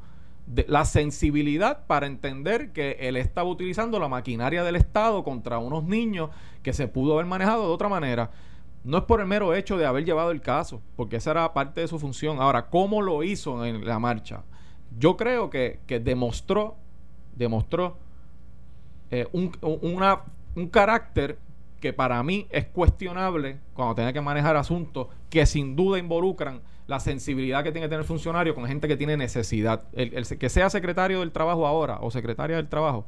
la 0.66 0.84
sensibilidad 0.84 1.86
para 1.86 2.06
entender 2.06 2.72
que 2.72 2.96
él 3.00 3.16
estaba 3.16 3.48
utilizando 3.48 3.98
la 3.98 4.08
maquinaria 4.08 4.64
del 4.64 4.76
Estado 4.76 5.22
contra 5.22 5.58
unos 5.58 5.84
niños 5.84 6.30
que 6.62 6.72
se 6.72 6.88
pudo 6.88 7.14
haber 7.14 7.26
manejado 7.26 7.66
de 7.68 7.72
otra 7.72 7.88
manera. 7.88 8.30
No 8.82 8.98
es 8.98 9.04
por 9.04 9.20
el 9.20 9.26
mero 9.26 9.54
hecho 9.54 9.76
de 9.78 9.86
haber 9.86 10.04
llevado 10.04 10.30
el 10.30 10.40
caso, 10.40 10.80
porque 10.96 11.16
esa 11.16 11.32
era 11.32 11.52
parte 11.52 11.82
de 11.82 11.88
su 11.88 11.98
función. 11.98 12.40
Ahora, 12.40 12.66
¿cómo 12.68 13.02
lo 13.02 13.22
hizo 13.22 13.64
en 13.64 13.84
la 13.86 13.98
marcha? 13.98 14.42
Yo 14.98 15.16
creo 15.16 15.50
que, 15.50 15.80
que 15.86 16.00
demostró, 16.00 16.76
demostró 17.36 17.96
eh, 19.10 19.28
un, 19.32 19.52
un- 19.62 19.78
una- 19.94 20.20
un 20.56 20.68
carácter 20.68 21.38
que 21.80 21.92
para 21.92 22.22
mí 22.22 22.46
es 22.50 22.66
cuestionable 22.66 23.58
cuando 23.74 23.94
tenga 23.94 24.12
que 24.12 24.20
manejar 24.20 24.56
asuntos 24.56 25.08
que 25.30 25.46
sin 25.46 25.76
duda 25.76 25.98
involucran 25.98 26.60
la 26.90 26.98
sensibilidad 26.98 27.62
que 27.62 27.70
tiene 27.70 27.86
que 27.86 27.90
tener 27.90 28.00
el 28.00 28.06
funcionario 28.06 28.52
con 28.52 28.66
gente 28.66 28.88
que 28.88 28.96
tiene 28.96 29.16
necesidad. 29.16 29.84
El, 29.92 30.12
el 30.12 30.26
que 30.26 30.48
sea 30.48 30.68
secretario 30.70 31.20
del 31.20 31.30
trabajo 31.30 31.64
ahora 31.64 31.98
o 32.00 32.10
secretaria 32.10 32.56
del 32.56 32.68
trabajo 32.68 33.06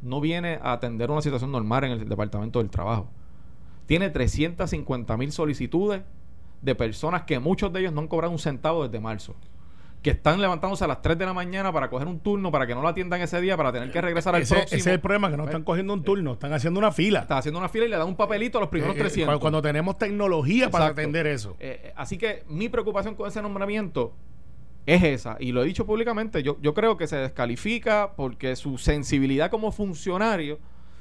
no 0.00 0.22
viene 0.22 0.58
a 0.62 0.72
atender 0.72 1.10
una 1.10 1.20
situación 1.20 1.52
normal 1.52 1.84
en 1.84 1.90
el 1.92 2.08
departamento 2.08 2.58
del 2.60 2.70
trabajo. 2.70 3.10
Tiene 3.84 4.08
350 4.08 5.14
mil 5.18 5.30
solicitudes 5.30 6.00
de 6.62 6.74
personas 6.74 7.24
que 7.24 7.38
muchos 7.38 7.70
de 7.70 7.80
ellos 7.80 7.92
no 7.92 8.00
han 8.00 8.08
cobrado 8.08 8.32
un 8.32 8.38
centavo 8.38 8.84
desde 8.84 8.98
marzo. 8.98 9.34
Que 10.02 10.10
están 10.10 10.40
levantándose 10.40 10.84
a 10.84 10.86
las 10.86 11.02
3 11.02 11.18
de 11.18 11.26
la 11.26 11.32
mañana 11.32 11.72
para 11.72 11.90
coger 11.90 12.06
un 12.06 12.20
turno 12.20 12.52
para 12.52 12.66
que 12.66 12.74
no 12.74 12.82
lo 12.82 12.88
atiendan 12.88 13.20
ese 13.20 13.40
día, 13.40 13.56
para 13.56 13.72
tener 13.72 13.90
que 13.90 14.00
regresar 14.00 14.34
al 14.34 14.42
Ese, 14.42 14.54
próximo. 14.54 14.78
ese 14.78 14.90
es 14.90 14.94
el 14.94 15.00
problema, 15.00 15.30
que 15.30 15.36
no 15.36 15.44
están 15.44 15.64
cogiendo 15.64 15.92
un 15.92 16.04
turno, 16.04 16.34
están 16.34 16.52
haciendo 16.52 16.78
una 16.78 16.92
fila. 16.92 17.20
Está 17.20 17.38
haciendo 17.38 17.58
una 17.58 17.68
fila 17.68 17.86
y 17.86 17.88
le 17.88 17.96
dan 17.96 18.06
un 18.06 18.16
papelito 18.16 18.58
a 18.58 18.60
los 18.60 18.70
primeros 18.70 18.94
Eh, 18.94 18.98
eh, 18.98 19.02
300. 19.02 19.40
cuando, 19.40 19.60
tenemos 19.60 19.98
tecnología 19.98 20.70
para 20.70 20.86
atender 20.86 21.26
eso. 21.26 21.56
Eh, 21.58 21.80
eh, 21.84 21.92
así 21.96 22.16
que 22.16 22.44
mi 22.48 22.68
preocupación 22.68 23.14
con 23.16 23.26
ese 23.28 23.42
nombramiento 23.42 24.14
es 24.86 25.02
esa, 25.02 25.36
y 25.38 25.52
lo 25.52 25.62
he 25.62 25.66
dicho 25.66 25.84
públicamente, 25.84 26.42
yo, 26.42 26.56
yo 26.62 26.72
creo 26.72 26.96
que 26.96 27.06
se 27.06 27.16
descalifica 27.16 28.12
porque 28.16 28.56
su 28.56 28.78
sensibilidad 28.78 29.50
como 29.50 29.70
funcionario 29.72 30.58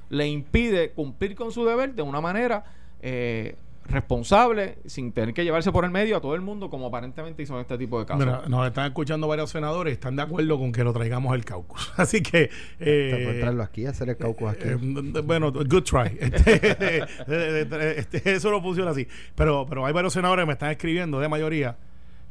le 0.10 0.28
impide 0.28 0.92
cumplir 0.92 1.36
con 1.36 1.52
su 1.52 1.64
deber 1.66 1.94
de 1.94 2.02
una 2.02 2.20
manera 2.20 2.66
eh, 3.02 3.56
responsable, 3.88 4.78
sin 4.86 5.12
tener 5.12 5.34
que 5.34 5.44
llevarse 5.44 5.72
por 5.72 5.86
el 5.86 5.92
medio 5.92 6.18
a 6.18 6.22
todo 6.22 6.36
el 6.36 6.42
mundo, 6.42 6.70
como 6.70 6.88
aparentemente 6.88 7.42
hizo 7.44 7.56
en 7.56 7.62
este 7.62 7.78
tipo 7.78 8.00
de 8.00 8.06
casos. 8.06 8.26
Mira, 8.26 8.42
nos 8.48 8.68
están 8.68 8.88
escuchando 8.88 9.28
varios 9.28 9.50
senadores, 9.50 9.94
están 9.94 10.16
de 10.16 10.22
acuerdo 10.24 10.58
con 10.60 10.72
que 10.72 10.84
lo 10.84 10.94
traigamos 10.94 11.34
al 11.34 11.44
caucus. 11.46 11.92
Así 11.98 12.22
que. 12.22 12.50
Eh, 12.80 13.38
traerlo 13.40 13.64
aquí, 13.64 13.86
hacer 13.86 14.10
el 14.10 14.18
caucus 14.18 14.50
aquí. 14.52 14.64
eh, 14.68 14.76
bueno, 15.24 15.52
good 15.52 15.84
try. 15.84 16.18
Este, 16.48 17.04
este, 18.00 18.34
eso 18.34 18.52
no 18.52 18.62
funciona 18.62 18.92
así. 18.92 19.08
Pero, 19.36 19.66
pero 19.68 19.86
hay 19.86 19.94
varios 19.94 20.14
senadores 20.14 20.44
que 20.44 20.48
me 20.48 20.54
están 20.54 20.72
escribiendo 20.72 21.20
de 21.20 21.28
mayoría 21.30 21.78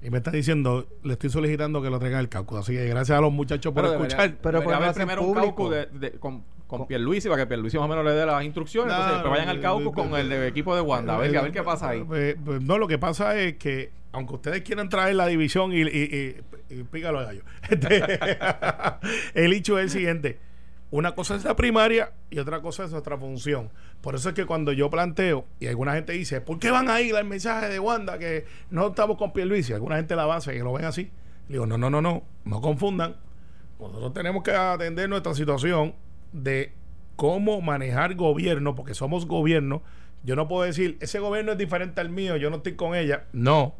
y 0.03 0.11
me 0.11 0.19
están 0.19 0.35
diciendo, 0.35 0.87
le 1.03 1.15
estoy 1.15 1.31
solicitando 1.31 1.83
que 1.83 1.91
lo 1.91 1.99
traigan 1.99 2.21
al 2.21 2.29
caucus. 2.29 2.59
Así 2.61 2.73
que 2.75 2.87
gracias 2.87 3.17
a 3.19 3.21
los 3.21 3.33
muchachos 3.33 3.73
por 3.73 3.83
Pero 3.83 3.93
debería- 3.93 4.17
escuchar. 4.17 4.39
Pero 4.43 4.61
debería 4.61 4.87
¿por 4.87 4.95
primero 4.95 5.23
un 5.23 5.35
caucus 5.35 5.71
de- 5.71 5.87
de- 5.87 6.11
con, 6.13 6.45
con 6.67 6.87
Pierluisi 6.87 7.29
para 7.29 7.43
que 7.43 7.47
Pierluisi 7.47 7.77
más 7.77 7.85
o 7.87 7.89
menos 7.89 8.05
le 8.05 8.11
dé 8.13 8.27
las 8.27 8.43
instrucciones. 8.45 8.93
No, 8.93 9.03
entonces, 9.05 9.31
vayan 9.31 9.47
no, 9.47 9.51
al 9.53 9.61
caucus 9.61 9.93
con 9.95 10.15
el 10.17 10.29
de 10.29 10.49
equipo 10.49 10.75
de 10.75 10.81
Wanda. 10.81 11.15
A 11.15 11.19
ver, 11.19 11.37
a 11.37 11.43
ver 11.43 11.53
qué 11.53 11.63
pasa 11.63 11.91
ahí. 11.91 12.05
Eh, 12.15 12.37
pues, 12.45 12.61
no, 12.63 12.79
lo 12.79 12.89
que 12.89 12.99
pasa 12.99 13.39
es 13.39 13.57
que, 13.57 13.91
aunque 14.13 14.35
ustedes 14.35 14.63
quieran 14.63 14.89
traer 14.89 15.15
la 15.17 15.27
división 15.27 15.73
y, 15.73 15.83
y, 15.83 15.87
y- 15.89 16.37
y 16.69 16.83
pícalo 16.83 17.21
gallo, 17.25 17.43
este, 17.71 18.19
el 19.35 19.53
hecho 19.53 19.79
es 19.79 19.85
el 19.85 19.91
siguiente. 19.91 20.39
Una 20.91 21.15
cosa 21.15 21.35
es 21.35 21.45
la 21.45 21.57
primaria 21.57 22.13
y 22.31 22.39
otra 22.39 22.61
cosa 22.61 22.85
es 22.85 22.93
nuestra 22.93 23.17
función. 23.19 23.71
Por 24.01 24.15
eso 24.15 24.29
es 24.29 24.35
que 24.35 24.47
cuando 24.47 24.73
yo 24.73 24.89
planteo, 24.89 25.45
y 25.59 25.67
alguna 25.67 25.95
gente 25.95 26.13
dice, 26.13 26.41
¿por 26.41 26.59
qué 26.61 26.71
van 26.71 26.89
a 26.89 27.01
ir 27.01 27.15
al 27.17 27.25
mensaje 27.25 27.69
de 27.69 27.79
Wanda 27.81 28.19
que 28.19 28.45
no 28.71 28.89
estamos 28.89 29.17
con 29.19 29.33
Pierluisi? 29.33 29.73
Alguna 29.73 29.97
gente 29.97 30.15
la 30.15 30.27
base 30.27 30.55
y 30.55 30.59
lo 30.61 30.73
ven 30.73 30.85
así. 30.85 31.11
Le 31.49 31.55
digo, 31.55 31.67
no, 31.67 31.77
no, 31.77 31.91
no, 31.91 32.01
no, 32.01 32.23
no 32.45 32.61
confundan. 32.61 33.17
Nosotros 33.81 34.15
tenemos 34.15 34.43
que 34.45 34.53
atender 34.53 35.09
nuestra 35.09 35.35
situación 35.35 35.95
de 36.43 36.73
cómo 37.17 37.61
manejar 37.61 38.15
gobierno, 38.15 38.75
porque 38.75 38.95
somos 38.95 39.27
gobierno. 39.27 39.83
Yo 40.23 40.37
no 40.37 40.49
puedo 40.49 40.63
decir, 40.63 40.99
ese 41.01 41.19
gobierno 41.19 41.53
es 41.53 41.59
diferente 41.59 42.01
al 42.01 42.11
mío, 42.11 42.37
yo 42.37 42.51
no 42.51 42.57
estoy 42.57 42.75
con 42.75 42.95
ella. 42.95 43.25
No, 43.33 43.75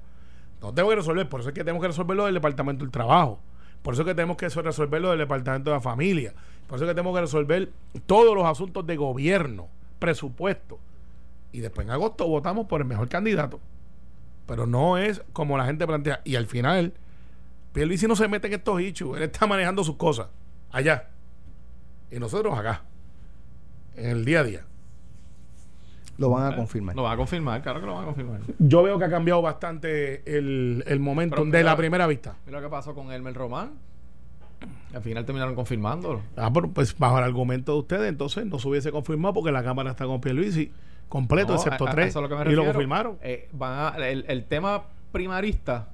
no 0.61 0.73
tengo 0.73 0.89
que 0.91 0.97
resolver. 0.97 1.29
Por 1.29 1.41
eso 1.41 1.51
es 1.51 1.55
que 1.55 1.63
tenemos 1.63 1.83
que 1.83 1.89
resolverlo 1.89 2.25
del 2.25 2.35
Departamento 2.35 2.85
del 2.85 2.93
Trabajo. 2.93 3.41
Por 3.83 3.95
eso 3.95 4.03
es 4.03 4.09
que 4.09 4.15
tenemos 4.15 4.37
que 4.37 4.49
resolverlo 4.49 5.11
del 5.11 5.19
Departamento 5.19 5.71
de 5.71 5.77
la 5.77 5.81
Familia. 5.81 6.35
Por 6.67 6.77
eso 6.77 6.85
es 6.85 6.91
que 6.91 6.95
tenemos 6.95 7.15
que 7.15 7.21
resolver 7.21 7.71
todos 8.07 8.35
los 8.35 8.45
asuntos 8.45 8.87
de 8.87 8.97
gobierno, 8.97 9.69
presupuesto. 9.99 10.79
Y 11.53 11.61
después 11.61 11.87
en 11.87 11.93
agosto 11.93 12.27
votamos 12.27 12.67
por 12.67 12.81
el 12.81 12.87
mejor 12.87 13.09
candidato. 13.09 13.61
Pero 14.47 14.67
no 14.67 14.99
es 14.99 15.23
como 15.33 15.57
la 15.57 15.67
gente 15.67 15.87
plantea. 15.87 16.21
Y 16.25 16.37
al 16.37 16.47
final, 16.47 16.95
Pierluisi 17.73 18.07
no 18.07 18.17
se 18.17 18.29
mete 18.29 18.49
en 18.49 18.55
estos 18.55 18.81
hechos. 18.81 19.17
Él 19.17 19.25
está 19.25 19.47
manejando 19.47 19.85
sus 19.85 19.97
cosas 19.97 20.29
allá. 20.71 21.09
Y 22.11 22.19
nosotros 22.19 22.57
acá. 22.59 22.83
En 23.97 24.11
el 24.11 24.25
día 24.25 24.41
a 24.41 24.45
día. 24.45 24.61
Lo 26.19 26.31
van 26.31 26.51
a 26.53 26.57
confirmar. 26.57 26.97
Lo 26.97 27.03
va 27.03 27.13
a 27.13 27.17
confirmar, 27.17 27.61
claro 27.63 27.81
que 27.81 27.87
lo 27.87 27.93
van 27.95 28.03
a 28.05 28.07
confirmar. 28.07 28.41
Yo 28.59 28.83
veo 28.83 28.99
que 28.99 29.05
ha 29.05 29.11
cambiado 29.11 29.43
bastante 29.43 30.23
el, 30.39 30.83
el 30.87 30.99
momento 31.01 31.45
de 31.45 31.63
la 31.63 31.77
primera 31.77 32.07
vista. 32.07 32.37
Mira 32.47 32.59
lo 32.61 32.67
que 32.67 32.71
pasó 32.71 32.95
con 32.95 33.13
Elmer 33.13 33.35
Román. 33.35 33.73
Al 34.95 35.03
final 35.03 35.27
terminaron 35.27 35.55
confirmándolo. 35.55 36.23
Ah, 36.37 36.51
pero 36.53 36.71
pues 36.71 36.97
bajo 36.99 37.19
el 37.19 37.25
argumento 37.25 37.73
de 37.73 37.79
ustedes, 37.81 38.09
entonces 38.09 38.47
no 38.47 38.59
se 38.59 38.67
hubiese 38.69 38.91
confirmado 38.91 39.35
porque 39.35 39.53
la 39.53 39.63
Cámara 39.63 39.91
está 39.91 40.07
con 40.07 40.21
Pierluisi 40.23 40.73
completo, 41.11 41.53
No, 41.53 41.59
excepto 41.59 41.87
a- 41.87 41.91
a 41.91 41.93
tres. 41.95 42.09
eso 42.09 42.21
es 42.21 42.31
lo 42.31 42.37
que 42.39 42.45
me 42.45 42.51
y 42.51 42.57
lo 42.57 42.65
confirmaron. 42.65 43.19
Eh, 43.21 43.49
van 43.53 43.95
a- 43.95 44.09
el, 44.09 44.25
el 44.29 44.45
tema 44.45 44.85
primarista 45.13 45.89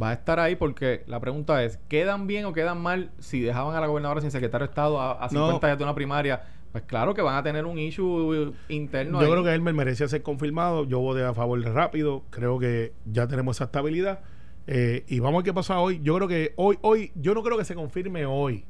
va 0.00 0.10
a 0.10 0.12
estar 0.14 0.40
ahí 0.40 0.56
porque 0.56 1.02
la 1.06 1.20
pregunta 1.20 1.62
es, 1.64 1.78
¿quedan 1.88 2.26
bien 2.26 2.44
o 2.46 2.52
quedan 2.52 2.80
mal 2.80 3.10
si 3.18 3.40
dejaban 3.40 3.76
a 3.76 3.80
la 3.80 3.86
gobernadora 3.86 4.20
sin 4.20 4.30
secretario 4.30 4.66
de 4.66 4.70
Estado 4.70 5.00
a, 5.00 5.12
a 5.12 5.28
50 5.28 5.52
No. 5.52 5.58
días 5.60 5.78
de 5.78 5.84
una 5.84 5.94
primaria? 5.94 6.42
Pues 6.72 6.84
claro 6.84 7.14
que 7.14 7.22
van 7.22 7.36
a 7.36 7.42
tener 7.44 7.66
un 7.66 7.78
issue 7.78 8.52
interno. 8.68 9.20
Yo 9.20 9.26
ahí. 9.26 9.30
creo 9.32 9.44
que 9.44 9.52
Elmer 9.54 9.74
merecía 9.74 10.08
ser 10.08 10.22
confirmado. 10.22 10.84
Yo 10.84 10.98
voy 10.98 11.20
a 11.22 11.32
favor 11.32 11.60
rápido. 11.62 12.24
Creo 12.30 12.58
que 12.58 12.92
ya 13.04 13.28
tenemos 13.28 13.56
esa 13.58 13.64
estabilidad. 13.66 14.20
Eh, 14.66 15.04
y 15.06 15.20
vamos 15.20 15.34
a 15.34 15.38
ver 15.38 15.44
qué 15.44 15.54
pasa 15.54 15.78
hoy. 15.78 16.00
Yo 16.02 16.16
creo 16.16 16.26
que 16.26 16.52
hoy, 16.56 16.78
hoy, 16.82 17.12
yo 17.14 17.32
no 17.34 17.44
creo 17.44 17.56
que 17.56 17.64
se 17.64 17.76
confirme 17.76 18.26
hoy. 18.26 18.64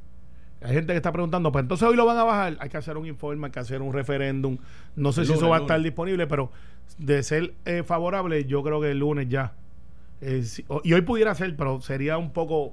Hay 0.60 0.74
gente 0.74 0.92
que 0.92 0.96
está 0.98 1.12
preguntando, 1.12 1.50
pues 1.52 1.62
entonces 1.62 1.86
hoy 1.88 1.96
lo 1.96 2.04
van 2.04 2.18
a 2.18 2.24
bajar. 2.24 2.56
Hay 2.60 2.68
que 2.68 2.76
hacer 2.76 2.96
un 2.98 3.06
informe, 3.06 3.46
hay 3.46 3.52
que 3.52 3.60
hacer 3.60 3.80
un 3.80 3.92
referéndum. 3.92 4.58
No 4.96 5.12
sé 5.12 5.22
El 5.22 5.26
si 5.28 5.32
eso 5.34 5.48
va 5.48 5.56
a 5.58 5.60
estar 5.60 5.80
disponible, 5.80 6.26
pero 6.26 6.50
de 6.98 7.22
ser 7.22 7.54
eh, 7.64 7.82
favorable, 7.84 8.44
yo 8.44 8.62
creo 8.62 8.80
que 8.82 8.90
el 8.90 8.98
lunes 8.98 9.28
ya. 9.30 9.54
Eh, 10.26 10.42
sí, 10.42 10.64
o- 10.68 10.80
y 10.84 10.92
hoy 10.94 11.02
pudiera 11.02 11.34
ser, 11.34 11.54
pero 11.56 11.80
sería 11.80 12.16
un 12.18 12.32
poco 12.32 12.72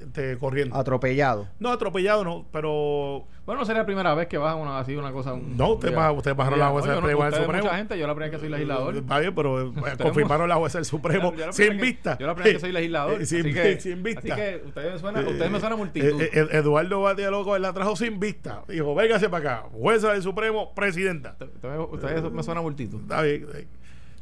este, 0.00 0.38
corriendo. 0.38 0.76
Atropellado. 0.76 1.48
No 1.58 1.70
atropellado, 1.70 2.22
no, 2.22 2.46
pero 2.52 3.26
Bueno, 3.44 3.62
no 3.62 3.64
sería 3.66 3.80
la 3.82 3.86
primera 3.86 4.14
vez 4.14 4.28
que 4.28 4.38
bajan 4.38 4.58
una, 4.60 4.78
así 4.78 4.94
una 4.94 5.10
cosa. 5.10 5.32
un- 5.32 5.56
No, 5.56 5.72
usted 5.72 5.90
ya. 5.90 5.96
baja- 5.96 6.12
usted 6.12 6.36
bajaron 6.36 6.58
Ya, 6.58 6.66
la 6.66 6.70
jueza 6.70 6.88
del 6.94 6.98
ustedes, 7.04 7.34
Supremo. 7.34 7.64
mucha 7.64 7.76
gente, 7.76 7.98
yo 7.98 8.06
la 8.06 8.14
primera 8.14 8.30
vez 8.30 8.36
que 8.36 8.40
soy 8.40 8.48
legislador. 8.50 8.96
Está 8.96 9.18
bien, 9.18 9.34
pero 9.34 9.60
eh, 9.60 9.72
confirmaron 10.02 10.48
la 10.48 10.54
jueza 10.54 10.78
del 10.78 10.84
Supremo 10.84 11.34
Yo 11.34 11.52
sin 11.52 11.66
primera 11.68 11.76
que- 11.78 11.82
vista. 11.82 12.18
Yo 12.18 12.26
la 12.28 12.34
primera 12.34 12.44
vez 12.52 12.54
que 12.54 12.60
soy 12.60 12.72
legislador. 12.80 13.22
Eh, 13.22 13.26
sin, 13.26 13.40
así 13.40 13.52
que, 13.54 13.80
sin 13.80 14.02
vista. 14.04 14.20
Así 14.20 14.30
que 14.30 14.62
ustedes 14.66 14.92
me 14.92 14.98
suenan, 15.00 15.24
Eh, 15.26 15.30
ustedes 15.32 15.50
me 15.50 15.58
suenan 15.60 15.78
multitud. 15.78 16.20
eh, 16.22 16.30
eh, 16.32 16.48
Eduardo 16.52 17.00
Batia 17.00 17.30
Loco 17.32 17.58
la 17.58 17.72
trajo 17.72 17.96
sin 17.96 18.20
vista. 18.20 18.62
Dijo, 18.68 18.94
véngase 18.94 19.28
para 19.28 19.54
acá. 19.62 19.68
Jueza 19.72 20.12
del 20.12 20.22
Supremo, 20.22 20.72
presidenta. 20.74 21.36
ustedes, 21.40 21.80
ustedes 21.90 22.32
me 22.32 22.42
suenan 22.44 22.62
multitud. 22.62 23.00
Está 23.00 23.22
bien. 23.22 23.46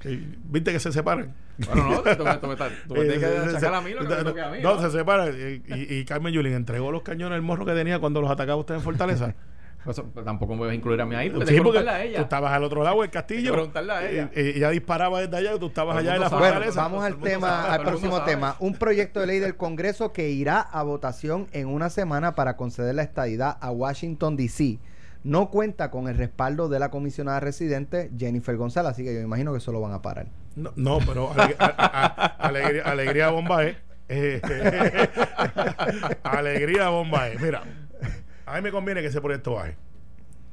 Eh, 0.06 0.12
eh, 0.14 0.38
¿Viste 0.44 0.72
que 0.72 0.80
se 0.80 0.92
separan? 0.92 1.34
Bueno, 1.58 1.88
no, 1.90 2.02
tú, 2.02 2.24
me- 2.24 2.36
tú 2.36 2.46
me- 2.48 2.56
tú 2.56 2.94
me 2.94 3.00
tienes 3.04 3.18
que 3.18 3.26
Eh, 3.26 3.38
achacar 3.50 3.74
a 3.74 3.80
mí 3.80 3.90
lo 3.92 4.00
que 4.06 4.14
me 4.14 4.24
toque 4.24 4.40
a 4.42 4.50
mí. 4.50 4.58
No, 4.62 4.74
¿no? 4.76 4.80
se 4.82 4.90
separan. 4.96 5.30
eh, 5.34 5.62
Y, 5.68 5.94
y 5.96 6.04
Carmen 6.04 6.32
Yulín 6.32 6.52
entregó 6.54 6.90
los 6.92 7.02
cañones 7.02 7.36
al 7.36 7.42
morro 7.42 7.64
que 7.64 7.72
tenía 7.72 7.98
cuando 7.98 8.20
los 8.20 8.30
atacaba 8.30 8.56
usted 8.56 8.74
en 8.74 8.82
Fortaleza. 8.82 9.34
Pues, 9.86 10.02
pues, 10.12 10.24
tampoco 10.24 10.56
me 10.56 10.62
vas 10.62 10.70
a 10.72 10.74
incluir 10.74 11.00
a 11.00 11.06
mí 11.06 11.14
ahí, 11.14 11.30
porque 11.30 11.46
Sí, 11.46 11.54
tengo 11.54 11.70
que 11.70 11.78
porque 11.78 12.12
tú 12.16 12.20
estabas 12.22 12.50
al 12.52 12.64
otro 12.64 12.82
lado 12.82 13.02
del 13.02 13.10
castillo. 13.10 13.52
Que 13.52 13.56
preguntarle 13.56 13.92
a 13.92 14.10
ella. 14.10 14.22
Eh, 14.34 14.40
eh, 14.48 14.52
ella 14.56 14.70
disparaba 14.70 15.20
desde 15.20 15.36
allá 15.36 15.54
y 15.54 15.58
tú 15.60 15.66
estabas 15.66 15.96
allá 15.96 16.16
en 16.16 16.22
la. 16.22 16.28
Bueno, 16.28 16.44
fortaleza. 16.44 16.80
vamos 16.82 17.04
al 17.04 17.16
tema, 17.20 17.48
sabe, 17.48 17.72
al 17.74 17.82
próximo 17.84 18.22
tema. 18.24 18.56
Un 18.58 18.74
proyecto 18.74 19.20
de 19.20 19.28
ley 19.28 19.38
del 19.38 19.56
Congreso 19.56 20.12
que 20.12 20.28
irá 20.30 20.58
a 20.60 20.82
votación 20.82 21.46
en 21.52 21.68
una 21.68 21.88
semana 21.88 22.34
para 22.34 22.56
conceder 22.56 22.96
la 22.96 23.04
estadidad 23.04 23.58
a 23.60 23.70
Washington 23.70 24.34
D.C. 24.36 24.80
No 25.26 25.50
cuenta 25.50 25.90
con 25.90 26.06
el 26.06 26.16
respaldo 26.16 26.68
de 26.68 26.78
la 26.78 26.92
comisionada 26.92 27.40
residente 27.40 28.12
Jennifer 28.16 28.56
González, 28.56 28.92
así 28.92 29.02
que 29.02 29.12
yo 29.12 29.20
imagino 29.20 29.50
que 29.50 29.58
eso 29.58 29.72
lo 29.72 29.80
van 29.80 29.92
a 29.92 30.00
parar. 30.00 30.28
No, 30.54 30.72
no, 30.76 30.98
pero 31.04 31.32
alegría, 32.38 32.84
alegría 32.84 33.30
bomba. 33.30 33.64
Eh, 34.08 34.40
alegría 36.22 36.90
bomba 36.90 37.28
es. 37.28 37.40
Mira, 37.40 37.64
a 38.46 38.54
mí 38.54 38.62
me 38.62 38.70
conviene 38.70 39.00
que 39.00 39.08
ese 39.08 39.20
proyecto 39.20 39.54
baje. 39.54 39.76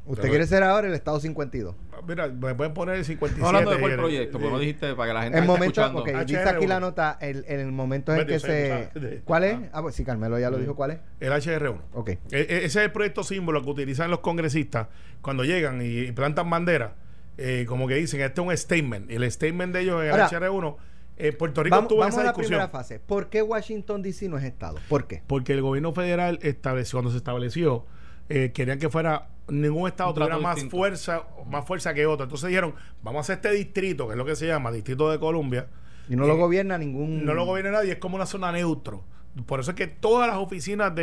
¿Usted 0.06 0.24
Pero- 0.24 0.32
quiere 0.34 0.48
ser 0.48 0.64
ahora 0.64 0.88
el 0.88 0.94
Estado 0.94 1.20
52? 1.20 1.76
Mira, 2.06 2.28
me 2.28 2.54
pueden 2.56 2.74
poner 2.74 2.96
el 2.96 3.06
57. 3.06 3.40
Estamos 3.40 3.48
hablando 3.48 3.72
de 3.72 3.80
cuál 3.80 3.96
proyecto, 3.98 4.38
porque 4.38 4.52
no 4.52 4.60
dijiste 4.60 4.94
para 4.96 5.08
que 5.10 5.14
la 5.14 5.24
gente 5.24 5.40
El 5.40 5.46
momento, 5.46 5.82
escuchando. 5.82 6.02
ok, 6.02 6.26
dice 6.26 6.44
HR1. 6.44 6.56
aquí 6.58 6.68
la 6.68 6.80
nota, 6.82 7.18
el, 7.22 7.46
el 7.48 7.72
momento 7.72 8.14
en 8.14 8.28
que 8.28 8.40
se... 8.40 9.22
¿Cuál 9.24 9.44
es? 9.46 9.58
Ah, 9.72 9.82
pues 9.82 9.96
sí, 9.96 10.04
Carmelo 10.04 10.38
ya 10.38 10.50
lo 10.50 10.58
dijo, 10.58 10.76
¿cuál 10.76 10.92
es? 10.92 11.00
El 11.22 11.32
HR1. 11.32 11.78
Ok. 11.94 12.10
E- 12.10 12.20
e- 12.32 12.46
ese 12.58 12.66
es 12.66 12.76
el 12.76 12.92
proyecto 12.92 13.24
símbolo 13.24 13.64
que 13.64 13.70
utilizan 13.70 14.12
los 14.12 14.20
congresistas 14.20 14.88
cuando 15.22 15.46
llegan 15.46 15.82
y, 15.82 15.86
y 16.00 16.12
plantan 16.12 16.50
bandera. 16.50 16.96
eh, 17.38 17.66
como 17.68 17.88
que 17.88 17.96
dicen, 17.96 18.20
este 18.22 18.42
es 18.42 18.48
un 18.48 18.56
statement. 18.58 19.10
El 19.10 19.32
statement 19.32 19.74
de 19.74 19.82
ellos 19.82 20.02
en 20.02 20.08
el 20.08 20.12
Ahora, 20.12 20.30
HR1, 20.30 20.76
eh, 21.16 21.32
Puerto 21.32 21.64
Rico 21.64 21.76
Vamos, 21.78 21.88
tuvo 21.88 22.00
vamos 22.00 22.14
esa 22.14 22.22
a 22.22 22.24
la 22.26 22.30
discusión. 22.32 22.50
primera 22.60 22.68
fase. 22.68 23.00
¿Por 23.00 23.30
qué 23.30 23.42
Washington 23.42 24.02
DC 24.02 24.28
no 24.28 24.38
es 24.38 24.44
Estado? 24.44 24.78
¿Por 24.90 25.08
qué? 25.08 25.24
Porque 25.26 25.54
el 25.54 25.62
gobierno 25.62 25.94
federal 25.94 26.38
estableció, 26.42 26.98
cuando 26.98 27.12
se 27.12 27.18
estableció, 27.18 27.86
eh, 28.30 28.52
querían 28.54 28.80
que 28.80 28.90
fuera 28.90 29.30
ningún 29.48 29.88
estado 29.88 30.14
tuviera 30.14 30.38
más 30.38 30.56
distinto. 30.56 30.78
fuerza, 30.78 31.24
más 31.48 31.66
fuerza 31.66 31.94
que 31.94 32.06
otro. 32.06 32.24
Entonces 32.24 32.48
dijeron, 32.50 32.74
vamos 33.02 33.20
a 33.20 33.22
hacer 33.22 33.36
este 33.36 33.52
distrito, 33.52 34.08
que 34.08 34.14
es 34.14 34.18
lo 34.18 34.26
que 34.26 34.36
se 34.36 34.48
llama 34.48 34.72
Distrito 34.72 35.12
de 35.12 35.20
Columbia. 35.20 35.68
Y 36.10 36.16
no 36.16 36.28
lo 36.28 36.36
gobierna 36.38 36.78
ningún... 36.78 37.26
No 37.26 37.34
lo 37.34 37.46
gobierna 37.46 37.72
nadie, 37.72 37.94
es 37.94 37.98
como 37.98 38.16
una 38.16 38.26
zona 38.26 38.52
neutro. 38.52 39.04
Por 39.46 39.60
eso 39.60 39.72
es 39.72 39.78
que 39.78 39.88
todas 39.88 40.28
las 40.28 40.38
oficinas 40.38 40.94
de, 40.94 41.02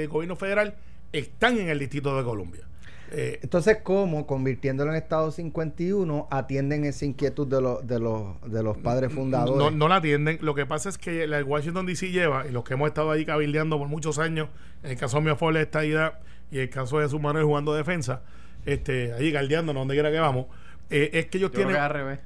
de 0.00 0.06
gobierno 0.08 0.36
federal 0.36 0.74
están 1.12 1.58
en 1.58 1.68
el 1.68 1.78
Distrito 1.78 2.16
de 2.16 2.24
Columbia. 2.24 2.66
Eh, 3.14 3.40
Entonces, 3.42 3.78
¿cómo, 3.82 4.26
convirtiéndolo 4.26 4.90
en 4.90 4.96
Estado 4.96 5.30
51, 5.30 6.28
atienden 6.30 6.84
esa 6.86 7.04
inquietud 7.04 7.46
de, 7.46 7.60
los 7.60 7.86
de, 7.86 7.98
los, 7.98 8.40
de 8.50 8.62
los 8.62 8.78
padres 8.78 9.12
fundadores? 9.12 9.58
No, 9.58 9.70
no 9.70 9.88
la 9.88 9.96
atienden. 9.96 10.38
Lo 10.40 10.54
que 10.54 10.64
pasa 10.64 10.88
es 10.88 10.96
que 10.96 11.26
la 11.26 11.44
Washington 11.44 11.84
DC 11.84 12.10
lleva, 12.10 12.46
y 12.48 12.52
los 12.52 12.64
que 12.64 12.74
hemos 12.74 12.88
estado 12.88 13.10
ahí 13.10 13.26
cabildeando 13.26 13.78
por 13.78 13.88
muchos 13.88 14.18
años, 14.18 14.48
en 14.82 14.92
el 14.92 14.96
caso 14.96 15.20
mío 15.20 15.36
fue 15.36 15.52
la 15.52 15.60
estadidad 15.60 16.20
y 16.52 16.58
el 16.58 16.68
caso 16.68 16.98
de 16.98 17.08
su 17.08 17.18
Manuel 17.18 17.46
jugando 17.46 17.74
defensa, 17.74 18.22
este, 18.66 19.14
ahí 19.14 19.32
galdeando 19.32 19.72
donde 19.72 19.94
quiera 19.94 20.12
que 20.12 20.20
vamos, 20.20 20.46
eh, 20.90 21.10
es 21.14 21.26
que 21.26 21.38
ellos 21.38 21.50
Yo 21.50 21.56
tienen, 21.56 21.76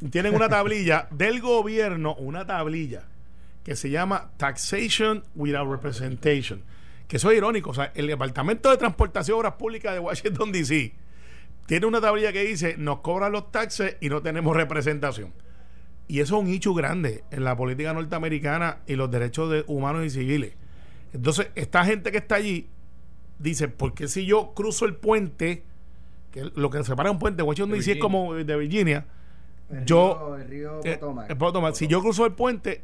que 0.01 0.09
tienen 0.09 0.35
una 0.35 0.49
tablilla 0.51 1.07
del 1.13 1.41
gobierno, 1.41 2.17
una 2.17 2.45
tablilla 2.45 3.05
que 3.63 3.77
se 3.77 3.89
llama 3.89 4.33
Taxation 4.37 5.25
Without 5.37 5.71
Representation. 5.71 6.63
Que 7.07 7.19
eso 7.19 7.31
es 7.31 7.37
irónico. 7.37 7.71
O 7.71 7.75
sea, 7.75 7.93
el 7.95 8.09
Departamento 8.09 8.69
de 8.69 8.77
Transportación 8.77 9.37
y 9.37 9.39
Obras 9.39 9.55
Públicas 9.55 9.95
de 9.95 10.01
Washington 10.01 10.51
DC 10.51 10.93
tiene 11.67 11.87
una 11.87 12.01
tablilla 12.01 12.33
que 12.33 12.45
dice 12.45 12.77
nos 12.77 13.01
cobran 13.01 13.31
los 13.31 13.53
taxes 13.53 13.97
y 14.01 14.09
no 14.09 14.23
tenemos 14.23 14.57
representación. 14.57 15.33
Y 16.09 16.19
eso 16.21 16.37
es 16.37 16.43
un 16.43 16.49
hecho 16.49 16.75
grande 16.75 17.23
en 17.31 17.45
la 17.45 17.57
política 17.57 17.93
norteamericana 17.93 18.79
y 18.89 18.97
los 18.97 19.09
derechos 19.09 19.51
de 19.51 19.65
humanos 19.69 20.05
y 20.05 20.11
civiles. 20.11 20.55
Entonces, 21.13 21.49
esta 21.55 21.85
gente 21.85 22.11
que 22.11 22.19
está 22.19 22.37
allí 22.37 22.69
dice, 23.39 23.69
¿por 23.69 23.95
qué 23.95 24.09
si 24.09 24.27
yo 24.27 24.53
cruzo 24.55 24.85
el 24.85 24.95
puente, 24.95 25.63
que 26.33 26.51
lo 26.55 26.71
que 26.71 26.83
separa 26.85 27.11
un 27.11 27.19
puente, 27.19 27.43
Washington 27.43 27.73
DC 27.79 27.93
es 27.93 27.99
como 27.99 28.35
de 28.35 28.57
Virginia, 28.57 29.07
El 29.71 29.85
yo- 29.85 30.15
río- 30.15 30.37
el 30.37 30.49
río 30.49 30.81
eh, 30.85 30.95
Potomac. 30.99 31.31
eh, 31.31 31.37
puedo 31.37 31.53
tomar- 31.53 31.75
si 31.75 31.87
yo 31.87 32.01
cruzo 32.01 32.25
el 32.27 32.33
puente, 32.33 32.83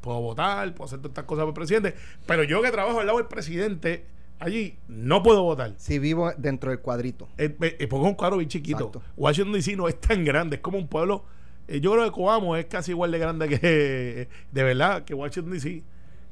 puedo 0.00 0.20
votar, 0.20 0.72
puedo 0.74 0.86
hacer 0.86 0.98
todas 0.98 1.10
estas 1.10 1.24
cosas 1.24 1.42
por 1.42 1.48
el 1.50 1.54
presidente, 1.54 1.94
pero 2.26 2.42
yo 2.44 2.62
que 2.62 2.70
trabajo 2.70 3.00
al 3.00 3.06
lado 3.06 3.18
del 3.18 3.26
presidente 3.28 4.04
allí, 4.38 4.76
no 4.88 5.22
puedo 5.22 5.42
votar. 5.42 5.74
Si 5.76 5.98
vivo 5.98 6.32
dentro 6.38 6.70
del 6.70 6.80
cuadrito. 6.80 7.28
Eh, 7.36 7.54
eh, 7.60 7.86
porque 7.88 8.04
es 8.06 8.10
un 8.10 8.14
cuadro 8.14 8.38
bien 8.38 8.48
chiquito. 8.48 8.86
Exacto. 8.86 9.02
Washington 9.16 9.52
DC 9.52 9.76
no 9.76 9.86
es 9.88 10.00
tan 10.00 10.24
grande, 10.24 10.56
es 10.56 10.62
como 10.62 10.78
un 10.78 10.88
pueblo. 10.88 11.24
eh, 11.68 11.80
yo 11.80 11.92
creo 11.92 12.04
que 12.06 12.10
Coamo 12.12 12.56
es 12.56 12.64
casi 12.66 12.90
igual 12.92 13.10
de 13.12 13.18
grande 13.18 13.48
que. 13.48 14.28
de 14.52 14.62
verdad, 14.64 15.04
que 15.04 15.14
Washington 15.14 15.52
DC. 15.52 15.82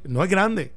No 0.05 0.23
es 0.25 0.31
grande, 0.31 0.73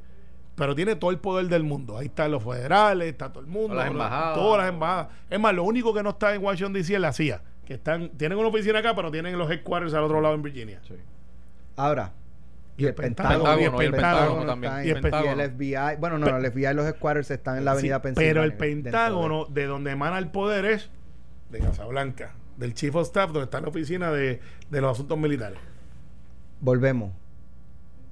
pero 0.62 0.76
tiene 0.76 0.96
todo 0.96 1.10
el 1.10 1.18
poder 1.18 1.48
del 1.48 1.64
mundo. 1.64 1.98
Ahí 1.98 2.06
están 2.06 2.30
los 2.30 2.44
federales, 2.44 3.08
está 3.08 3.34
todo 3.34 3.40
el 3.44 3.48
mundo. 3.50 3.70
Todas 3.70 3.86
las 3.86 3.92
embajadas. 3.92 4.36
Todas 4.36 4.58
las 4.60 4.70
embajadas. 4.70 5.08
Es 5.28 5.40
más, 5.40 5.56
lo 5.56 5.64
único 5.64 5.92
que 5.92 6.04
no 6.04 6.12
está 6.12 6.36
en 6.36 6.44
Washington 6.44 6.74
DC 6.74 6.94
es 6.94 7.02
la 7.02 7.12
CIA. 7.14 7.42
Que 7.66 7.74
están, 7.74 8.10
tienen 8.10 8.38
una 8.38 8.50
oficina 8.50 8.78
acá, 8.78 8.96
pero 8.96 9.10
tienen 9.10 9.36
los 9.40 9.50
headquarters 9.50 9.96
al 9.96 10.04
otro 10.04 10.22
lado 10.22 10.36
en 10.36 10.44
Virginia. 10.44 10.80
Sí. 10.88 10.94
Ahora, 11.78 12.14
Y 12.78 12.86
el 12.86 12.94
Pentágono, 12.94 13.60
y 13.60 13.64
el 13.64 13.72
Pentágono, 13.72 13.82
y 13.82 13.86
el 13.86 13.92
Pentágono. 13.92 14.20
Pentágono 14.22 14.40
está 14.42 14.52
también. 14.52 14.86
Y 14.86 15.42
el 15.42 15.52
FBI. 15.52 15.96
Bueno, 16.00 16.20
no, 16.20 16.28
no, 16.30 16.38
el 16.38 16.52
FBI 16.52 16.68
y 16.68 16.74
los 16.76 16.90
squatters 16.92 17.32
están 17.32 17.58
en 17.58 17.66
la 17.66 17.72
avenida 17.72 17.96
Sí, 17.96 18.02
Pensilvania. 18.04 18.30
pero 18.30 18.44
el 18.44 18.52
de- 18.52 18.58
Pentágono, 18.58 19.46
de 19.46 19.66
donde 19.66 19.90
emana 19.90 20.20
el 20.20 20.28
poder, 20.30 20.66
es 20.66 20.92
de 21.50 21.58
Casablanca, 21.58 22.36
del 22.58 22.76
Chief 22.76 22.94
of 22.96 23.08
Staff, 23.08 23.32
donde 23.32 23.46
está 23.46 23.62
la 23.62 23.70
oficina 23.70 24.12
de, 24.12 24.40
de 24.70 24.82
los 24.82 24.92
asuntos 24.92 25.18
militares. 25.18 25.58
Volvemos. 26.60 27.14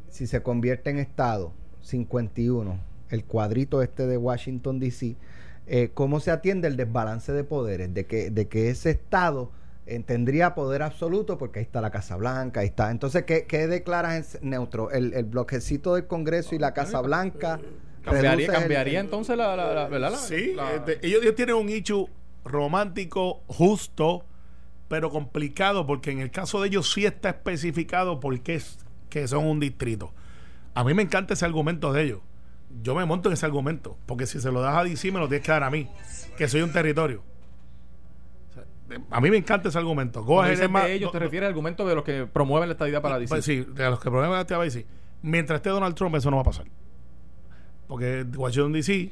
Si 0.07 0.25
se 0.25 0.41
convierte 0.41 0.89
en 0.89 0.97
Estado 0.97 1.53
51, 1.89 2.79
el 3.09 3.23
cuadrito 3.25 3.81
este 3.81 4.07
de 4.07 4.17
Washington, 4.17 4.79
D.C., 4.79 5.15
eh, 5.67 5.91
¿cómo 5.93 6.19
se 6.19 6.31
atiende 6.31 6.67
el 6.67 6.77
desbalance 6.77 7.31
de 7.31 7.43
poderes? 7.43 7.93
De 7.93 8.05
que, 8.05 8.31
de 8.31 8.47
que 8.47 8.69
ese 8.69 8.89
Estado 8.91 9.51
eh, 9.85 9.99
tendría 10.05 10.55
poder 10.55 10.81
absoluto, 10.81 11.37
porque 11.37 11.59
ahí 11.59 11.63
está 11.65 11.79
la 11.81 11.91
Casa 11.91 12.15
Blanca, 12.15 12.61
ahí 12.61 12.67
está. 12.67 12.89
Entonces, 12.91 13.23
¿qué, 13.23 13.45
qué 13.45 13.67
declaras 13.67 14.39
en 14.41 14.49
neutro? 14.49 14.89
¿El, 14.91 15.13
el 15.13 15.25
bloquecito 15.25 15.93
del 15.95 16.07
Congreso 16.07 16.55
y 16.55 16.59
la 16.59 16.73
Casa 16.73 17.01
Blanca? 17.01 17.59
Cambiaría, 18.03 18.31
reduces 18.31 18.49
el- 18.55 18.59
cambiaría 18.61 18.99
entonces 18.99 19.37
la, 19.37 19.55
la, 19.55 19.73
la- 19.73 19.87
¿verdad? 19.87 20.11
La- 20.11 20.17
Sí, 20.17 20.53
la- 20.55 20.73
este, 20.75 21.05
ellos, 21.05 21.21
ellos 21.21 21.35
tienen 21.35 21.55
un 21.55 21.69
issue 21.69 22.07
romántico, 22.45 23.41
justo, 23.47 24.25
pero 24.87 25.09
complicado, 25.11 25.85
porque 25.85 26.11
en 26.11 26.19
el 26.19 26.31
caso 26.31 26.61
de 26.61 26.67
ellos 26.69 26.91
sí 26.91 27.05
está 27.05 27.29
especificado 27.29 28.19
por 28.19 28.39
qué 28.41 28.55
es 28.55 28.77
que 29.09 29.27
son 29.27 29.45
un 29.45 29.59
distrito. 29.59 30.13
A 30.79 30.83
mí 30.85 30.93
me 30.93 31.01
encanta 31.03 31.33
ese 31.33 31.45
argumento 31.45 31.91
de 31.91 32.03
ellos. 32.03 32.19
Yo 32.81 32.95
me 32.95 33.03
monto 33.05 33.27
en 33.29 33.33
ese 33.33 33.45
argumento, 33.45 33.97
porque 34.05 34.25
si 34.25 34.39
se 34.39 34.51
lo 34.51 34.61
das 34.61 34.75
a 34.77 34.83
DC 34.83 35.11
me 35.11 35.19
lo 35.19 35.27
tienes 35.27 35.45
que 35.45 35.51
dar 35.51 35.63
a 35.63 35.69
mí, 35.69 35.89
que 36.37 36.47
soy 36.47 36.61
un 36.61 36.71
territorio. 36.71 37.21
A 39.11 39.19
mí 39.21 39.29
me 39.29 39.37
encanta 39.37 39.69
ese 39.69 39.77
argumento. 39.77 40.23
Go 40.23 40.41
ahead, 40.41 40.59
es 40.61 40.69
más- 40.69 40.85
de 40.85 40.93
ellos, 40.93 41.07
no- 41.09 41.11
te 41.11 41.19
refieres 41.19 41.47
al 41.47 41.51
argumento 41.51 41.85
de 41.87 41.95
los 41.95 42.03
que 42.03 42.25
promueven 42.25 42.69
la 42.69 42.73
estadía 42.73 43.01
para 43.01 43.19
DC. 43.19 43.29
pues 43.29 43.45
sí, 43.45 43.59
de 43.63 43.89
los 43.89 43.99
que 43.99 44.09
problemas 44.09 44.45
te 44.47 44.55
va 44.55 44.61
a 44.61 44.65
decir. 44.65 44.85
Mientras 45.21 45.57
esté 45.57 45.69
Donald 45.69 45.95
Trump, 45.95 46.15
eso 46.15 46.29
no 46.31 46.37
va 46.37 46.41
a 46.43 46.45
pasar. 46.45 46.65
Porque 47.87 48.25
Washington 48.35 48.71
DC, 48.71 49.11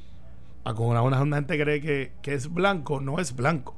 a 0.63 0.73
como 0.73 0.89
una, 0.89 1.01
una 1.01 1.17
gente 1.35 1.61
cree 1.61 1.81
que, 1.81 2.13
que 2.21 2.33
es 2.33 2.51
blanco, 2.51 3.01
no 3.01 3.19
es 3.19 3.35
blanco. 3.35 3.75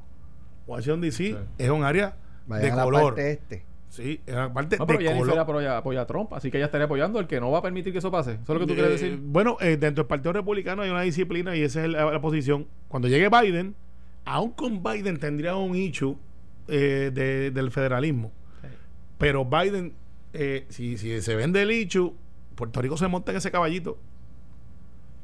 Washington 0.66 1.00
DC 1.00 1.16
Sí. 1.16 1.36
es 1.58 1.70
un 1.70 1.84
área 1.84 2.16
de 2.46 2.70
la 2.70 2.84
color. 2.84 3.14
parte 3.14 3.30
este. 3.32 3.64
Sí, 3.90 4.20
es 4.24 4.32
una 4.34 4.52
parte 4.52 4.78
No, 4.78 4.86
pero 4.86 5.00
de 5.00 5.04
Jennifer 5.06 5.28
color. 5.30 5.38
apoya, 5.40 5.76
apoya 5.78 6.00
a 6.02 6.06
Trump, 6.06 6.32
así 6.32 6.48
que 6.50 6.56
ella 6.58 6.66
estaría 6.66 6.84
apoyando 6.84 7.18
el 7.18 7.26
que 7.26 7.40
no 7.40 7.50
va 7.50 7.58
a 7.58 7.62
permitir 7.62 7.92
que 7.92 7.98
eso 7.98 8.10
pase. 8.10 8.34
¿Eso 8.34 8.42
es 8.42 8.48
lo 8.48 8.60
que 8.60 8.66
tú 8.66 8.72
Eh, 8.72 8.76
quieres 8.76 9.00
decir? 9.00 9.18
Bueno, 9.20 9.56
eh, 9.60 9.76
dentro 9.76 10.04
del 10.04 10.06
Partido 10.08 10.32
Republicano 10.32 10.82
hay 10.82 10.90
una 10.90 11.02
disciplina 11.02 11.56
y 11.56 11.62
esa 11.62 11.84
es 11.84 11.90
la, 11.90 12.04
la 12.10 12.20
posición. 12.20 12.68
Cuando 12.88 13.08
llegue 13.08 13.28
Biden, 13.28 13.74
aún 14.24 14.52
con 14.52 14.80
Biden 14.82 15.18
tendría 15.18 15.56
un 15.56 15.74
issue 15.74 16.16
eh, 16.68 17.10
de- 17.12 17.50
del 17.50 17.70
federalismo. 17.72 18.30
Pero 19.18 19.44
Biden, 19.44 19.92
eh, 20.34 20.66
si, 20.68 20.96
si 20.96 21.20
se 21.20 21.34
vende 21.34 21.60
el 21.60 21.72
issue, 21.72 22.14
Puerto 22.54 22.80
Rico 22.80 22.96
se 22.96 23.08
monta 23.08 23.32
en 23.32 23.38
ese 23.38 23.50
caballito. 23.50 23.98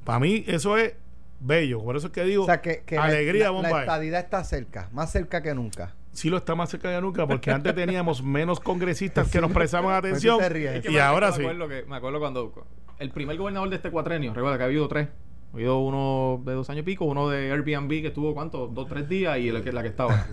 Para 0.04 0.18
mí, 0.20 0.44
eso 0.48 0.76
es 0.76 0.94
bello. 1.40 1.82
Por 1.84 1.96
eso 1.96 2.08
es 2.08 2.12
que 2.12 2.24
digo, 2.24 2.42
O 2.42 2.46
sea, 2.46 2.60
que, 2.60 2.82
que 2.84 2.96
la- 2.96 3.04
alegría, 3.04 3.50
la, 3.52 3.62
la 3.62 3.80
estadidad 3.80 4.20
está 4.20 4.42
cerca, 4.44 4.88
más 4.92 5.12
cerca 5.12 5.40
que 5.42 5.54
nunca. 5.54 5.94
Sí 6.16 6.30
lo 6.30 6.38
está 6.38 6.54
más 6.54 6.70
cerca 6.70 6.94
que 6.94 7.00
nunca, 7.00 7.26
porque 7.26 7.50
antes 7.50 7.74
teníamos 7.74 8.22
menos 8.22 8.58
congresistas 8.58 9.30
que 9.30 9.38
nos 9.38 9.52
prestaban 9.52 9.84
¿Por 9.92 10.02
qué 10.02 10.08
atención. 10.08 10.40
ríes? 10.48 10.88
Y 10.88 10.98
ahora 10.98 11.30
sí. 11.32 11.42
Me 11.42 11.48
acuerdo, 11.48 11.68
que, 11.68 11.84
me 11.84 11.96
acuerdo 11.96 12.18
cuando 12.18 12.66
el 12.98 13.10
primer 13.10 13.36
gobernador 13.36 13.68
de 13.68 13.76
este 13.76 13.90
cuatrenio, 13.90 14.32
recuerda 14.32 14.56
que 14.56 14.62
ha 14.62 14.66
habido 14.66 14.88
tres. 14.88 15.08
Ha 15.52 15.56
habido 15.56 15.78
uno 15.78 16.42
de 16.44 16.54
dos 16.54 16.70
años 16.70 16.80
y 16.80 16.84
pico, 16.84 17.04
uno 17.04 17.28
de 17.28 17.52
Airbnb 17.52 17.88
que 17.88 18.08
estuvo, 18.08 18.32
¿cuánto? 18.34 18.66
Dos, 18.66 18.88
tres 18.88 19.08
días 19.08 19.38
y 19.38 19.50
la 19.50 19.60
que, 19.60 19.72
la 19.72 19.82
que 19.82 19.88
estaba. 19.88 20.26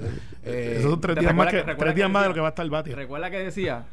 Eh, 0.44 0.76
Esos 0.80 0.92
son 0.92 1.02
tres 1.02 1.16
¿te 1.16 1.22
días 1.22 1.36
más 1.36 1.52
que, 1.52 1.62
tres 1.62 1.96
días 1.96 2.10
más 2.10 2.24
de 2.24 2.30
lo 2.30 2.34
que 2.34 2.40
va 2.40 2.48
a 2.48 2.50
estar 2.50 2.70
Batia. 2.70 2.96
Recuerda 2.96 3.30
que 3.30 3.40
decía 3.40 3.86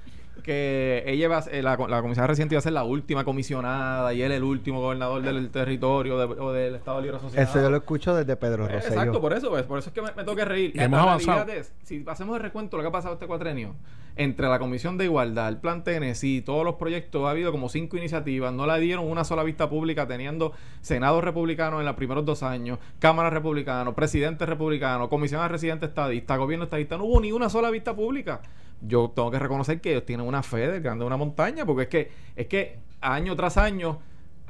que 0.51 1.05
ella 1.07 1.24
iba 1.26 1.36
a 1.38 1.42
ser- 1.42 1.62
la, 1.62 1.76
la 1.76 2.03
comisaria 2.03 2.26
reciente 2.26 2.55
iba 2.55 2.59
a 2.59 2.62
ser 2.62 2.72
la 2.72 2.82
última 2.82 3.24
comisionada 3.24 4.12
y 4.12 4.22
él 4.22 4.32
el 4.32 4.42
último 4.42 4.80
gobernador 4.80 5.22
del 5.22 5.48
territorio 5.51 6.18
de- 6.18 6.40
o 6.40 6.53
del 6.53 6.74
Estado 6.74 7.01
Libre 7.01 7.18
Asociado. 7.18 7.48
Eso 7.48 7.61
yo 7.62 7.70
lo 7.70 7.76
escucho 7.76 8.14
desde 8.16 8.36
Pedro 8.36 8.64
Eh, 8.66 8.72
Rosselló. 8.72 8.94
Exacto, 8.94 9.20
por 9.20 9.32
eso, 9.32 9.48
pues, 9.51 9.62
por 9.62 9.78
eso 9.78 9.90
es 9.90 9.94
que 9.94 10.03
me, 10.03 10.09
me 10.09 10.24
tengo 10.24 10.34
que 10.34 10.44
reír. 10.44 10.72
Hemos 10.74 10.98
avanzado. 11.01 11.51
es, 11.53 11.72
si 11.84 12.05
hacemos 12.07 12.36
el 12.36 12.42
recuento 12.42 12.76
de 12.76 12.82
lo 12.82 12.84
que 12.84 12.88
ha 12.88 12.98
pasado 12.98 13.14
este 13.14 13.26
cuatrenio, 13.26 13.74
entre 14.17 14.49
la 14.49 14.59
Comisión 14.59 14.99
de 14.99 15.05
Igualdad, 15.05 15.49
el 15.49 15.59
Plan 15.59 15.85
Tennessee, 15.85 16.43
todos 16.43 16.65
los 16.65 16.75
proyectos, 16.75 17.27
ha 17.27 17.31
habido 17.31 17.53
como 17.53 17.69
cinco 17.69 17.97
iniciativas, 17.97 18.53
no 18.53 18.67
le 18.67 18.79
dieron 18.81 19.07
una 19.07 19.25
sola 19.25 19.43
vista 19.43 19.69
pública 19.71 20.07
teniendo 20.07 20.53
Senado 20.81 21.21
republicano 21.21 21.81
en 21.81 21.87
los 21.87 21.95
primeros 21.97 22.25
dos 22.25 22.43
años, 22.43 22.79
Cámara 22.99 23.31
republicano, 23.31 23.95
presidente 23.95 24.45
republicano, 24.47 25.09
Comisión 25.09 25.43
de 25.43 25.49
Residente 25.49 25.87
estadista, 25.87 26.37
gobierno 26.37 26.65
estadista, 26.65 26.99
no 26.99 27.05
hubo 27.05 27.21
ni 27.21 27.33
una 27.33 27.49
sola 27.49 27.71
vista 27.71 27.95
pública. 27.95 28.41
Yo 28.83 29.13
tengo 29.15 29.31
que 29.31 29.39
reconocer 29.39 29.81
que 29.81 29.91
ellos 29.93 30.07
tienen 30.07 30.27
una 30.27 30.43
fe 30.43 30.69
del 30.69 30.81
grande 30.83 31.03
de 31.03 31.07
una 31.07 31.17
montaña, 31.17 31.67
porque 31.67 31.83
es 31.83 31.89
que, 31.89 32.11
es 32.37 32.47
que 32.47 32.79
año 33.01 33.37
tras 33.37 33.57
año 33.59 33.99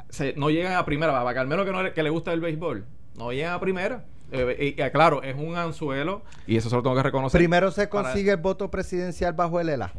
se- 0.08 0.34
no 0.36 0.50
llegan 0.50 0.74
a 0.74 0.84
primera, 0.84 1.12
para 1.12 1.34
Carmelo 1.34 1.64
que, 1.64 1.72
no, 1.72 1.92
que 1.92 2.02
le 2.02 2.10
gusta 2.10 2.32
el 2.32 2.40
béisbol, 2.40 2.84
no 3.16 3.32
llegan 3.32 3.54
a 3.54 3.60
primera. 3.60 4.04
Eh, 4.32 4.74
y, 4.78 4.90
claro, 4.90 5.22
es 5.22 5.34
un 5.36 5.56
anzuelo 5.56 6.22
y 6.46 6.56
eso 6.56 6.70
se 6.70 6.76
lo 6.76 6.82
tengo 6.82 6.96
que 6.96 7.02
reconocer. 7.02 7.38
Primero 7.38 7.70
se 7.70 7.86
Para- 7.88 8.04
consigue 8.10 8.30
el 8.30 8.36
voto 8.36 8.70
presidencial 8.70 9.32
bajo 9.32 9.58
el 9.60 9.68
ELA. 9.70 9.92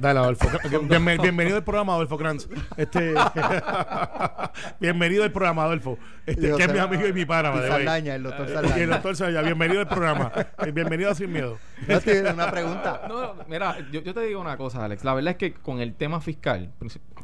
Dale, 0.00 0.18
Adolfo. 0.18 0.48
Bien- 0.88 1.04
bienvenido 1.22 1.56
al 1.56 1.62
programa, 1.62 1.94
Adolfo 1.94 2.18
Kranz. 2.18 2.48
Este, 2.76 3.14
bienvenido 4.80 5.22
al 5.22 5.30
programa, 5.30 5.62
Adolfo. 5.64 5.96
Este, 6.26 6.52
que 6.56 6.62
es 6.64 6.72
mi 6.72 6.78
amigo 6.78 7.06
y 7.06 7.12
mi 7.12 7.24
pana. 7.24 7.52
Saldaña, 7.52 8.16
el 8.16 8.24
doctor 8.24 8.46
Y 8.48 8.50
el 8.50 8.54
Saldaña. 8.56 8.86
doctor 8.86 9.16
Saldaña, 9.16 9.42
bienvenido 9.46 9.80
al 9.80 9.88
programa. 9.88 10.32
Eh, 10.66 10.72
Bienvenido 10.72 11.10
a 11.10 11.14
Sin 11.14 11.32
Miedo. 11.32 11.58
No 11.86 12.00
tiene 12.00 12.30
una 12.32 12.50
pregunta. 12.50 13.02
No, 13.08 13.20
no, 13.34 13.44
mira, 13.48 13.76
yo, 13.92 14.00
yo 14.02 14.12
te 14.12 14.20
digo 14.22 14.40
una 14.40 14.56
cosa, 14.56 14.84
Alex. 14.84 15.04
La 15.04 15.14
verdad 15.14 15.32
es 15.32 15.36
que 15.36 15.54
con 15.54 15.80
el 15.80 15.94
tema 15.94 16.20
fiscal, 16.20 16.72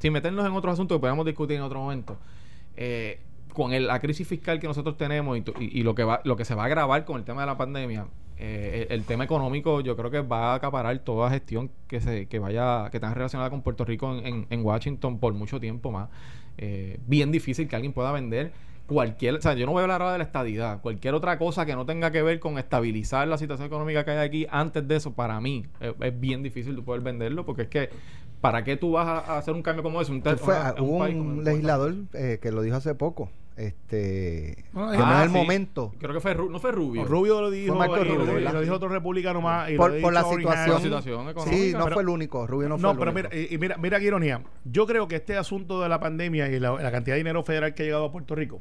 sin 0.01 0.13
meternos 0.13 0.47
en 0.47 0.53
otros 0.53 0.75
asuntos 0.75 0.97
que 0.99 1.01
podemos 1.01 1.27
discutir 1.27 1.57
en 1.57 1.63
otro 1.63 1.81
momento, 1.81 2.17
eh, 2.77 3.21
con 3.53 3.73
el- 3.73 3.87
la 3.87 4.01
crisis 4.01 4.27
fiscal 4.27 4.61
que 4.61 4.67
nosotros 4.67 4.97
tenemos 4.97 5.37
y, 5.39 5.43
tu- 5.43 5.55
y- 5.61 5.81
y 5.81 5.83
lo 5.83 5.95
que 5.95 6.05
va, 6.05 6.21
lo 6.25 6.37
que 6.37 6.45
se 6.45 6.55
va 6.55 6.65
a 6.65 6.67
agravar 6.67 7.05
con 7.05 7.19
el 7.19 7.25
tema 7.25 7.43
de 7.43 7.47
la 7.47 7.57
pandemia, 7.57 8.07
eh, 8.39 8.89
el, 8.91 9.05
tema 9.05 9.23
económico 9.23 9.81
yo 9.83 9.97
creo 9.97 10.11
que 10.11 10.21
va 10.21 10.53
a 10.53 10.55
acaparar 10.57 10.99
toda 11.01 11.31
gestión 11.31 11.71
que 11.87 12.01
se 12.01 12.27
que 12.27 12.41
vaya 12.41 12.89
que 12.91 12.99
tenga 12.99 13.15
relacionada 13.15 13.51
con 13.51 13.63
Puerto 13.63 13.85
Rico 13.85 14.17
en, 14.19 14.47
en, 14.51 14.65
Washington 14.65 15.21
por 15.21 15.33
mucho 15.33 15.61
tiempo 15.61 15.93
más. 15.93 16.09
Eh, 16.59 16.99
bien 17.07 17.31
difícil 17.31 17.69
que 17.69 17.77
alguien 17.77 17.93
pueda 17.93 18.11
vender 18.11 18.53
cualquier, 18.87 19.37
o 19.37 19.41
sea, 19.41 19.55
yo 19.55 19.65
no 19.67 19.73
voy 19.73 19.81
a 19.81 19.83
hablar 19.85 20.03
ahora 20.03 20.13
de 20.13 20.19
la 20.19 20.25
estadidad, 20.25 20.81
cualquier 20.81 21.15
otra 21.15 21.39
cosa 21.39 21.65
que 21.67 21.75
no 21.75 21.87
tenga 21.87 22.11
que 22.11 22.23
ver 22.23 22.41
con 22.41 22.59
estabilizar 22.59 23.29
la 23.29 23.39
situación 23.39 23.67
económica 23.67 24.05
que 24.05 24.11
hay 24.11 24.27
aquí, 24.27 24.47
antes 24.51 24.87
de 24.87 24.97
eso, 24.97 25.13
para 25.13 25.41
mí, 25.41 25.67
es, 25.81 26.21
bien 26.21 26.43
difícil 26.43 26.83
poder 26.83 27.01
venderlo, 27.01 27.47
porque 27.47 27.63
es 27.63 27.69
que, 27.69 27.91
¿para 28.41 28.65
qué 28.65 28.77
tú 28.77 28.93
vas 28.93 29.07
a, 29.07 29.39
hacer 29.39 29.55
un 29.55 29.63
cambio 29.63 29.83
como 29.83 30.01
ese? 30.01 30.13
Un, 30.13 30.23
hubo 30.81 31.05
un, 31.05 31.45
legislador 31.45 31.95
eh, 32.13 32.39
que 32.43 32.51
lo 32.51 32.61
dijo 32.61 32.77
hace 32.77 32.95
poco, 32.95 33.31
este 33.57 34.65
que 34.73 34.79
no 34.79 34.93
es 34.93 35.23
el 35.25 35.31
momento. 35.31 35.93
Creo 35.99 36.13
que 36.13 36.21
fue 36.21 36.35
no 36.35 36.59
fue 36.59 36.73
Rubio. 36.73 37.05
Rubio 37.05 37.41
lo 37.41 37.51
dijo 37.51 37.75
Rubio, 37.75 38.41
lo 38.41 38.61
dijo 38.61 38.75
otro 38.75 38.89
republicano 38.89 39.41
más 39.41 39.71
por, 39.73 39.93
la, 40.13 40.25
situación, 40.25 41.29
económica 41.29 41.43
sí 41.45 41.73
no 41.73 41.89
fue 41.89 42.03
el 42.03 42.09
único 42.09 42.47
Rubio 42.47 42.69
no 42.69 42.79
fue 42.79 42.93
no 42.93 42.99
pero 42.99 43.13
mira 43.13 43.29
y 43.35 43.59
mira 43.59 43.77
mira 43.77 43.99
qué 43.99 44.07
ironía. 44.07 44.43
Yo 44.65 44.87
creo 44.87 45.09
que 45.09 45.17
este 45.17 45.37
asunto 45.37 45.81
de 45.81 45.89
la 45.89 46.01
pandemia 46.01 46.49
y 46.49 46.59
la, 46.59 46.77
cantidad 46.91 47.15
de 47.15 47.19
dinero 47.19 47.43
federal 47.43 47.75
que 47.75 47.83
ha 47.83 47.87
llegado 47.87 48.07
a 48.07 48.13
Puerto 48.13 48.35
Rico 48.35 48.61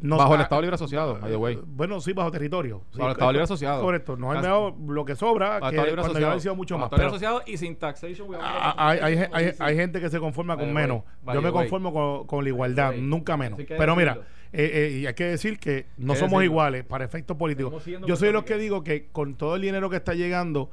bajo 0.00 0.34
el 0.34 0.40
Estado 0.40 0.60
Libre 0.62 0.74
Asociado, 0.74 1.18
eh, 1.26 1.58
Bueno, 1.66 2.00
sí, 2.00 2.12
bajo 2.12 2.30
territorio. 2.30 2.82
bajo 2.92 3.06
el 3.06 3.12
Estado 3.12 3.32
Libre 3.32 3.44
Asociado. 3.44 3.82
Correcto. 3.82 4.16
No 4.16 4.32
hay 4.32 4.40
mejor 4.40 4.74
lo 4.86 5.04
que 5.04 5.16
sobra, 5.16 5.60
que 5.70 5.76
cuando 5.76 6.00
asociado. 6.02 6.40
sido 6.40 6.56
mucho 6.56 6.78
más. 6.78 6.88
Pero, 6.90 7.08
Asociado 7.08 7.42
y 7.46 7.56
sin 7.56 7.76
taxation. 7.76 8.28
Hay, 8.40 8.98
hay, 9.00 9.28
hay, 9.32 9.52
hay, 9.58 9.76
gente 9.76 10.00
que 10.00 10.08
se 10.08 10.18
conforma 10.18 10.56
con 10.56 10.72
menos. 10.72 11.02
Yo 11.32 11.42
me 11.42 11.52
conformo 11.52 11.92
con, 11.92 12.26
con 12.26 12.44
la 12.44 12.50
igualdad, 12.50 12.94
nunca 12.94 13.36
menos. 13.36 13.58
Pero 13.66 13.96
mira, 13.96 14.18
eh, 14.52 14.70
eh, 14.72 14.98
y 15.00 15.06
hay 15.06 15.14
que 15.14 15.24
decir 15.24 15.58
que 15.58 15.86
no 15.96 16.14
somos 16.14 16.42
iguales 16.42 16.84
para 16.84 17.04
efectos 17.04 17.36
políticos. 17.36 17.84
Yo 18.06 18.16
soy 18.16 18.32
los 18.32 18.44
que 18.44 18.56
digo 18.56 18.82
que 18.82 19.08
con 19.08 19.34
todo 19.34 19.56
el 19.56 19.62
dinero 19.62 19.90
que 19.90 19.96
está 19.96 20.14
llegando 20.14 20.70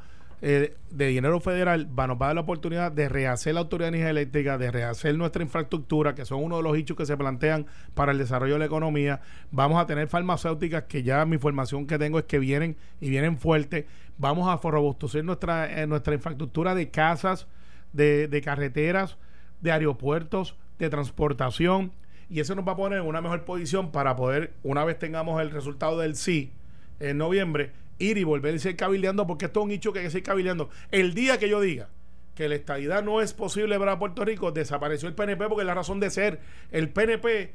eh, 0.47 0.75
de 0.91 1.07
dinero 1.07 1.39
federal 1.39 1.89
va, 1.97 2.05
nos 2.05 2.21
va 2.21 2.27
a 2.27 2.29
dar 2.29 2.35
la 2.35 2.41
oportunidad 2.41 2.91
de 2.91 3.09
rehacer 3.09 3.55
la 3.55 3.61
autoridad 3.61 3.87
de 3.87 3.97
energía 3.97 4.11
eléctrica, 4.11 4.59
de 4.59 4.69
rehacer 4.69 5.17
nuestra 5.17 5.41
infraestructura, 5.41 6.13
que 6.13 6.23
son 6.23 6.43
uno 6.43 6.57
de 6.57 6.61
los 6.61 6.77
hechos 6.77 6.95
que 6.95 7.07
se 7.07 7.17
plantean 7.17 7.65
para 7.95 8.11
el 8.11 8.19
desarrollo 8.19 8.53
de 8.53 8.59
la 8.59 8.65
economía. 8.65 9.21
Vamos 9.49 9.81
a 9.81 9.87
tener 9.87 10.07
farmacéuticas 10.07 10.83
que 10.83 11.01
ya 11.01 11.25
mi 11.25 11.33
información 11.33 11.87
que 11.87 11.97
tengo 11.97 12.19
es 12.19 12.25
que 12.25 12.37
vienen 12.37 12.75
y 13.01 13.09
vienen 13.09 13.39
fuertes. 13.39 13.85
Vamos 14.19 14.47
a 14.47 14.69
robustecer 14.69 15.25
nuestra, 15.25 15.81
eh, 15.81 15.87
nuestra 15.87 16.13
infraestructura 16.13 16.75
de 16.75 16.91
casas, 16.91 17.47
de, 17.91 18.27
de 18.27 18.41
carreteras, 18.43 19.17
de 19.61 19.71
aeropuertos, 19.71 20.55
de 20.77 20.91
transportación. 20.91 21.91
Y 22.29 22.39
eso 22.39 22.53
nos 22.53 22.67
va 22.67 22.73
a 22.73 22.77
poner 22.77 22.99
en 22.99 23.07
una 23.07 23.19
mejor 23.19 23.45
posición 23.45 23.91
para 23.91 24.15
poder, 24.15 24.53
una 24.61 24.85
vez 24.85 24.99
tengamos 24.99 25.41
el 25.41 25.49
resultado 25.49 25.97
del 25.97 26.15
sí 26.15 26.51
en 26.99 27.17
noviembre, 27.17 27.71
ir 27.99 28.17
y 28.17 28.23
volver 28.23 28.55
a 28.55 28.59
seguir 28.59 28.77
cabildeando, 28.77 29.27
porque 29.27 29.45
esto 29.45 29.61
es 29.61 29.65
un 29.65 29.71
hecho 29.71 29.93
que 29.93 29.99
hay 29.99 30.05
que 30.05 30.11
seguir. 30.11 30.67
El 30.91 31.13
día 31.13 31.37
que 31.37 31.49
yo 31.49 31.61
diga 31.61 31.89
que 32.35 32.49
la 32.49 32.55
estadidad 32.55 33.03
no 33.03 33.21
es 33.21 33.33
posible 33.33 33.79
para 33.79 33.97
Puerto 33.97 34.25
Rico, 34.25 34.51
desapareció 34.51 35.07
el 35.07 35.15
PNP 35.15 35.47
porque 35.47 35.63
la 35.63 35.73
razón 35.73 35.99
de 35.99 36.09
ser. 36.09 36.41
El 36.71 36.89
PNP 36.89 37.53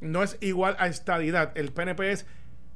no 0.00 0.22
es 0.22 0.38
igual 0.40 0.76
a 0.78 0.86
estadidad. 0.86 1.52
El 1.56 1.72
PNP 1.72 2.12
es 2.12 2.26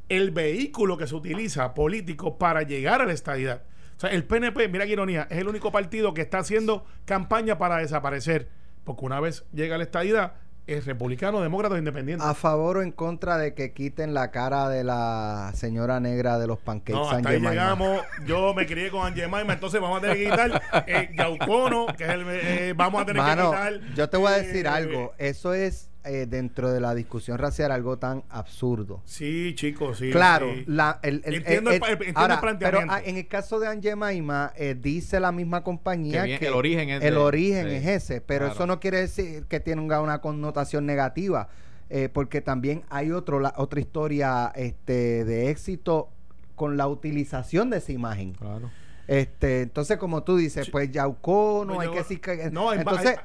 el 0.08 0.32
vehículo 0.32 0.96
que 0.96 1.06
se 1.06 1.14
utiliza 1.14 1.72
político 1.74 2.38
para 2.38 2.62
llegar 2.62 3.00
a 3.00 3.06
la 3.06 3.12
estadidad. 3.12 3.62
O 3.96 4.00
sea, 4.00 4.10
el 4.10 4.24
PNP, 4.24 4.68
mira 4.68 4.86
qué 4.86 4.92
ironía, 4.92 5.28
es 5.30 5.38
el 5.38 5.48
único 5.48 5.70
partido 5.70 6.12
que 6.14 6.22
está 6.22 6.38
haciendo 6.38 6.84
campaña 7.04 7.58
para 7.58 7.78
desaparecer. 7.78 8.48
Porque 8.82 9.04
una 9.04 9.20
vez 9.20 9.44
llega 9.52 9.78
la 9.78 9.84
estadidad, 9.84 10.34
es 10.66 10.86
republicano, 10.86 11.40
demócrata 11.40 11.74
o 11.74 11.78
independiente. 11.78 12.24
¿A 12.24 12.34
favor 12.34 12.78
o 12.78 12.82
en 12.82 12.92
contra 12.92 13.36
de 13.36 13.54
que 13.54 13.72
quiten 13.72 14.14
la 14.14 14.30
cara 14.30 14.68
de 14.68 14.84
la 14.84 15.52
señora 15.54 16.00
negra 16.00 16.38
de 16.38 16.46
los 16.46 16.58
pancakes? 16.58 16.94
No, 16.94 17.10
hasta 17.10 17.28
ahí 17.28 17.40
llegamos. 17.40 18.00
Yo 18.26 18.54
me 18.54 18.66
crié 18.66 18.90
con 18.90 19.06
Angemaima, 19.06 19.52
entonces 19.52 19.80
vamos 19.80 19.98
a 19.98 20.00
tener 20.00 20.16
que 20.16 20.24
quitar 20.24 20.62
eh, 20.86 21.10
Yaucono, 21.16 21.86
que 21.96 22.04
es 22.04 22.10
el. 22.10 22.24
Eh, 22.28 22.74
vamos 22.76 23.02
a 23.02 23.06
tener 23.06 23.22
que 23.22 23.30
quitar. 23.30 23.80
Yo 23.94 24.08
te 24.08 24.16
voy 24.16 24.32
a 24.32 24.36
decir 24.36 24.66
eh, 24.66 24.70
algo. 24.70 25.12
Eso 25.18 25.52
es 25.52 25.90
eh, 26.04 26.26
dentro 26.28 26.70
de 26.70 26.80
la 26.80 26.94
discusión 26.94 27.38
racial 27.38 27.72
algo 27.72 27.98
tan 27.98 28.24
absurdo. 28.28 29.00
Sí, 29.04 29.54
chicos, 29.54 29.98
sí. 29.98 30.10
Claro, 30.10 30.52
La, 30.66 31.00
el, 31.02 31.22
el, 31.24 31.36
entiendo, 31.36 31.70
el, 31.70 31.80
planteamiento. 31.80 32.58
Pero 32.58 32.80
ah, 32.88 33.00
en 33.04 33.16
el 33.16 33.26
caso 33.26 33.58
de 33.58 33.68
Angemaima, 33.68 34.52
eh, 34.56 34.76
dice 34.78 35.18
la 35.18 35.32
misma 35.32 35.62
compañía 35.62 36.24
que, 36.24 36.46
el 36.46 36.52
origen 36.52 36.90
es, 36.90 37.02
el 37.02 37.16
origen 37.16 37.68
es 37.68 37.86
ese, 37.86 38.20
pero 38.20 38.48
eso 38.48 38.66
no 38.66 38.80
quiere 38.80 39.00
decir 39.00 39.44
que 39.46 39.60
tenga 39.60 40.00
una 40.00 40.20
connotación 40.20 40.84
negativa, 40.84 41.48
eh, 41.88 42.08
porque 42.12 42.40
también 42.40 42.82
hay 42.90 43.10
otro, 43.10 43.40
la, 43.40 43.54
otra 43.56 43.80
historia 43.80 44.52
este, 44.54 45.24
de 45.24 45.50
éxito 45.50 46.10
con 46.54 46.76
la 46.76 46.86
utilización 46.86 47.70
de 47.70 47.78
esa 47.78 47.92
imagen. 47.92 48.34
Claro. 48.34 48.70
Este, 49.06 49.62
entonces, 49.62 49.98
como 49.98 50.22
tú 50.22 50.36
dices, 50.36 50.70
pues 50.70 50.90
Yauco 50.90 51.64
no 51.66 51.80
hay 51.80 51.90
que 51.90 51.98
decir 51.98 52.20
que. 52.20 52.50
No, 52.50 52.72
entonces, 52.72 53.18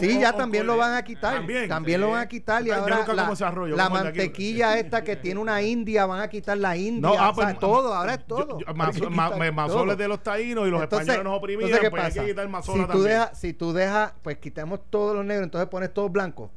sí, 0.00 0.20
ya 0.20 0.32
también 0.32 0.66
lo 0.66 0.76
van 0.76 0.94
a 0.94 1.02
quitar. 1.02 1.46
También, 1.68 2.00
lo 2.00 2.10
van 2.10 2.20
a 2.20 2.28
quitar. 2.28 2.66
Y 2.66 2.70
ahora 2.70 3.06
la, 3.06 3.88
mantequilla 3.88 4.78
esta 4.78 5.02
que 5.02 5.16
tiene 5.16 5.40
una 5.40 5.62
india, 5.62 6.06
van 6.06 6.20
a 6.20 6.28
quitar 6.28 6.58
la 6.58 6.76
india. 6.76 7.00
No, 7.00 7.14
ah, 7.18 7.32
pues, 7.34 7.58
todo, 7.58 7.94
ahora 7.94 8.14
es 8.14 8.26
todo. 8.26 8.58
Mazoles 8.74 9.96
de 9.96 10.08
los 10.08 10.22
taínos 10.22 10.68
y 10.68 10.70
los 10.70 10.82
españoles 10.82 11.24
nos 11.24 11.38
oprimían. 11.38 11.70
Entonces, 11.70 11.80
¿qué 11.80 11.90
pues 11.90 12.02
pasa? 12.02 12.20
Hay 12.20 12.26
que 12.26 12.32
quitar 12.32 12.48
si 12.62 12.86
tú 12.86 13.02
dejas, 13.02 13.38
si 13.38 13.52
tú 13.52 13.72
dejas, 13.72 14.12
pues 14.22 14.38
quitemos 14.38 14.80
todos 14.90 15.16
los 15.16 15.24
negros, 15.24 15.44
entonces 15.44 15.68
pones 15.68 15.92
todos 15.94 16.12
blancos. 16.12 16.50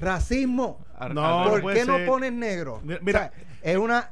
Racismo. 0.00 0.84
No, 1.12 1.50
¿Por 1.50 1.72
qué 1.72 1.84
no 1.84 1.98
pones 2.06 2.32
negro? 2.32 2.82
Mira, 2.82 3.32
es 3.62 3.76
una 3.76 4.10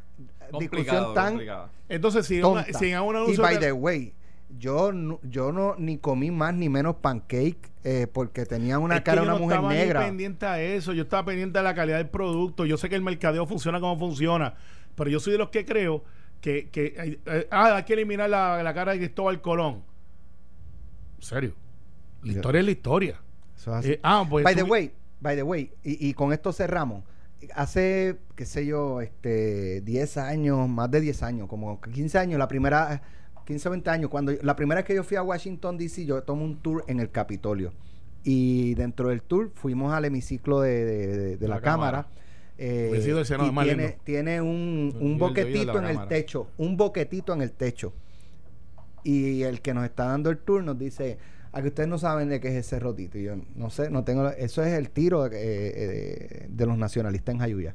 discusión 0.58 1.14
tan 1.14 1.40
entonces 1.88 2.26
si, 2.26 2.40
una, 2.42 2.64
si 2.64 2.94
una 2.94 3.24
y 3.26 3.36
by 3.36 3.58
the 3.58 3.72
way 3.72 4.14
yo 4.58 4.92
no, 4.92 5.20
yo 5.22 5.52
no 5.52 5.74
ni 5.78 5.98
comí 5.98 6.30
más 6.30 6.54
ni 6.54 6.68
menos 6.68 6.96
pancake 6.96 7.70
eh, 7.82 8.06
porque 8.10 8.46
tenía 8.46 8.78
una 8.78 9.02
cara 9.02 9.22
de 9.22 9.28
una 9.28 9.38
mujer 9.38 9.62
negra. 9.62 10.00
Yo 10.00 10.06
pendiente 10.06 10.46
a 10.46 10.60
eso, 10.62 10.92
yo 10.92 11.02
estaba 11.02 11.24
pendiente 11.26 11.58
de 11.58 11.64
la 11.64 11.74
calidad 11.74 11.98
del 11.98 12.08
producto. 12.08 12.64
Yo 12.64 12.76
sé 12.76 12.88
que 12.88 12.94
el 12.94 13.02
mercadeo 13.02 13.46
funciona 13.46 13.80
como 13.80 13.98
funciona, 13.98 14.54
pero 14.94 15.10
yo 15.10 15.20
soy 15.20 15.32
de 15.32 15.38
los 15.38 15.50
que 15.50 15.64
creo 15.64 16.04
que, 16.40 16.68
que 16.70 17.20
eh, 17.26 17.48
ah, 17.50 17.76
hay 17.76 17.82
que 17.84 17.94
eliminar 17.94 18.30
la, 18.30 18.72
cara 18.74 18.92
de 18.92 18.98
Cristóbal 18.98 19.40
Colón. 19.40 19.82
En 21.16 21.22
serio, 21.22 21.54
la 22.22 22.32
historia 22.32 22.60
es 22.60 22.64
la 22.64 22.72
historia. 22.72 23.20
Eh, 23.82 24.00
ah, 24.02 24.26
pues 24.28 24.44
by 24.44 24.54
the 24.54 24.62
way, 24.62 24.92
by 25.20 25.36
the 25.36 25.42
way, 25.42 25.72
y, 25.82 26.08
y 26.08 26.14
con 26.14 26.32
esto 26.32 26.52
cerramos 26.52 27.02
hace, 27.54 28.18
qué 28.36 28.46
sé 28.46 28.66
yo, 28.66 29.00
este, 29.00 29.80
10 29.82 30.16
años, 30.18 30.68
más 30.68 30.90
de 30.90 31.00
10 31.00 31.22
años, 31.22 31.48
como 31.48 31.80
15 31.80 32.18
años, 32.18 32.38
la 32.38 32.48
primera, 32.48 33.02
15 33.46 33.68
o 33.68 33.70
20 33.72 33.90
años, 33.90 34.10
cuando 34.10 34.32
la 34.42 34.56
primera 34.56 34.80
vez 34.80 34.86
que 34.86 34.94
yo 34.94 35.04
fui 35.04 35.16
a 35.16 35.22
Washington, 35.22 35.78
D.C., 35.78 36.04
yo 36.04 36.22
tomé 36.22 36.44
un 36.44 36.60
tour 36.60 36.84
en 36.88 37.00
el 37.00 37.10
Capitolio. 37.10 37.72
Y 38.22 38.74
dentro 38.74 39.10
del 39.10 39.22
tour 39.22 39.52
fuimos 39.54 39.92
al 39.92 40.06
hemiciclo 40.06 40.60
de, 40.60 41.36
de, 41.36 41.48
la, 41.48 41.60
Cámara. 41.60 42.08
Eh, 42.56 42.90
y 42.96 43.64
tiene, 43.64 43.98
tiene 44.04 44.40
un, 44.40 44.96
un 44.98 45.18
boquetito 45.18 45.78
en 45.78 45.84
el 45.84 46.08
techo, 46.08 46.48
un 46.56 46.76
boquetito 46.76 47.34
en 47.34 47.42
el 47.42 47.52
techo. 47.52 47.92
Y 49.02 49.42
el 49.42 49.60
que 49.60 49.74
nos 49.74 49.84
está 49.84 50.06
dando 50.06 50.30
el 50.30 50.38
tour 50.38 50.64
nos 50.64 50.78
dice, 50.78 51.18
a 51.54 51.62
que 51.62 51.68
ustedes 51.68 51.88
no 51.88 51.98
saben 51.98 52.28
de 52.28 52.40
qué 52.40 52.48
es 52.48 52.66
ese 52.66 52.80
rotito. 52.80 53.16
Y 53.16 53.22
yo 53.22 53.36
no 53.54 53.70
sé, 53.70 53.88
no 53.88 54.02
tengo. 54.02 54.28
Eso 54.30 54.62
es 54.64 54.72
el 54.72 54.90
tiro 54.90 55.28
de, 55.28 55.38
eh, 55.40 56.46
de 56.48 56.66
los 56.66 56.76
nacionalistas 56.76 57.32
en 57.32 57.38
Jayuya. 57.38 57.74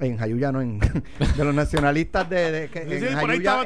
En 0.00 0.18
Jayuya 0.18 0.52
no, 0.52 0.60
en, 0.60 0.80
de 1.36 1.44
los 1.44 1.54
nacionalistas 1.54 2.28
de, 2.28 2.64
en, 2.64 3.14
Jayuya, 3.14 3.62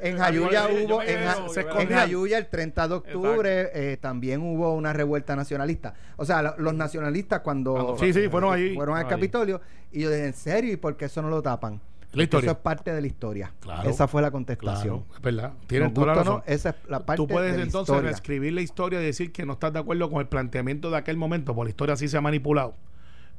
en, 0.00 0.18
Jayuya 0.18 0.68
hubo, 0.68 1.02
en, 1.02 1.88
Jayuya 1.88 2.38
el 2.38 2.46
30 2.48 2.88
de 2.88 2.94
octubre 2.94 3.70
eh, 3.72 3.96
también 3.96 4.42
hubo 4.42 4.74
una 4.74 4.92
revuelta 4.92 5.34
nacionalista. 5.34 5.94
O 6.16 6.26
sea, 6.26 6.56
los 6.58 6.74
nacionalistas 6.74 7.40
cuando, 7.40 7.96
sí, 7.98 8.12
sí, 8.12 8.28
fueron, 8.28 8.52
allí, 8.52 8.74
fueron 8.74 8.98
al 8.98 9.06
Capitolio 9.06 9.62
y 9.90 10.02
yo 10.02 10.10
dije, 10.10 10.26
¿en 10.26 10.34
serio? 10.34 10.72
¿Y 10.72 10.76
por 10.76 10.96
qué 10.96 11.06
eso 11.06 11.22
no 11.22 11.30
lo 11.30 11.40
tapan? 11.40 11.80
La 12.12 12.22
historia. 12.22 12.50
Eso 12.50 12.58
es 12.58 12.62
parte 12.62 12.92
de 12.92 13.00
la 13.00 13.06
historia. 13.06 13.52
esa 13.84 14.08
fue 14.08 14.22
la 14.22 14.30
contestación. 14.30 15.04
es 15.14 15.20
verdad. 15.20 15.52
Tienes 15.66 15.92
toda 15.92 16.08
la 16.08 16.14
razón. 16.14 16.42
esa 16.46 16.70
es 16.70 16.76
la 16.88 17.04
parte 17.04 17.16
Tú 17.18 17.28
puedes 17.28 17.58
entonces 17.58 18.00
reescribir 18.00 18.52
la 18.52 18.62
historia 18.62 19.00
y 19.00 19.04
decir 19.04 19.32
que 19.32 19.44
no 19.44 19.54
estás 19.54 19.72
de 19.72 19.78
acuerdo 19.78 20.10
con 20.10 20.20
el 20.20 20.26
planteamiento 20.26 20.90
de 20.90 20.96
aquel 20.96 21.16
momento, 21.16 21.54
porque 21.54 21.68
la 21.68 21.70
historia 21.70 21.96
sí 21.96 22.08
se 22.08 22.16
ha 22.16 22.20
manipulado. 22.20 22.74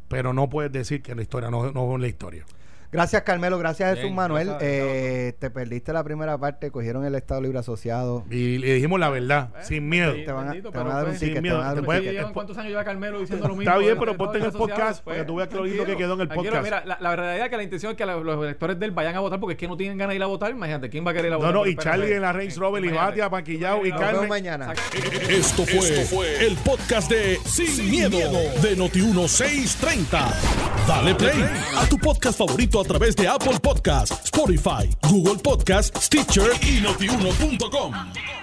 Pero 0.08 0.34
no 0.34 0.50
puedes 0.50 0.72
decir 0.72 1.02
que 1.02 1.14
la 1.16 1.22
historia 1.22 1.50
no, 1.52 1.72
no 1.72 1.96
es 1.96 2.02
la 2.02 2.08
historia. 2.08 2.46
Gracias, 2.92 3.22
Carmelo. 3.22 3.60
Gracias, 3.60 3.96
Jesús 3.96 4.12
Manuel. 4.12 4.50
Eh, 4.62 5.34
te 5.38 5.52
perdiste 5.52 5.94
la 5.94 6.04
primera 6.04 6.38
parte, 6.38 6.72
cogieron 6.72 7.06
el 7.06 7.14
Estado 7.14 7.42
Libre 7.42 7.60
Asociado. 7.60 8.26
Y 8.32 8.58
le 8.58 8.74
dijimos 8.74 9.00
la 9.00 9.10
verdad, 9.10 9.50
eh, 9.60 9.64
sin 9.64 9.88
miedo. 9.88 10.14
Te 10.14 10.32
van 10.32 10.48
a, 10.48 10.54
dar 10.94 11.08
un 11.08 11.16
ticket. 11.18 11.44
Te 11.44 11.52
van 11.52 11.62
a 11.62 11.76
dar 11.76 12.26
un 12.26 12.34
¿Cuántos 12.34 12.58
años 12.58 12.70
lleva 12.70 12.84
Carmelo 12.84 13.20
diciendo 13.20 13.48
lo 13.48 13.56
mismo? 13.56 13.70
Está 13.70 13.78
bien, 13.78 13.98
pero 14.00 14.18
ponte 14.18 14.40
en 14.40 14.46
el 14.46 14.52
podcast 14.52 15.04
para 15.04 15.20
que 15.20 15.26
tú 15.26 15.36
veas 15.36 15.50
que 15.50 15.56
lo 15.56 15.66
lindo 15.66 15.86
que 15.86 15.98
quedó 15.98 16.16
en 16.16 16.22
el 16.22 16.30
podcast. 16.30 16.64
Mira, 16.64 16.84
la, 16.86 16.98
la 17.00 17.10
verdad 17.12 17.38
es 17.38 17.50
que 17.50 17.58
la 17.58 17.64
intención 17.64 17.92
es 17.92 17.98
que 17.98 18.06
los 18.06 18.44
electores 18.44 18.80
de 18.80 18.86
él 18.86 18.92
vayan 18.92 19.16
a 19.16 19.20
votar 19.20 19.40
porque 19.40 19.54
es 19.54 19.60
que 19.60 19.68
no 19.68 19.78
tienen 19.78 19.98
ganas 19.98 20.14
de 20.14 20.16
ir 20.16 20.24
a 20.24 20.28
votar. 20.28 20.52
Imagínate, 20.52 20.90
¿quién 20.90 21.06
va 21.06 21.12
a 21.12 21.14
querer 21.14 21.28
ir 21.28 21.34
a 21.34 21.38
votar? 21.38 21.54
No, 21.54 21.60
no, 21.62 21.68
y 21.68 21.76
Charlie 21.76 22.14
en 22.14 22.22
la 22.24 22.34
Range 22.34 22.56
Rover 22.56 22.84
y 22.84 22.90
Batia, 22.90 23.30
Paquillao 23.30 23.86
y 23.86 23.92
Carmen. 23.92 24.28
mañana. 24.28 24.74
Esto 25.30 25.64
fue 25.66 26.46
el 26.46 26.56
podcast 26.58 27.12
de 27.12 27.38
Sin 27.46 27.90
Miedo 27.90 28.18
de 28.62 28.76
Noti 28.76 29.02
1630. 29.02 30.34
Dale 30.88 31.14
play 31.14 31.44
a 31.78 31.88
tu 31.88 31.98
podcast 32.00 32.40
favorito 32.40 32.79
a 32.80 32.84
través 32.84 33.16
de 33.16 33.28
Apple 33.28 33.60
Podcasts, 33.62 34.26
Spotify, 34.26 34.90
Google 35.10 35.38
Podcasts, 35.38 36.06
Stitcher 36.06 36.52
y 36.62 36.82
notiuno.com. 36.82 38.39